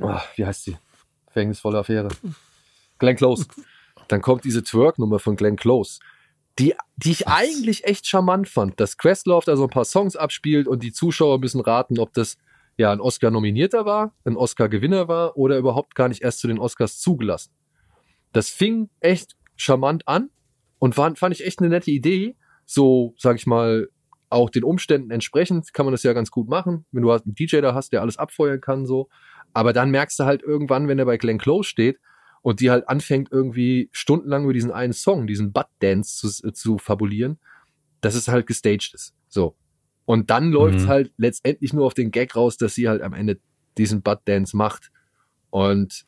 oh, 0.00 0.18
wie 0.36 0.44
heißt 0.44 0.64
sie? 0.64 0.76
Verhängnisvolle 1.30 1.78
Affäre. 1.78 2.08
Glenn 2.98 3.16
Close. 3.16 3.46
Dann 4.08 4.22
kommt 4.22 4.44
diese 4.44 4.62
Twerk-Nummer 4.62 5.18
von 5.18 5.36
Glenn 5.36 5.56
Close 5.56 6.00
die, 6.58 6.74
die 6.96 7.12
ich 7.12 7.26
Was? 7.26 7.34
eigentlich 7.34 7.84
echt 7.84 8.06
charmant 8.06 8.48
fand, 8.48 8.80
dass 8.80 8.96
Questlove 8.96 9.44
da 9.44 9.56
so 9.56 9.64
ein 9.64 9.70
paar 9.70 9.84
Songs 9.84 10.16
abspielt 10.16 10.66
und 10.66 10.82
die 10.82 10.92
Zuschauer 10.92 11.38
müssen 11.38 11.60
raten, 11.60 11.98
ob 11.98 12.12
das 12.12 12.36
ja 12.76 12.92
ein 12.92 13.00
Oscar-Nominierter 13.00 13.84
war, 13.84 14.14
ein 14.24 14.36
Oscar-Gewinner 14.36 15.08
war 15.08 15.36
oder 15.36 15.58
überhaupt 15.58 15.94
gar 15.94 16.08
nicht 16.08 16.22
erst 16.22 16.40
zu 16.40 16.48
den 16.48 16.58
Oscars 16.58 16.98
zugelassen. 16.98 17.52
Das 18.32 18.50
fing 18.50 18.90
echt 19.00 19.36
charmant 19.56 20.06
an 20.06 20.30
und 20.78 20.96
war, 20.96 21.14
fand 21.16 21.34
ich 21.34 21.44
echt 21.44 21.60
eine 21.60 21.68
nette 21.68 21.90
Idee. 21.90 22.36
So, 22.66 23.14
sag 23.16 23.36
ich 23.36 23.46
mal, 23.46 23.88
auch 24.30 24.50
den 24.50 24.62
Umständen 24.62 25.10
entsprechend 25.10 25.72
kann 25.72 25.86
man 25.86 25.92
das 25.92 26.02
ja 26.02 26.12
ganz 26.12 26.30
gut 26.30 26.48
machen, 26.48 26.84
wenn 26.92 27.02
du 27.02 27.10
halt 27.10 27.24
einen 27.24 27.34
DJ 27.34 27.60
da 27.60 27.74
hast, 27.74 27.92
der 27.92 28.02
alles 28.02 28.18
abfeuern 28.18 28.60
kann, 28.60 28.86
so. 28.86 29.08
Aber 29.54 29.72
dann 29.72 29.90
merkst 29.90 30.18
du 30.20 30.24
halt 30.24 30.42
irgendwann, 30.42 30.86
wenn 30.86 30.98
er 30.98 31.06
bei 31.06 31.16
Glenn 31.16 31.38
Close 31.38 31.68
steht 31.68 31.98
und 32.42 32.60
die 32.60 32.70
halt 32.70 32.88
anfängt 32.88 33.30
irgendwie 33.30 33.88
stundenlang 33.92 34.44
über 34.44 34.52
diesen 34.52 34.72
einen 34.72 34.92
Song, 34.92 35.26
diesen 35.26 35.52
Butt 35.52 35.68
Dance 35.80 36.16
zu, 36.16 36.52
zu 36.52 36.78
fabulieren, 36.78 37.38
dass 38.00 38.14
es 38.14 38.28
halt 38.28 38.46
gestaged 38.46 38.94
ist. 38.94 39.14
So. 39.28 39.56
Und 40.04 40.30
dann 40.30 40.52
läuft 40.52 40.76
es 40.76 40.84
mhm. 40.84 40.88
halt 40.88 41.12
letztendlich 41.16 41.72
nur 41.72 41.84
auf 41.84 41.94
den 41.94 42.10
Gag 42.10 42.34
raus, 42.34 42.56
dass 42.56 42.74
sie 42.74 42.88
halt 42.88 43.02
am 43.02 43.12
Ende 43.12 43.40
diesen 43.76 44.02
Butt 44.02 44.20
Dance 44.24 44.56
macht. 44.56 44.90
Und 45.50 46.06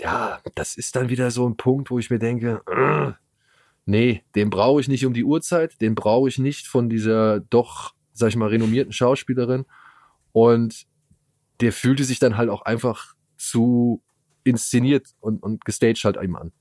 ja, 0.00 0.40
das 0.54 0.76
ist 0.76 0.96
dann 0.96 1.10
wieder 1.10 1.30
so 1.30 1.46
ein 1.48 1.56
Punkt, 1.56 1.90
wo 1.90 1.98
ich 1.98 2.10
mir 2.10 2.18
denke, 2.18 2.62
äh, 2.66 3.12
nee, 3.84 4.22
den 4.34 4.50
brauche 4.50 4.80
ich 4.80 4.88
nicht 4.88 5.04
um 5.04 5.12
die 5.12 5.24
Uhrzeit, 5.24 5.80
den 5.80 5.94
brauche 5.94 6.28
ich 6.28 6.38
nicht 6.38 6.66
von 6.66 6.88
dieser 6.88 7.40
doch, 7.40 7.94
sag 8.12 8.28
ich 8.28 8.36
mal, 8.36 8.48
renommierten 8.48 8.92
Schauspielerin. 8.92 9.66
Und 10.32 10.86
der 11.60 11.72
fühlte 11.72 12.04
sich 12.04 12.18
dann 12.18 12.36
halt 12.36 12.48
auch 12.48 12.62
einfach 12.62 13.14
zu 13.36 14.02
inszeniert 14.44 15.08
und, 15.20 15.42
und 15.42 15.64
gestaged 15.64 16.04
halt 16.04 16.16
eben 16.16 16.36
an. 16.36 16.52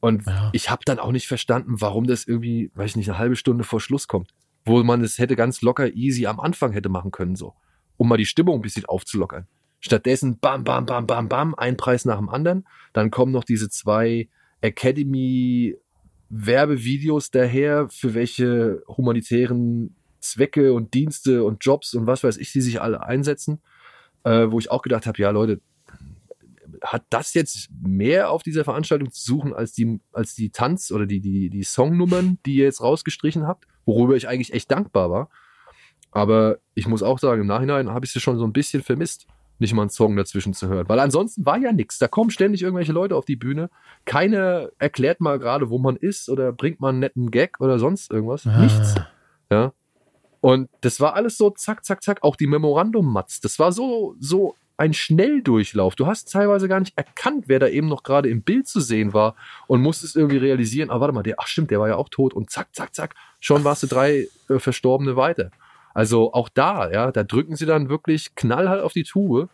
Und 0.00 0.26
ja. 0.26 0.50
ich 0.52 0.68
habe 0.68 0.82
dann 0.84 0.98
auch 0.98 1.12
nicht 1.12 1.26
verstanden, 1.26 1.80
warum 1.80 2.06
das 2.06 2.26
irgendwie, 2.26 2.70
weiß 2.74 2.90
ich 2.90 2.96
nicht, 2.96 3.08
eine 3.08 3.18
halbe 3.18 3.36
Stunde 3.36 3.64
vor 3.64 3.80
Schluss 3.80 4.06
kommt. 4.06 4.34
Wo 4.66 4.82
man 4.82 5.02
es 5.02 5.18
hätte 5.18 5.34
ganz 5.34 5.62
locker 5.62 5.94
easy 5.94 6.26
am 6.26 6.40
Anfang 6.40 6.72
hätte 6.72 6.90
machen 6.90 7.10
können, 7.10 7.36
so. 7.36 7.54
Um 7.96 8.08
mal 8.08 8.18
die 8.18 8.26
Stimmung 8.26 8.56
ein 8.58 8.62
bisschen 8.62 8.84
aufzulockern. 8.84 9.46
Stattdessen 9.80 10.38
bam, 10.38 10.64
bam, 10.64 10.86
bam, 10.86 11.06
bam, 11.06 11.28
bam, 11.28 11.54
ein 11.54 11.76
Preis 11.76 12.04
nach 12.04 12.18
dem 12.18 12.28
anderen. 12.28 12.66
Dann 12.92 13.10
kommen 13.10 13.32
noch 13.32 13.44
diese 13.44 13.70
zwei 13.70 14.28
Academy 14.60 15.76
Werbevideos 16.28 17.30
daher, 17.30 17.88
für 17.88 18.12
welche 18.14 18.82
humanitären 18.86 19.96
Zwecke 20.20 20.72
und 20.72 20.92
Dienste 20.94 21.44
und 21.44 21.64
Jobs 21.64 21.94
und 21.94 22.06
was 22.06 22.24
weiß 22.24 22.36
ich, 22.38 22.52
die 22.52 22.60
sich 22.60 22.80
alle 22.80 23.02
einsetzen. 23.02 23.62
Äh, 24.24 24.50
wo 24.50 24.58
ich 24.58 24.70
auch 24.70 24.82
gedacht 24.82 25.06
habe, 25.06 25.20
ja 25.20 25.30
Leute, 25.30 25.60
hat 26.84 27.04
das 27.10 27.34
jetzt 27.34 27.70
mehr 27.82 28.30
auf 28.30 28.42
dieser 28.42 28.64
Veranstaltung 28.64 29.10
zu 29.10 29.22
suchen 29.24 29.54
als 29.54 29.72
die, 29.72 30.00
als 30.12 30.34
die 30.34 30.50
Tanz- 30.50 30.92
oder 30.92 31.06
die, 31.06 31.20
die, 31.20 31.50
die 31.50 31.64
Songnummern, 31.64 32.38
die 32.46 32.56
ihr 32.56 32.64
jetzt 32.64 32.82
rausgestrichen 32.82 33.46
habt, 33.46 33.66
worüber 33.86 34.16
ich 34.16 34.28
eigentlich 34.28 34.52
echt 34.52 34.70
dankbar 34.70 35.10
war. 35.10 35.28
Aber 36.12 36.58
ich 36.74 36.86
muss 36.86 37.02
auch 37.02 37.18
sagen, 37.18 37.40
im 37.40 37.46
Nachhinein 37.46 37.90
habe 37.90 38.06
ich 38.06 38.12
sie 38.12 38.20
schon 38.20 38.38
so 38.38 38.44
ein 38.44 38.52
bisschen 38.52 38.82
vermisst 38.82 39.26
nicht 39.58 39.72
mal 39.72 39.82
einen 39.82 39.90
Song 39.90 40.16
dazwischen 40.16 40.52
zu 40.52 40.68
hören. 40.68 40.88
Weil 40.88 41.00
ansonsten 41.00 41.46
war 41.46 41.58
ja 41.58 41.72
nichts. 41.72 41.98
Da 41.98 42.08
kommen 42.08 42.30
ständig 42.30 42.62
irgendwelche 42.62 42.92
Leute 42.92 43.16
auf 43.16 43.24
die 43.24 43.36
Bühne. 43.36 43.70
Keiner 44.04 44.70
erklärt 44.78 45.20
mal 45.20 45.38
gerade, 45.38 45.70
wo 45.70 45.78
man 45.78 45.96
ist 45.96 46.28
oder 46.28 46.52
bringt 46.52 46.80
mal 46.80 46.90
einen 46.90 46.98
netten 46.98 47.30
Gag 47.30 47.60
oder 47.60 47.78
sonst 47.78 48.10
irgendwas. 48.10 48.46
Ah. 48.46 48.58
Nichts. 48.58 48.94
Ja. 49.50 49.72
Und 50.40 50.68
das 50.80 51.00
war 51.00 51.14
alles 51.14 51.38
so 51.38 51.50
zack, 51.50 51.84
zack, 51.84 52.02
zack. 52.02 52.22
Auch 52.22 52.36
die 52.36 52.46
Memorandum-Mats. 52.46 53.40
Das 53.40 53.58
war 53.58 53.72
so, 53.72 54.14
so 54.18 54.54
ein 54.76 54.92
Schnelldurchlauf. 54.92 55.94
Du 55.94 56.06
hast 56.06 56.32
teilweise 56.32 56.68
gar 56.68 56.80
nicht 56.80 56.96
erkannt, 56.96 57.44
wer 57.46 57.58
da 57.58 57.68
eben 57.68 57.88
noch 57.88 58.02
gerade 58.02 58.28
im 58.28 58.42
Bild 58.42 58.66
zu 58.66 58.80
sehen 58.80 59.12
war 59.12 59.36
und 59.66 59.80
musstest 59.80 60.16
irgendwie 60.16 60.38
realisieren, 60.38 60.90
ah, 60.90 61.00
warte 61.00 61.14
mal, 61.14 61.22
der, 61.22 61.36
ach 61.38 61.46
stimmt, 61.46 61.70
der 61.70 61.80
war 61.80 61.88
ja 61.88 61.96
auch 61.96 62.08
tot 62.08 62.34
und 62.34 62.50
zack, 62.50 62.74
zack, 62.74 62.94
zack, 62.94 63.14
schon 63.40 63.64
warst 63.64 63.84
du 63.84 63.86
drei 63.86 64.26
äh, 64.48 64.58
Verstorbene 64.58 65.16
weiter. 65.16 65.50
Also 65.94 66.32
auch 66.32 66.48
da, 66.48 66.90
ja, 66.90 67.12
da 67.12 67.22
drücken 67.22 67.54
sie 67.54 67.66
dann 67.66 67.88
wirklich 67.88 68.34
knallhart 68.34 68.80
auf 68.80 68.92
die 68.92 69.04
Tube 69.04 69.48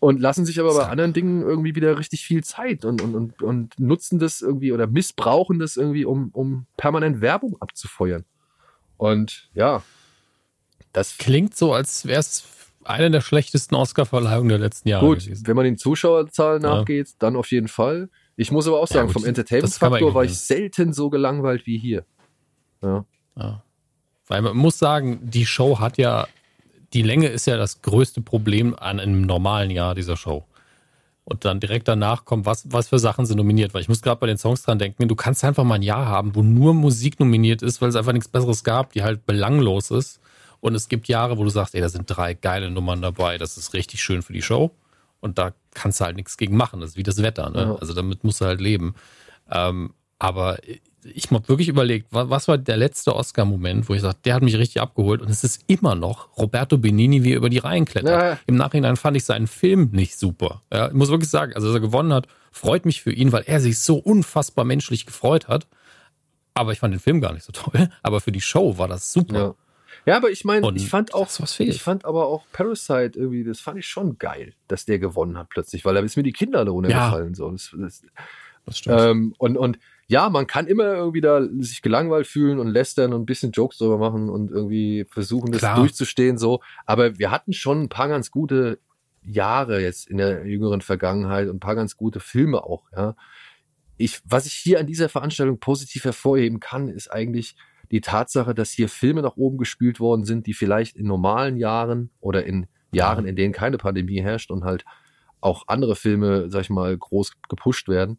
und 0.00 0.20
lassen 0.20 0.44
sich 0.44 0.60
aber 0.60 0.74
bei 0.74 0.86
anderen 0.86 1.14
Dingen 1.14 1.42
irgendwie 1.42 1.74
wieder 1.74 1.98
richtig 1.98 2.24
viel 2.24 2.44
Zeit 2.44 2.84
und, 2.84 3.00
und, 3.00 3.14
und, 3.14 3.42
und 3.42 3.80
nutzen 3.80 4.18
das 4.18 4.42
irgendwie 4.42 4.72
oder 4.72 4.86
missbrauchen 4.86 5.58
das 5.58 5.76
irgendwie, 5.76 6.04
um, 6.04 6.28
um 6.32 6.66
permanent 6.76 7.22
Werbung 7.22 7.56
abzufeuern. 7.60 8.24
Und 8.98 9.48
ja, 9.54 9.82
das 10.92 11.16
klingt 11.16 11.56
so, 11.56 11.72
als 11.72 12.06
wäre 12.06 12.20
es 12.20 12.40
eine 12.84 13.10
der 13.10 13.20
schlechtesten 13.20 13.74
Oscar-Verleihungen 13.74 14.48
der 14.48 14.58
letzten 14.58 14.88
Jahre. 14.88 15.06
Gut, 15.06 15.20
gewesen. 15.20 15.46
wenn 15.46 15.56
man 15.56 15.64
den 15.64 15.78
Zuschauerzahlen 15.78 16.62
ja. 16.62 16.76
nachgeht, 16.76 17.08
dann 17.18 17.36
auf 17.36 17.50
jeden 17.50 17.68
Fall. 17.68 18.08
Ich 18.36 18.52
muss 18.52 18.66
aber 18.66 18.80
auch 18.80 18.86
sagen, 18.86 19.08
ja, 19.08 19.12
vom 19.12 19.24
Entertainment-Faktor 19.24 20.14
war 20.14 20.24
ich 20.24 20.38
selten 20.38 20.92
so 20.92 21.10
gelangweilt 21.10 21.66
wie 21.66 21.78
hier. 21.78 22.04
Ja. 22.82 23.04
ja. 23.36 23.62
Weil 24.28 24.42
man 24.42 24.56
muss 24.56 24.78
sagen, 24.78 25.18
die 25.22 25.46
Show 25.46 25.80
hat 25.80 25.98
ja, 25.98 26.28
die 26.92 27.02
Länge 27.02 27.28
ist 27.28 27.46
ja 27.46 27.56
das 27.56 27.82
größte 27.82 28.20
Problem 28.20 28.74
an 28.78 29.00
einem 29.00 29.22
normalen 29.22 29.70
Jahr 29.70 29.94
dieser 29.94 30.16
Show. 30.16 30.44
Und 31.24 31.44
dann 31.44 31.60
direkt 31.60 31.88
danach 31.88 32.24
kommt, 32.24 32.46
was, 32.46 32.64
was 32.70 32.88
für 32.88 32.98
Sachen 32.98 33.26
sind 33.26 33.36
nominiert. 33.36 33.74
Weil 33.74 33.82
ich 33.82 33.88
muss 33.88 34.00
gerade 34.00 34.20
bei 34.20 34.26
den 34.26 34.38
Songs 34.38 34.62
dran 34.62 34.78
denken, 34.78 35.08
du 35.08 35.14
kannst 35.14 35.44
einfach 35.44 35.64
mal 35.64 35.74
ein 35.74 35.82
Jahr 35.82 36.06
haben, 36.06 36.34
wo 36.34 36.42
nur 36.42 36.72
Musik 36.72 37.20
nominiert 37.20 37.60
ist, 37.60 37.82
weil 37.82 37.90
es 37.90 37.96
einfach 37.96 38.12
nichts 38.12 38.28
Besseres 38.28 38.64
gab, 38.64 38.92
die 38.92 39.02
halt 39.02 39.26
belanglos 39.26 39.90
ist. 39.90 40.20
Und 40.60 40.74
es 40.74 40.88
gibt 40.88 41.08
Jahre, 41.08 41.38
wo 41.38 41.44
du 41.44 41.50
sagst, 41.50 41.74
ey, 41.74 41.80
da 41.80 41.88
sind 41.88 42.04
drei 42.06 42.34
geile 42.34 42.70
Nummern 42.70 43.00
dabei, 43.00 43.38
das 43.38 43.56
ist 43.56 43.74
richtig 43.74 44.02
schön 44.02 44.22
für 44.22 44.32
die 44.32 44.42
Show. 44.42 44.72
Und 45.20 45.38
da 45.38 45.52
kannst 45.74 46.00
du 46.00 46.04
halt 46.04 46.16
nichts 46.16 46.36
gegen 46.36 46.56
machen. 46.56 46.80
Das 46.80 46.90
ist 46.90 46.96
wie 46.96 47.02
das 47.02 47.22
Wetter, 47.22 47.50
ne? 47.50 47.62
Ja. 47.62 47.74
Also 47.76 47.94
damit 47.94 48.24
musst 48.24 48.40
du 48.40 48.44
halt 48.44 48.60
leben. 48.60 48.94
Ähm, 49.50 49.94
aber 50.18 50.58
ich 51.04 51.30
habe 51.30 51.48
wirklich 51.48 51.68
überlegt, 51.68 52.08
was 52.10 52.48
war 52.48 52.58
der 52.58 52.76
letzte 52.76 53.14
Oscar-Moment, 53.14 53.88
wo 53.88 53.94
ich 53.94 54.02
sage, 54.02 54.18
der 54.24 54.34
hat 54.34 54.42
mich 54.42 54.56
richtig 54.56 54.82
abgeholt 54.82 55.22
und 55.22 55.30
es 55.30 55.44
ist 55.44 55.62
immer 55.66 55.94
noch 55.94 56.36
Roberto 56.36 56.76
Benini, 56.76 57.22
wie 57.22 57.32
er 57.32 57.36
über 57.36 57.50
die 57.50 57.58
Reihen 57.58 57.84
klettert. 57.84 58.20
Ja. 58.20 58.38
Im 58.46 58.56
Nachhinein 58.56 58.96
fand 58.96 59.16
ich 59.16 59.24
seinen 59.24 59.46
Film 59.46 59.90
nicht 59.92 60.18
super. 60.18 60.62
Ja, 60.72 60.88
ich 60.88 60.94
muss 60.94 61.08
wirklich 61.08 61.30
sagen, 61.30 61.54
also 61.54 61.68
dass 61.68 61.76
er 61.76 61.80
gewonnen 61.80 62.12
hat, 62.12 62.26
freut 62.50 62.84
mich 62.84 63.02
für 63.02 63.12
ihn, 63.12 63.32
weil 63.32 63.44
er 63.46 63.60
sich 63.60 63.78
so 63.78 63.96
unfassbar 63.96 64.64
menschlich 64.64 65.06
gefreut 65.06 65.48
hat. 65.48 65.66
Aber 66.54 66.72
ich 66.72 66.80
fand 66.80 66.92
den 66.92 67.00
Film 67.00 67.20
gar 67.20 67.32
nicht 67.32 67.44
so 67.44 67.52
toll. 67.52 67.88
Aber 68.02 68.20
für 68.20 68.32
die 68.32 68.40
Show 68.40 68.78
war 68.78 68.88
das 68.88 69.12
super. 69.12 69.38
Ja. 69.38 69.54
Ja, 70.08 70.16
aber 70.16 70.30
ich 70.30 70.42
meine, 70.46 70.72
ich 70.74 70.88
fand 70.88 71.12
auch, 71.12 71.28
ich 71.58 71.82
fand 71.82 72.06
aber 72.06 72.28
auch 72.28 72.46
Parasite 72.50 73.18
irgendwie, 73.18 73.44
das 73.44 73.60
fand 73.60 73.78
ich 73.78 73.86
schon 73.86 74.16
geil, 74.16 74.54
dass 74.66 74.86
der 74.86 74.98
gewonnen 74.98 75.36
hat 75.36 75.50
plötzlich, 75.50 75.84
weil 75.84 75.92
da 75.92 76.00
ist 76.00 76.16
mir 76.16 76.22
die 76.22 76.32
Kinder 76.32 76.60
alle 76.60 76.70
runtergefallen. 76.70 77.28
Ja. 77.28 77.34
So. 77.34 77.50
Das, 77.50 77.76
das, 77.78 78.02
das 78.64 78.78
stimmt. 78.78 79.00
Ähm, 79.02 79.34
und, 79.36 79.58
und 79.58 79.78
ja, 80.06 80.30
man 80.30 80.46
kann 80.46 80.66
immer 80.66 80.94
irgendwie 80.94 81.20
da 81.20 81.46
sich 81.58 81.82
gelangweilt 81.82 82.26
fühlen 82.26 82.58
und 82.58 82.68
lästern 82.68 83.12
und 83.12 83.20
ein 83.20 83.26
bisschen 83.26 83.52
Jokes 83.52 83.76
drüber 83.76 83.98
machen 83.98 84.30
und 84.30 84.50
irgendwie 84.50 85.04
versuchen, 85.10 85.52
das 85.52 85.58
Klar. 85.58 85.76
durchzustehen, 85.76 86.38
so. 86.38 86.62
Aber 86.86 87.18
wir 87.18 87.30
hatten 87.30 87.52
schon 87.52 87.82
ein 87.82 87.88
paar 87.90 88.08
ganz 88.08 88.30
gute 88.30 88.78
Jahre 89.22 89.82
jetzt 89.82 90.08
in 90.08 90.16
der 90.16 90.46
jüngeren 90.46 90.80
Vergangenheit 90.80 91.48
und 91.48 91.56
ein 91.56 91.60
paar 91.60 91.74
ganz 91.74 91.98
gute 91.98 92.20
Filme 92.20 92.64
auch, 92.64 92.84
ja. 92.96 93.14
Ich, 93.98 94.20
was 94.24 94.46
ich 94.46 94.54
hier 94.54 94.80
an 94.80 94.86
dieser 94.86 95.10
Veranstaltung 95.10 95.58
positiv 95.58 96.04
hervorheben 96.04 96.60
kann, 96.60 96.88
ist 96.88 97.12
eigentlich 97.12 97.56
die 97.90 98.00
Tatsache, 98.00 98.54
dass 98.54 98.70
hier 98.70 98.88
Filme 98.88 99.22
nach 99.22 99.36
oben 99.36 99.58
gespielt 99.58 100.00
worden 100.00 100.24
sind, 100.24 100.46
die 100.46 100.54
vielleicht 100.54 100.96
in 100.96 101.06
normalen 101.06 101.56
Jahren 101.56 102.10
oder 102.20 102.44
in 102.44 102.66
Jahren, 102.92 103.26
in 103.26 103.36
denen 103.36 103.52
keine 103.52 103.78
Pandemie 103.78 104.22
herrscht 104.22 104.50
und 104.50 104.64
halt 104.64 104.84
auch 105.40 105.64
andere 105.66 105.94
Filme, 105.96 106.50
sag 106.50 106.62
ich 106.62 106.70
mal, 106.70 106.96
groß 106.96 107.32
gepusht 107.48 107.88
werden, 107.88 108.18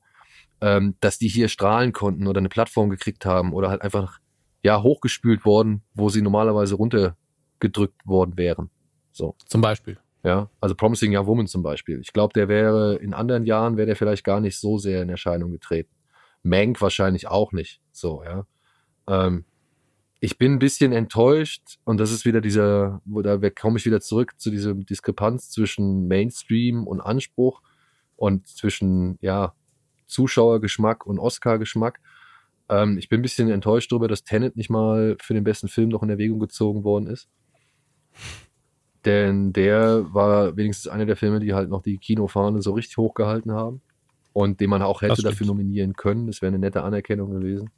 ähm, 0.62 0.96
dass 1.00 1.18
die 1.18 1.28
hier 1.28 1.48
strahlen 1.48 1.94
konnten 1.94 2.28
oder 2.28 2.40
eine 2.40 2.50
Plattform 2.50 2.90
gekriegt 2.90 3.26
haben 3.26 3.54
oder 3.54 3.70
halt 3.70 3.82
einfach 3.82 4.20
ja 4.64 4.82
hochgespült 4.82 5.46
worden, 5.46 5.84
wo 5.94 6.10
sie 6.10 6.22
normalerweise 6.22 6.76
runtergedrückt 6.76 8.06
worden 8.06 8.38
wären. 8.38 8.70
So. 9.12 9.36
Zum 9.46 9.62
Beispiel. 9.62 9.98
Ja, 10.24 10.50
also 10.60 10.76
Promising 10.76 11.16
Young 11.16 11.28
Woman 11.28 11.48
zum 11.48 11.64
Beispiel. 11.64 12.02
Ich 12.02 12.12
glaube, 12.12 12.34
der 12.34 12.50
wäre 12.50 12.96
in 12.98 13.14
anderen 13.14 13.46
Jahren 13.46 13.78
wäre 13.78 13.88
der 13.88 13.96
vielleicht 13.96 14.26
gar 14.26 14.42
nicht 14.42 14.60
so 14.60 14.78
sehr 14.78 15.02
in 15.02 15.10
Erscheinung 15.10 15.52
getreten. 15.52 15.92
Mank 16.44 16.82
wahrscheinlich 16.82 17.28
auch 17.28 17.54
nicht. 17.54 17.82
So, 17.92 18.24
ja. 18.24 18.46
Ähm, 19.08 19.46
ich 20.20 20.38
bin 20.38 20.54
ein 20.54 20.60
bisschen 20.60 20.92
enttäuscht 20.92 21.78
und 21.86 21.98
das 21.98 22.12
ist 22.12 22.26
wieder 22.26 22.42
dieser, 22.42 23.02
wo 23.06 23.22
da 23.22 23.38
komme 23.50 23.78
ich 23.78 23.86
wieder 23.86 24.02
zurück 24.02 24.34
zu 24.38 24.50
dieser 24.52 24.74
Diskrepanz 24.74 25.50
zwischen 25.50 26.08
Mainstream 26.08 26.86
und 26.86 27.00
Anspruch 27.00 27.62
und 28.18 28.48
zwischen 28.48 29.18
ja 29.22 29.54
Zuschauergeschmack 30.08 31.06
und 31.06 31.20
Oscar-Geschmack. 31.20 32.02
Ähm, 32.68 32.98
ich 32.98 33.08
bin 33.08 33.20
ein 33.20 33.22
bisschen 33.22 33.50
enttäuscht 33.50 33.92
darüber, 33.92 34.08
dass 34.08 34.24
Tenet 34.24 34.58
nicht 34.58 34.70
mal 34.70 35.16
für 35.22 35.34
den 35.34 35.44
besten 35.44 35.70
Film 35.70 35.90
noch 35.90 36.04
in 36.04 36.10
Erwägung 36.10 36.40
gezogen 36.40 36.84
worden 36.84 37.08
ist. 37.08 37.30
Denn 39.06 39.54
der 39.54 40.14
war 40.14 40.58
wenigstens 40.58 40.92
einer 40.92 41.06
der 41.06 41.16
Filme, 41.16 41.40
die 41.40 41.54
halt 41.54 41.70
noch 41.70 41.82
die 41.82 41.98
Kinofahne 41.98 42.62
so 42.62 42.74
richtig 42.74 42.98
hochgehalten 42.98 43.54
haben. 43.54 43.82
Und 44.34 44.60
den 44.60 44.70
man 44.70 44.82
auch 44.82 45.02
hätte 45.02 45.22
dafür 45.22 45.48
nominieren 45.48 45.94
können. 45.94 46.28
Das 46.28 46.42
wäre 46.42 46.50
eine 46.50 46.60
nette 46.60 46.84
Anerkennung 46.84 47.32
gewesen. 47.32 47.72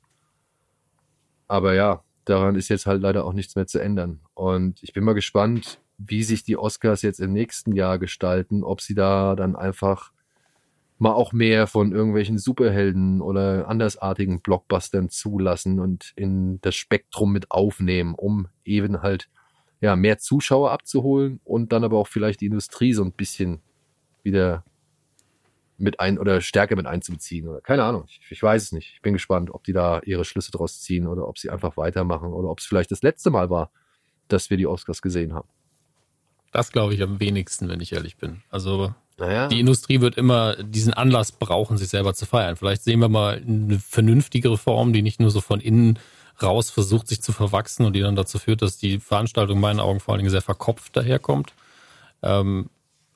Aber 1.48 1.74
ja, 1.74 2.04
daran 2.26 2.56
ist 2.56 2.70
jetzt 2.70 2.86
halt 2.86 3.02
leider 3.02 3.26
auch 3.26 3.34
nichts 3.34 3.56
mehr 3.56 3.68
zu 3.68 3.80
ändern. 3.80 4.22
Und 4.34 4.82
ich 4.84 4.94
bin 4.94 5.04
mal 5.04 5.14
gespannt, 5.14 5.80
wie 5.98 6.24
sich 6.24 6.44
die 6.44 6.58
Oscars 6.58 7.02
jetzt 7.02 7.20
im 7.20 7.34
nächsten 7.34 7.74
Jahr 7.74 8.00
gestalten, 8.00 8.64
ob 8.64 8.82
sie 8.82 8.96
da 8.96 9.36
dann 9.36 9.56
einfach 9.56 10.12
mal 10.98 11.14
auch 11.14 11.34
mehr 11.34 11.66
von 11.66 11.92
irgendwelchen 11.92 12.38
Superhelden 12.38 13.22
oder 13.22 13.68
andersartigen 13.68 14.42
Blockbustern 14.42 15.10
zulassen 15.10 15.80
und 15.80 16.14
in 16.16 16.62
das 16.62 16.76
Spektrum 16.76 17.32
mit 17.32 17.50
aufnehmen, 17.50 18.14
um 18.16 18.48
eben 18.64 19.02
halt 19.02 19.28
ja 19.80 19.96
mehr 19.96 20.20
Zuschauer 20.20 20.72
abzuholen 20.72 21.40
und 21.44 21.72
dann 21.72 21.84
aber 21.84 21.98
auch 21.98 22.08
vielleicht 22.08 22.42
die 22.42 22.46
Industrie 22.46 22.94
so 22.94 23.04
ein 23.04 23.14
bisschen 23.14 23.62
wieder 24.22 24.64
mit 25.82 26.00
ein 26.00 26.18
oder 26.18 26.42
stärker 26.42 26.76
mit 26.76 26.86
einzubeziehen 26.86 27.48
oder 27.48 27.62
keine 27.62 27.84
Ahnung. 27.84 28.06
Ich, 28.08 28.22
ich 28.30 28.42
weiß 28.42 28.64
es 28.64 28.72
nicht. 28.72 28.94
Ich 28.96 29.02
bin 29.02 29.14
gespannt, 29.14 29.50
ob 29.52 29.64
die 29.64 29.74
da 29.74 30.00
ihre 30.04 30.26
Schlüsse 30.26 30.52
draus 30.52 30.82
ziehen 30.82 31.08
oder 31.08 31.28
ob 31.28 31.38
sie 31.38 31.50
einfach 31.50 31.78
weitermachen 31.78 32.32
oder 32.32 32.50
ob 32.50 32.60
es 32.60 32.66
vielleicht 32.66 32.92
das 32.92 33.02
letzte 33.02 33.30
Mal 33.30 33.50
war, 33.50 33.72
dass 34.28 34.50
wir 34.50 34.58
die 34.58 34.68
Oscars 34.68 35.02
gesehen 35.02 35.34
haben. 35.34 35.50
Das 36.52 36.72
glaube 36.72 36.94
ich 36.94 37.02
am 37.02 37.20
wenigsten, 37.20 37.70
wenn 37.70 37.80
ich 37.80 37.94
ehrlich 37.94 38.18
bin. 38.18 38.42
Also 38.50 38.94
Naja. 39.18 39.48
die 39.48 39.60
Industrie 39.60 40.02
wird 40.02 40.18
immer 40.18 40.56
diesen 40.64 40.94
Anlass 40.94 41.32
brauchen, 41.32 41.78
sich 41.78 41.90
selber 41.90 42.14
zu 42.14 42.26
feiern. 42.26 42.58
Vielleicht 42.58 42.84
sehen 42.84 43.00
wir 43.00 43.10
mal 43.10 43.42
eine 43.46 43.80
vernünftigere 43.80 44.58
Form, 44.58 44.94
die 44.94 45.02
nicht 45.02 45.20
nur 45.20 45.32
so 45.32 45.42
von 45.42 45.62
innen 45.62 45.98
raus 46.42 46.70
versucht, 46.70 47.08
sich 47.08 47.22
zu 47.22 47.32
verwachsen 47.32 47.86
und 47.86 47.94
die 47.94 48.02
dann 48.02 48.16
dazu 48.16 48.40
führt, 48.40 48.62
dass 48.62 48.78
die 48.78 49.00
Veranstaltung 49.00 49.58
in 49.58 49.62
meinen 49.62 49.80
Augen 49.80 50.00
vor 50.00 50.14
allen 50.14 50.20
Dingen 50.20 50.32
sehr 50.32 50.42
verkopft 50.42 50.96
daherkommt. 50.96 51.54
Ähm, 52.24 52.70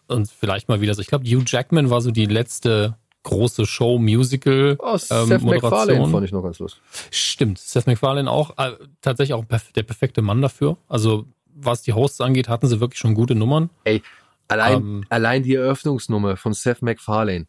und 0.08 0.30
vielleicht 0.30 0.68
mal 0.70 0.82
wieder 0.82 0.94
so, 0.94 1.02
ich 1.02 1.08
glaube, 1.08 1.26
Hugh 1.26 1.44
Jackman 1.46 1.90
war 1.90 2.02
so 2.02 2.12
die 2.12 2.26
letzte 2.26 2.98
große 3.24 3.66
Show-Musical. 3.66 4.78
Oh, 4.80 4.98
Seth 4.98 5.42
MacFarlane 5.42 6.08
fand 6.10 6.26
ich 6.26 6.32
noch 6.32 6.44
ganz 6.44 6.60
lustig. 6.60 6.82
Stimmt, 7.12 7.58
Seth 7.58 7.88
MacFarlane 7.88 8.30
auch. 8.30 8.58
Äh, 8.58 8.74
tatsächlich 9.02 9.34
auch 9.34 9.46
der 9.76 9.84
perfekte 9.84 10.22
Mann 10.22 10.42
dafür. 10.42 10.78
Also 10.88 11.26
was 11.56 11.82
die 11.82 11.94
Hosts 11.94 12.22
angeht, 12.22 12.50
hatten 12.50 12.68
sie 12.68 12.80
wirklich 12.80 13.00
schon 13.00 13.16
gute 13.16 13.34
Nummern. 13.34 13.70
Ey, 13.84 14.04
allein, 14.48 14.78
Ähm. 14.78 15.06
allein 15.10 15.42
die 15.44 15.56
Eröffnungsnummer 15.56 16.38
von 16.38 16.54
Seth 16.54 16.82
MacFarlane. 16.82 17.48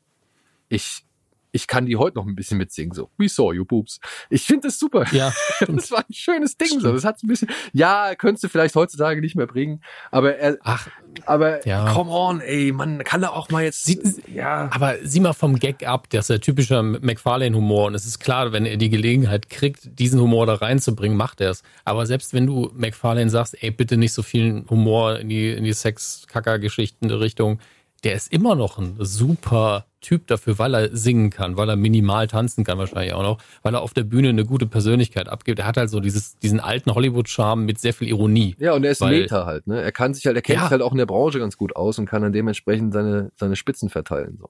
Ich, 0.68 1.04
ich 1.53 1.66
kann 1.66 1.86
die 1.86 1.97
heute 1.97 2.16
noch 2.18 2.26
ein 2.26 2.34
bisschen 2.34 2.59
mitsingen, 2.59 2.94
so. 2.94 3.11
We 3.18 3.28
saw 3.28 3.53
you, 3.55 3.64
boobs. 3.64 4.01
Ich 4.30 4.42
finde 4.42 4.68
das 4.68 4.78
super. 4.78 5.05
Ja, 5.12 5.32
Das 5.66 5.90
war 5.90 6.01
ein 6.01 6.12
schönes 6.12 6.57
Ding, 6.57 6.80
so. 6.80 6.92
Das 6.92 7.05
hat 7.05 7.22
ein 7.22 7.28
bisschen, 7.28 7.49
ja, 7.72 8.14
könntest 8.14 8.44
du 8.44 8.49
vielleicht 8.49 8.74
heutzutage 8.74 9.20
nicht 9.20 9.36
mehr 9.36 9.47
bringen, 9.47 9.82
aber 10.11 10.36
er, 10.36 10.59
ach, 10.62 10.88
aber, 11.24 11.66
Ja. 11.66 11.92
come 11.92 12.11
on, 12.11 12.40
ey, 12.40 12.72
man 12.72 13.03
kann 13.05 13.22
da 13.22 13.30
auch 13.30 13.49
mal 13.51 13.64
jetzt, 13.64 13.84
Sieht- 13.84 14.28
ja. 14.28 14.68
Aber 14.72 14.97
sieh 15.03 15.20
mal 15.20 15.32
vom 15.32 15.59
Gag 15.59 15.86
ab, 15.86 16.09
das 16.11 16.24
ist 16.24 16.30
der 16.30 16.40
typische 16.42 16.82
McFarlane-Humor. 16.82 17.86
Und 17.86 17.94
es 17.94 18.05
ist 18.05 18.18
klar, 18.18 18.53
wenn 18.53 18.66
er 18.66 18.76
die 18.76 18.90
Gelegenheit 18.90 19.49
kriegt, 19.49 19.99
diesen 19.99 20.20
Humor 20.20 20.44
da 20.47 20.55
reinzubringen, 20.55 21.16
macht 21.16 21.40
er 21.40 21.51
es. 21.51 21.62
Aber 21.84 22.05
selbst 22.07 22.34
wenn 22.34 22.47
du 22.47 22.70
McFarlane 22.74 23.30
sagst, 23.30 23.57
ey, 23.62 23.70
bitte 23.70 23.97
nicht 23.97 24.12
so 24.12 24.22
viel 24.22 24.64
Humor 24.68 25.18
in 25.20 25.28
die, 25.30 25.53
in 25.53 25.64
die 25.64 25.72
Sex-Kacker-Geschichten-Richtung, 25.72 27.61
der 28.05 28.14
ist 28.14 28.32
immer 28.32 28.55
noch 28.55 28.78
ein 28.78 28.97
super 28.99 29.86
Typ 30.07 30.28
dafür, 30.28 30.57
weil 30.61 30.72
er 30.74 30.96
singen 30.96 31.30
kann, 31.30 31.57
weil 31.57 31.68
er 31.68 31.74
minimal 31.74 32.28
tanzen 32.28 32.62
kann 32.62 32.78
wahrscheinlich 32.78 33.12
auch 33.12 33.24
noch, 33.24 33.38
weil 33.62 33.74
er 33.74 33.80
auf 33.82 33.92
der 33.92 34.04
Bühne 34.04 34.28
eine 34.28 34.44
gute 34.44 34.66
Persönlichkeit 34.66 35.28
abgibt. 35.28 35.59
Er 35.59 35.66
hat 35.66 35.76
halt 35.76 35.90
so 35.90 35.98
dieses, 35.98 36.38
diesen 36.38 36.61
alten 36.61 36.94
Hollywood-Charme 36.94 37.64
mit 37.64 37.80
sehr 37.80 37.92
viel 37.92 38.07
Ironie. 38.09 38.54
Ja, 38.61 38.74
und 38.74 38.84
er 38.84 38.92
ist 38.92 39.00
Weil- 39.00 39.22
Meta 39.22 39.46
halt, 39.46 39.66
ne? 39.66 39.82
Er 39.82 39.90
kann 39.90 40.14
sich 40.14 40.24
halt, 40.26 40.36
er 40.36 40.42
kennt 40.42 40.59
Ja. 40.59 40.62
sich 40.62 40.70
halt 40.70 40.82
auch 40.82 40.92
in 40.92 40.98
der 40.98 41.07
Branche 41.07 41.40
ganz 41.40 41.57
gut 41.57 41.74
aus 41.74 41.98
und 41.98 42.07
kann 42.07 42.22
dann 42.22 42.32
dementsprechend 42.32 42.92
seine, 42.94 43.32
seine 43.34 43.57
Spitzen 43.57 43.88
verteilen, 43.90 44.36
so. 44.40 44.48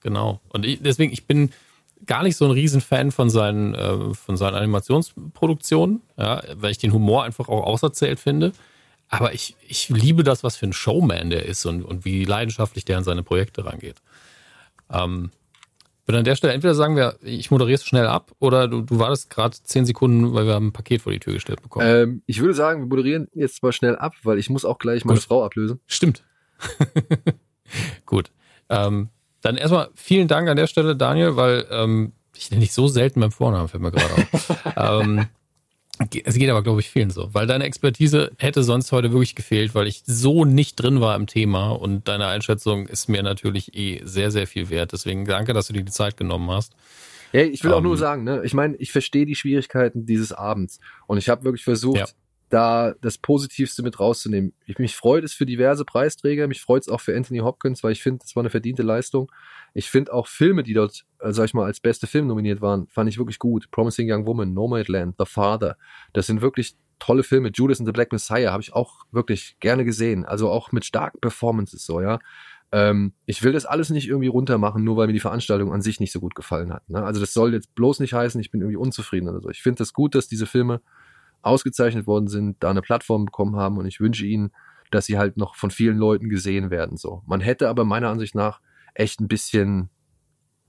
Genau. 0.00 0.40
Und 0.50 0.64
ich, 0.64 0.80
deswegen, 0.80 1.12
ich 1.12 1.26
bin 1.26 1.50
gar 2.06 2.22
nicht 2.22 2.36
so 2.36 2.44
ein 2.44 2.50
Riesenfan 2.52 3.10
von 3.10 3.30
seinen, 3.30 3.74
äh, 3.74 4.14
von 4.14 4.36
seinen 4.36 4.54
Animationsproduktionen, 4.54 6.02
ja, 6.16 6.42
weil 6.54 6.70
ich 6.70 6.78
den 6.78 6.92
Humor 6.92 7.24
einfach 7.24 7.48
auch 7.48 7.64
auserzählt 7.64 8.20
finde. 8.20 8.52
Aber 9.08 9.34
ich, 9.34 9.56
ich 9.66 9.88
liebe 9.90 10.22
das, 10.22 10.42
was 10.44 10.56
für 10.56 10.66
ein 10.66 10.72
Showman 10.72 11.30
der 11.30 11.46
ist 11.46 11.64
und, 11.66 11.82
und 11.82 12.04
wie 12.04 12.24
leidenschaftlich 12.24 12.84
der 12.84 12.98
an 12.98 13.04
seine 13.04 13.22
Projekte 13.22 13.64
rangeht. 13.64 13.96
Ähm, 14.90 15.30
würde 16.06 16.18
an 16.18 16.24
der 16.24 16.36
Stelle 16.36 16.52
entweder 16.52 16.74
sagen 16.74 16.96
wir, 16.96 17.16
ich 17.22 17.50
moderiere 17.50 17.76
es 17.76 17.84
schnell 17.84 18.06
ab 18.06 18.32
oder 18.38 18.68
du, 18.68 18.82
du 18.82 18.98
wartest 18.98 19.30
gerade 19.30 19.56
zehn 19.62 19.86
Sekunden, 19.86 20.34
weil 20.34 20.46
wir 20.46 20.54
haben 20.54 20.68
ein 20.68 20.72
Paket 20.72 21.00
vor 21.00 21.12
die 21.12 21.20
Tür 21.20 21.32
gestellt 21.32 21.62
bekommen. 21.62 21.86
Ähm, 21.86 22.22
ich 22.26 22.40
würde 22.40 22.52
sagen, 22.52 22.82
wir 22.82 22.86
moderieren 22.86 23.28
jetzt 23.32 23.62
mal 23.62 23.72
schnell 23.72 23.96
ab, 23.96 24.12
weil 24.22 24.38
ich 24.38 24.50
muss 24.50 24.66
auch 24.66 24.78
gleich 24.78 25.04
meine 25.04 25.18
Gut. 25.18 25.26
Frau 25.26 25.44
ablösen. 25.44 25.80
Stimmt. 25.86 26.22
Gut. 28.06 28.30
Ähm, 28.68 29.08
dann 29.40 29.56
erstmal 29.56 29.88
vielen 29.94 30.28
Dank 30.28 30.48
an 30.48 30.56
der 30.56 30.66
Stelle, 30.66 30.94
Daniel, 30.94 31.36
weil 31.36 31.66
ähm, 31.70 32.12
ich 32.36 32.50
nenne 32.50 32.60
dich 32.60 32.72
so 32.72 32.86
selten 32.88 33.20
beim 33.20 33.32
Vornamen, 33.32 33.68
fällt 33.68 33.82
mir 33.82 33.90
gerade 33.90 34.14
auf. 34.14 34.62
ähm, 35.02 35.26
es 36.24 36.34
geht 36.34 36.50
aber, 36.50 36.62
glaube 36.62 36.80
ich, 36.80 36.90
vielen 36.90 37.10
so, 37.10 37.32
weil 37.32 37.46
deine 37.46 37.64
Expertise 37.64 38.32
hätte 38.38 38.64
sonst 38.64 38.90
heute 38.90 39.12
wirklich 39.12 39.34
gefehlt, 39.36 39.74
weil 39.74 39.86
ich 39.86 40.02
so 40.04 40.44
nicht 40.44 40.76
drin 40.76 41.00
war 41.00 41.14
im 41.14 41.26
Thema 41.26 41.70
und 41.70 42.08
deine 42.08 42.26
Einschätzung 42.26 42.86
ist 42.88 43.08
mir 43.08 43.22
natürlich 43.22 43.76
eh 43.76 44.00
sehr, 44.04 44.30
sehr 44.30 44.46
viel 44.46 44.70
wert. 44.70 44.92
Deswegen 44.92 45.24
danke, 45.24 45.52
dass 45.52 45.68
du 45.68 45.72
dir 45.72 45.84
die 45.84 45.92
Zeit 45.92 46.16
genommen 46.16 46.50
hast. 46.50 46.72
Hey, 47.30 47.46
ich 47.48 47.62
will 47.64 47.72
auch 47.72 47.78
Ähm, 47.78 47.84
nur 47.84 47.96
sagen, 47.96 48.24
ne, 48.24 48.42
ich 48.44 48.54
meine, 48.54 48.76
ich 48.76 48.90
verstehe 48.92 49.24
die 49.26 49.34
Schwierigkeiten 49.36 50.04
dieses 50.06 50.32
Abends 50.32 50.80
und 51.06 51.18
ich 51.18 51.28
habe 51.28 51.44
wirklich 51.44 51.64
versucht, 51.64 51.98
Ja. 51.98 52.06
da 52.50 52.94
das 53.00 53.18
Positivste 53.18 53.82
mit 53.82 53.98
rauszunehmen. 53.98 54.52
Ich, 54.66 54.78
mich 54.78 54.94
freut 54.96 55.24
es 55.24 55.32
für 55.32 55.46
diverse 55.46 55.84
Preisträger, 55.84 56.46
mich 56.48 56.60
freut 56.60 56.82
es 56.82 56.88
auch 56.88 57.00
für 57.00 57.16
Anthony 57.16 57.38
Hopkins, 57.40 57.82
weil 57.82 57.92
ich 57.92 58.02
finde, 58.02 58.20
das 58.22 58.34
war 58.36 58.42
eine 58.42 58.50
verdiente 58.50 58.82
Leistung. 58.82 59.30
Ich 59.74 59.90
finde 59.90 60.12
auch 60.12 60.26
Filme, 60.28 60.62
die 60.62 60.74
dort, 60.74 61.04
sag 61.32 61.46
ich 61.46 61.54
mal, 61.54 61.64
als 61.64 61.80
beste 61.80 62.06
Film 62.06 62.26
nominiert 62.26 62.60
waren, 62.60 62.86
fand 62.88 63.08
ich 63.08 63.18
wirklich 63.18 63.38
gut. 63.38 63.70
Promising 63.70 64.10
Young 64.10 64.26
Woman, 64.26 64.52
Nomadland, 64.52 65.14
The 65.18 65.24
Father, 65.26 65.76
das 66.12 66.26
sind 66.26 66.40
wirklich 66.40 66.76
tolle 66.98 67.22
Filme. 67.22 67.50
Judas 67.52 67.80
and 67.80 67.86
the 67.86 67.92
Black 67.92 68.12
Messiah 68.12 68.52
habe 68.52 68.62
ich 68.62 68.72
auch 68.72 69.04
wirklich 69.10 69.56
gerne 69.60 69.84
gesehen, 69.84 70.24
also 70.24 70.50
auch 70.50 70.72
mit 70.72 70.84
starken 70.84 71.20
Performances 71.20 71.84
so, 71.84 72.00
ja. 72.00 72.18
Ähm, 72.72 73.12
ich 73.26 73.42
will 73.42 73.52
das 73.52 73.66
alles 73.66 73.90
nicht 73.90 74.08
irgendwie 74.08 74.28
runtermachen, 74.28 74.82
nur 74.82 74.96
weil 74.96 75.06
mir 75.06 75.12
die 75.12 75.20
Veranstaltung 75.20 75.72
an 75.72 75.82
sich 75.82 76.00
nicht 76.00 76.12
so 76.12 76.18
gut 76.18 76.34
gefallen 76.34 76.72
hat. 76.72 76.88
Ne? 76.88 77.04
Also 77.04 77.20
das 77.20 77.32
soll 77.32 77.52
jetzt 77.52 77.74
bloß 77.74 78.00
nicht 78.00 78.14
heißen, 78.14 78.40
ich 78.40 78.50
bin 78.50 78.62
irgendwie 78.62 78.78
unzufrieden 78.78 79.28
oder 79.28 79.40
so. 79.40 79.48
Ich 79.50 79.62
finde 79.62 79.78
das 79.78 79.92
gut, 79.92 80.14
dass 80.14 80.26
diese 80.26 80.46
Filme 80.46 80.80
ausgezeichnet 81.42 82.06
worden 82.06 82.26
sind, 82.26 82.56
da 82.60 82.70
eine 82.70 82.82
Plattform 82.82 83.26
bekommen 83.26 83.56
haben 83.56 83.78
und 83.78 83.86
ich 83.86 84.00
wünsche 84.00 84.26
ihnen, 84.26 84.50
dass 84.90 85.06
sie 85.06 85.18
halt 85.18 85.36
noch 85.36 85.54
von 85.54 85.70
vielen 85.70 85.98
Leuten 85.98 86.28
gesehen 86.28 86.70
werden. 86.70 86.96
So, 86.96 87.22
man 87.26 87.40
hätte 87.40 87.68
aber 87.68 87.84
meiner 87.84 88.08
Ansicht 88.08 88.34
nach 88.34 88.60
echt 88.94 89.20
ein 89.20 89.28
bisschen 89.28 89.90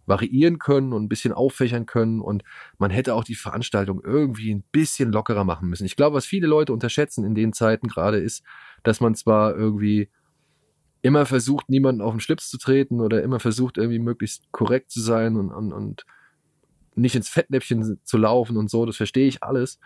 variieren 0.06 0.60
können 0.60 0.94
und 0.94 1.04
ein 1.04 1.10
bisschen 1.10 1.34
auffächern 1.34 1.86
können 1.86 2.22
und 2.22 2.44
man 2.78 2.92
hätte 2.92 3.16
auch 3.16 3.24
die 3.24 3.36
Veranstaltung 3.36 4.02
irgendwie 4.04 4.54
ein 4.54 4.64
bisschen 4.72 5.12
lockerer 5.12 5.44
machen 5.44 5.70
müssen. 5.70 5.86
Ich 5.86 5.96
glaube, 5.96 6.16
was 6.16 6.26
viele 6.26 6.48
Leute 6.48 6.74
unterschätzen 6.74 7.26
in 7.26 7.36
den 7.36 7.54
Zeiten 7.54 7.88
gerade 7.88 8.18
ist, 8.18 8.44
dass 8.84 9.02
man 9.02 9.16
zwar 9.16 9.56
irgendwie 9.56 10.10
immer 11.02 11.26
versucht, 11.26 11.70
niemanden 11.70 12.02
auf 12.02 12.14
den 12.14 12.20
Schlips 12.20 12.50
zu 12.50 12.58
treten 12.58 13.00
oder 13.00 13.22
immer 13.22 13.40
versucht, 13.40 13.78
irgendwie 13.78 14.00
möglichst 14.00 14.52
korrekt 14.52 14.90
zu 14.92 15.02
sein 15.02 15.36
und, 15.36 15.52
und, 15.52 15.72
und 15.72 16.06
nicht 16.96 17.16
ins 17.16 17.30
Fettnäpfchen 17.30 18.00
zu 18.04 18.18
laufen 18.18 18.58
und 18.58 18.70
so, 18.70 18.86
das 18.86 18.98
verstehe 18.98 19.28
ich 19.28 19.44
alles. 19.44 19.80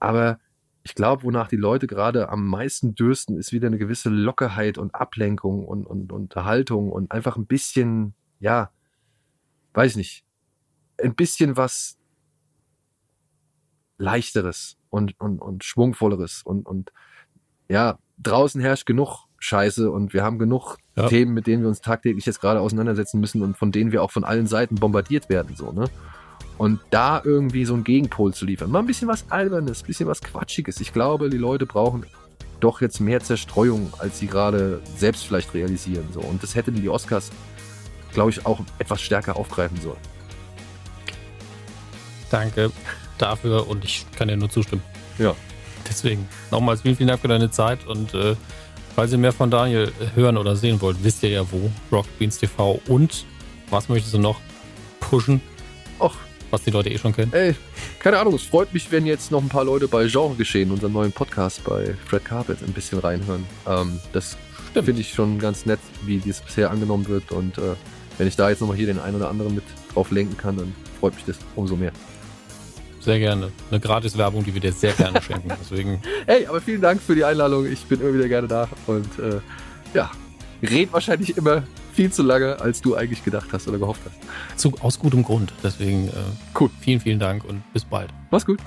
Aber 0.00 0.38
ich 0.82 0.94
glaube, 0.94 1.24
wonach 1.24 1.48
die 1.48 1.56
Leute 1.56 1.86
gerade 1.86 2.28
am 2.28 2.46
meisten 2.46 2.94
dürsten, 2.94 3.36
ist 3.38 3.52
wieder 3.52 3.66
eine 3.66 3.78
gewisse 3.78 4.08
Lockerheit 4.08 4.78
und 4.78 4.94
Ablenkung 4.94 5.64
und, 5.64 5.86
und, 5.86 6.12
und 6.12 6.22
Unterhaltung 6.22 6.92
und 6.92 7.10
einfach 7.10 7.36
ein 7.36 7.46
bisschen, 7.46 8.14
ja, 8.38 8.70
weiß 9.76 9.92
ich 9.92 9.96
nicht, 9.96 10.24
ein 11.02 11.14
bisschen 11.14 11.56
was 11.56 11.96
leichteres 13.98 14.76
und, 14.90 15.18
und, 15.20 15.40
und 15.40 15.64
schwungvolleres 15.64 16.42
und, 16.44 16.66
und 16.66 16.92
ja, 17.68 17.98
draußen 18.18 18.60
herrscht 18.60 18.86
genug 18.86 19.26
Scheiße 19.38 19.90
und 19.90 20.14
wir 20.14 20.24
haben 20.24 20.38
genug 20.38 20.78
Ja. 20.96 21.08
Themen, 21.08 21.34
mit 21.34 21.46
denen 21.46 21.62
wir 21.62 21.68
uns 21.68 21.82
tagtäglich 21.82 22.24
jetzt 22.24 22.40
gerade 22.40 22.60
auseinandersetzen 22.60 23.20
müssen 23.20 23.42
und 23.42 23.56
von 23.56 23.70
denen 23.70 23.92
wir 23.92 24.02
auch 24.02 24.10
von 24.10 24.24
allen 24.24 24.46
Seiten 24.46 24.76
bombardiert 24.76 25.28
werden, 25.28 25.54
so, 25.56 25.72
ne? 25.72 25.90
Und 26.58 26.80
da 26.88 27.20
irgendwie 27.22 27.66
so 27.66 27.74
einen 27.74 27.84
Gegenpol 27.84 28.32
zu 28.32 28.46
liefern. 28.46 28.70
Mal 28.70 28.78
ein 28.78 28.86
bisschen 28.86 29.08
was 29.08 29.30
Albernes, 29.30 29.82
ein 29.82 29.86
bisschen 29.86 30.08
was 30.08 30.22
Quatschiges. 30.22 30.80
Ich 30.80 30.94
glaube, 30.94 31.28
die 31.28 31.36
Leute 31.36 31.66
brauchen 31.66 32.06
doch 32.60 32.80
jetzt 32.80 32.98
mehr 32.98 33.20
Zerstreuung, 33.20 33.92
als 33.98 34.18
sie 34.18 34.26
gerade 34.26 34.80
selbst 34.96 35.26
vielleicht 35.26 35.52
realisieren, 35.52 36.06
so. 36.14 36.20
Und 36.20 36.42
das 36.42 36.54
hätten 36.54 36.74
die 36.74 36.88
Oscars, 36.88 37.30
glaube 38.12 38.30
ich, 38.30 38.44
auch 38.46 38.60
etwas 38.78 39.00
stärker 39.02 39.36
aufgreifen 39.36 39.80
sollen. 39.80 39.98
Danke 42.30 42.70
dafür 43.18 43.68
und 43.68 43.84
ich 43.84 44.04
kann 44.16 44.28
dir 44.28 44.36
nur 44.36 44.50
zustimmen. 44.50 44.82
Ja. 45.18 45.34
Deswegen 45.88 46.28
nochmals 46.50 46.82
vielen, 46.82 46.96
vielen 46.96 47.08
Dank 47.08 47.20
für 47.20 47.28
deine 47.28 47.50
Zeit 47.50 47.86
und 47.86 48.12
äh, 48.14 48.34
falls 48.96 49.12
ihr 49.12 49.18
mehr 49.18 49.32
von 49.32 49.50
Daniel 49.50 49.92
hören 50.14 50.36
oder 50.36 50.56
sehen 50.56 50.80
wollt, 50.80 50.96
wisst 51.02 51.22
ihr 51.22 51.30
ja 51.30 51.44
wo. 51.50 51.70
Rock 51.92 52.06
Beans 52.18 52.38
TV 52.38 52.80
und 52.88 53.24
was 53.70 53.88
möchtest 53.88 54.14
du 54.14 54.18
noch 54.18 54.40
pushen, 55.00 55.40
Och, 56.00 56.14
was 56.50 56.62
die 56.62 56.70
Leute 56.70 56.90
eh 56.90 56.98
schon 56.98 57.14
kennen? 57.14 57.32
ey, 57.32 57.54
keine 58.00 58.18
Ahnung, 58.18 58.34
es 58.34 58.42
freut 58.42 58.74
mich, 58.74 58.90
wenn 58.90 59.06
jetzt 59.06 59.30
noch 59.30 59.40
ein 59.40 59.48
paar 59.48 59.64
Leute 59.64 59.86
bei 59.88 60.06
Genre 60.08 60.34
geschehen, 60.34 60.70
unserem 60.72 60.92
neuen 60.92 61.12
Podcast 61.12 61.62
bei 61.64 61.94
Fred 62.06 62.24
Carpet, 62.24 62.58
ein 62.62 62.72
bisschen 62.72 62.98
reinhören. 62.98 63.46
Ähm, 63.66 64.00
das 64.12 64.36
finde 64.74 65.00
ich 65.00 65.14
schon 65.14 65.38
ganz 65.38 65.64
nett, 65.66 65.80
wie 66.04 66.18
dies 66.18 66.40
bisher 66.40 66.70
angenommen 66.70 67.06
wird. 67.08 67.32
Und 67.32 67.56
äh, 67.58 67.74
wenn 68.18 68.26
ich 68.28 68.36
da 68.36 68.48
jetzt 68.50 68.60
nochmal 68.60 68.76
hier 68.76 68.86
den 68.86 68.98
einen 68.98 69.16
oder 69.16 69.28
anderen 69.28 69.54
mit 69.54 69.64
drauf 69.92 70.10
lenken 70.10 70.36
kann, 70.36 70.56
dann 70.56 70.74
freut 71.00 71.14
mich 71.14 71.24
das 71.24 71.36
umso 71.54 71.76
mehr. 71.76 71.92
Sehr 73.00 73.18
gerne. 73.20 73.52
Eine 73.70 73.78
Gratis-Werbung, 73.78 74.44
die 74.44 74.52
wir 74.52 74.60
dir 74.60 74.72
sehr 74.72 74.92
gerne 74.92 75.22
schenken. 75.22 75.50
Deswegen 75.60 76.00
Hey, 76.26 76.46
aber 76.46 76.60
vielen 76.60 76.80
Dank 76.80 77.00
für 77.00 77.14
die 77.14 77.24
Einladung. 77.24 77.66
Ich 77.70 77.84
bin 77.84 78.00
immer 78.00 78.12
wieder 78.12 78.28
gerne 78.28 78.48
da. 78.48 78.68
Und 78.88 79.06
äh, 79.20 79.40
ja, 79.94 80.10
red 80.62 80.92
wahrscheinlich 80.92 81.36
immer 81.36 81.62
viel 81.92 82.10
zu 82.12 82.22
lange, 82.24 82.60
als 82.60 82.80
du 82.82 82.96
eigentlich 82.96 83.22
gedacht 83.24 83.48
hast 83.52 83.68
oder 83.68 83.78
gehofft 83.78 84.00
hast. 84.04 84.58
zu, 84.60 84.72
aus 84.80 84.98
gutem 84.98 85.22
Grund. 85.22 85.52
Deswegen 85.62 86.08
äh, 86.08 86.12
Cool. 86.58 86.68
vielen, 86.80 87.00
vielen 87.00 87.20
Dank 87.20 87.44
und 87.44 87.62
bis 87.72 87.84
bald. 87.84 88.10
Mach's 88.30 88.44
gut. 88.44 88.58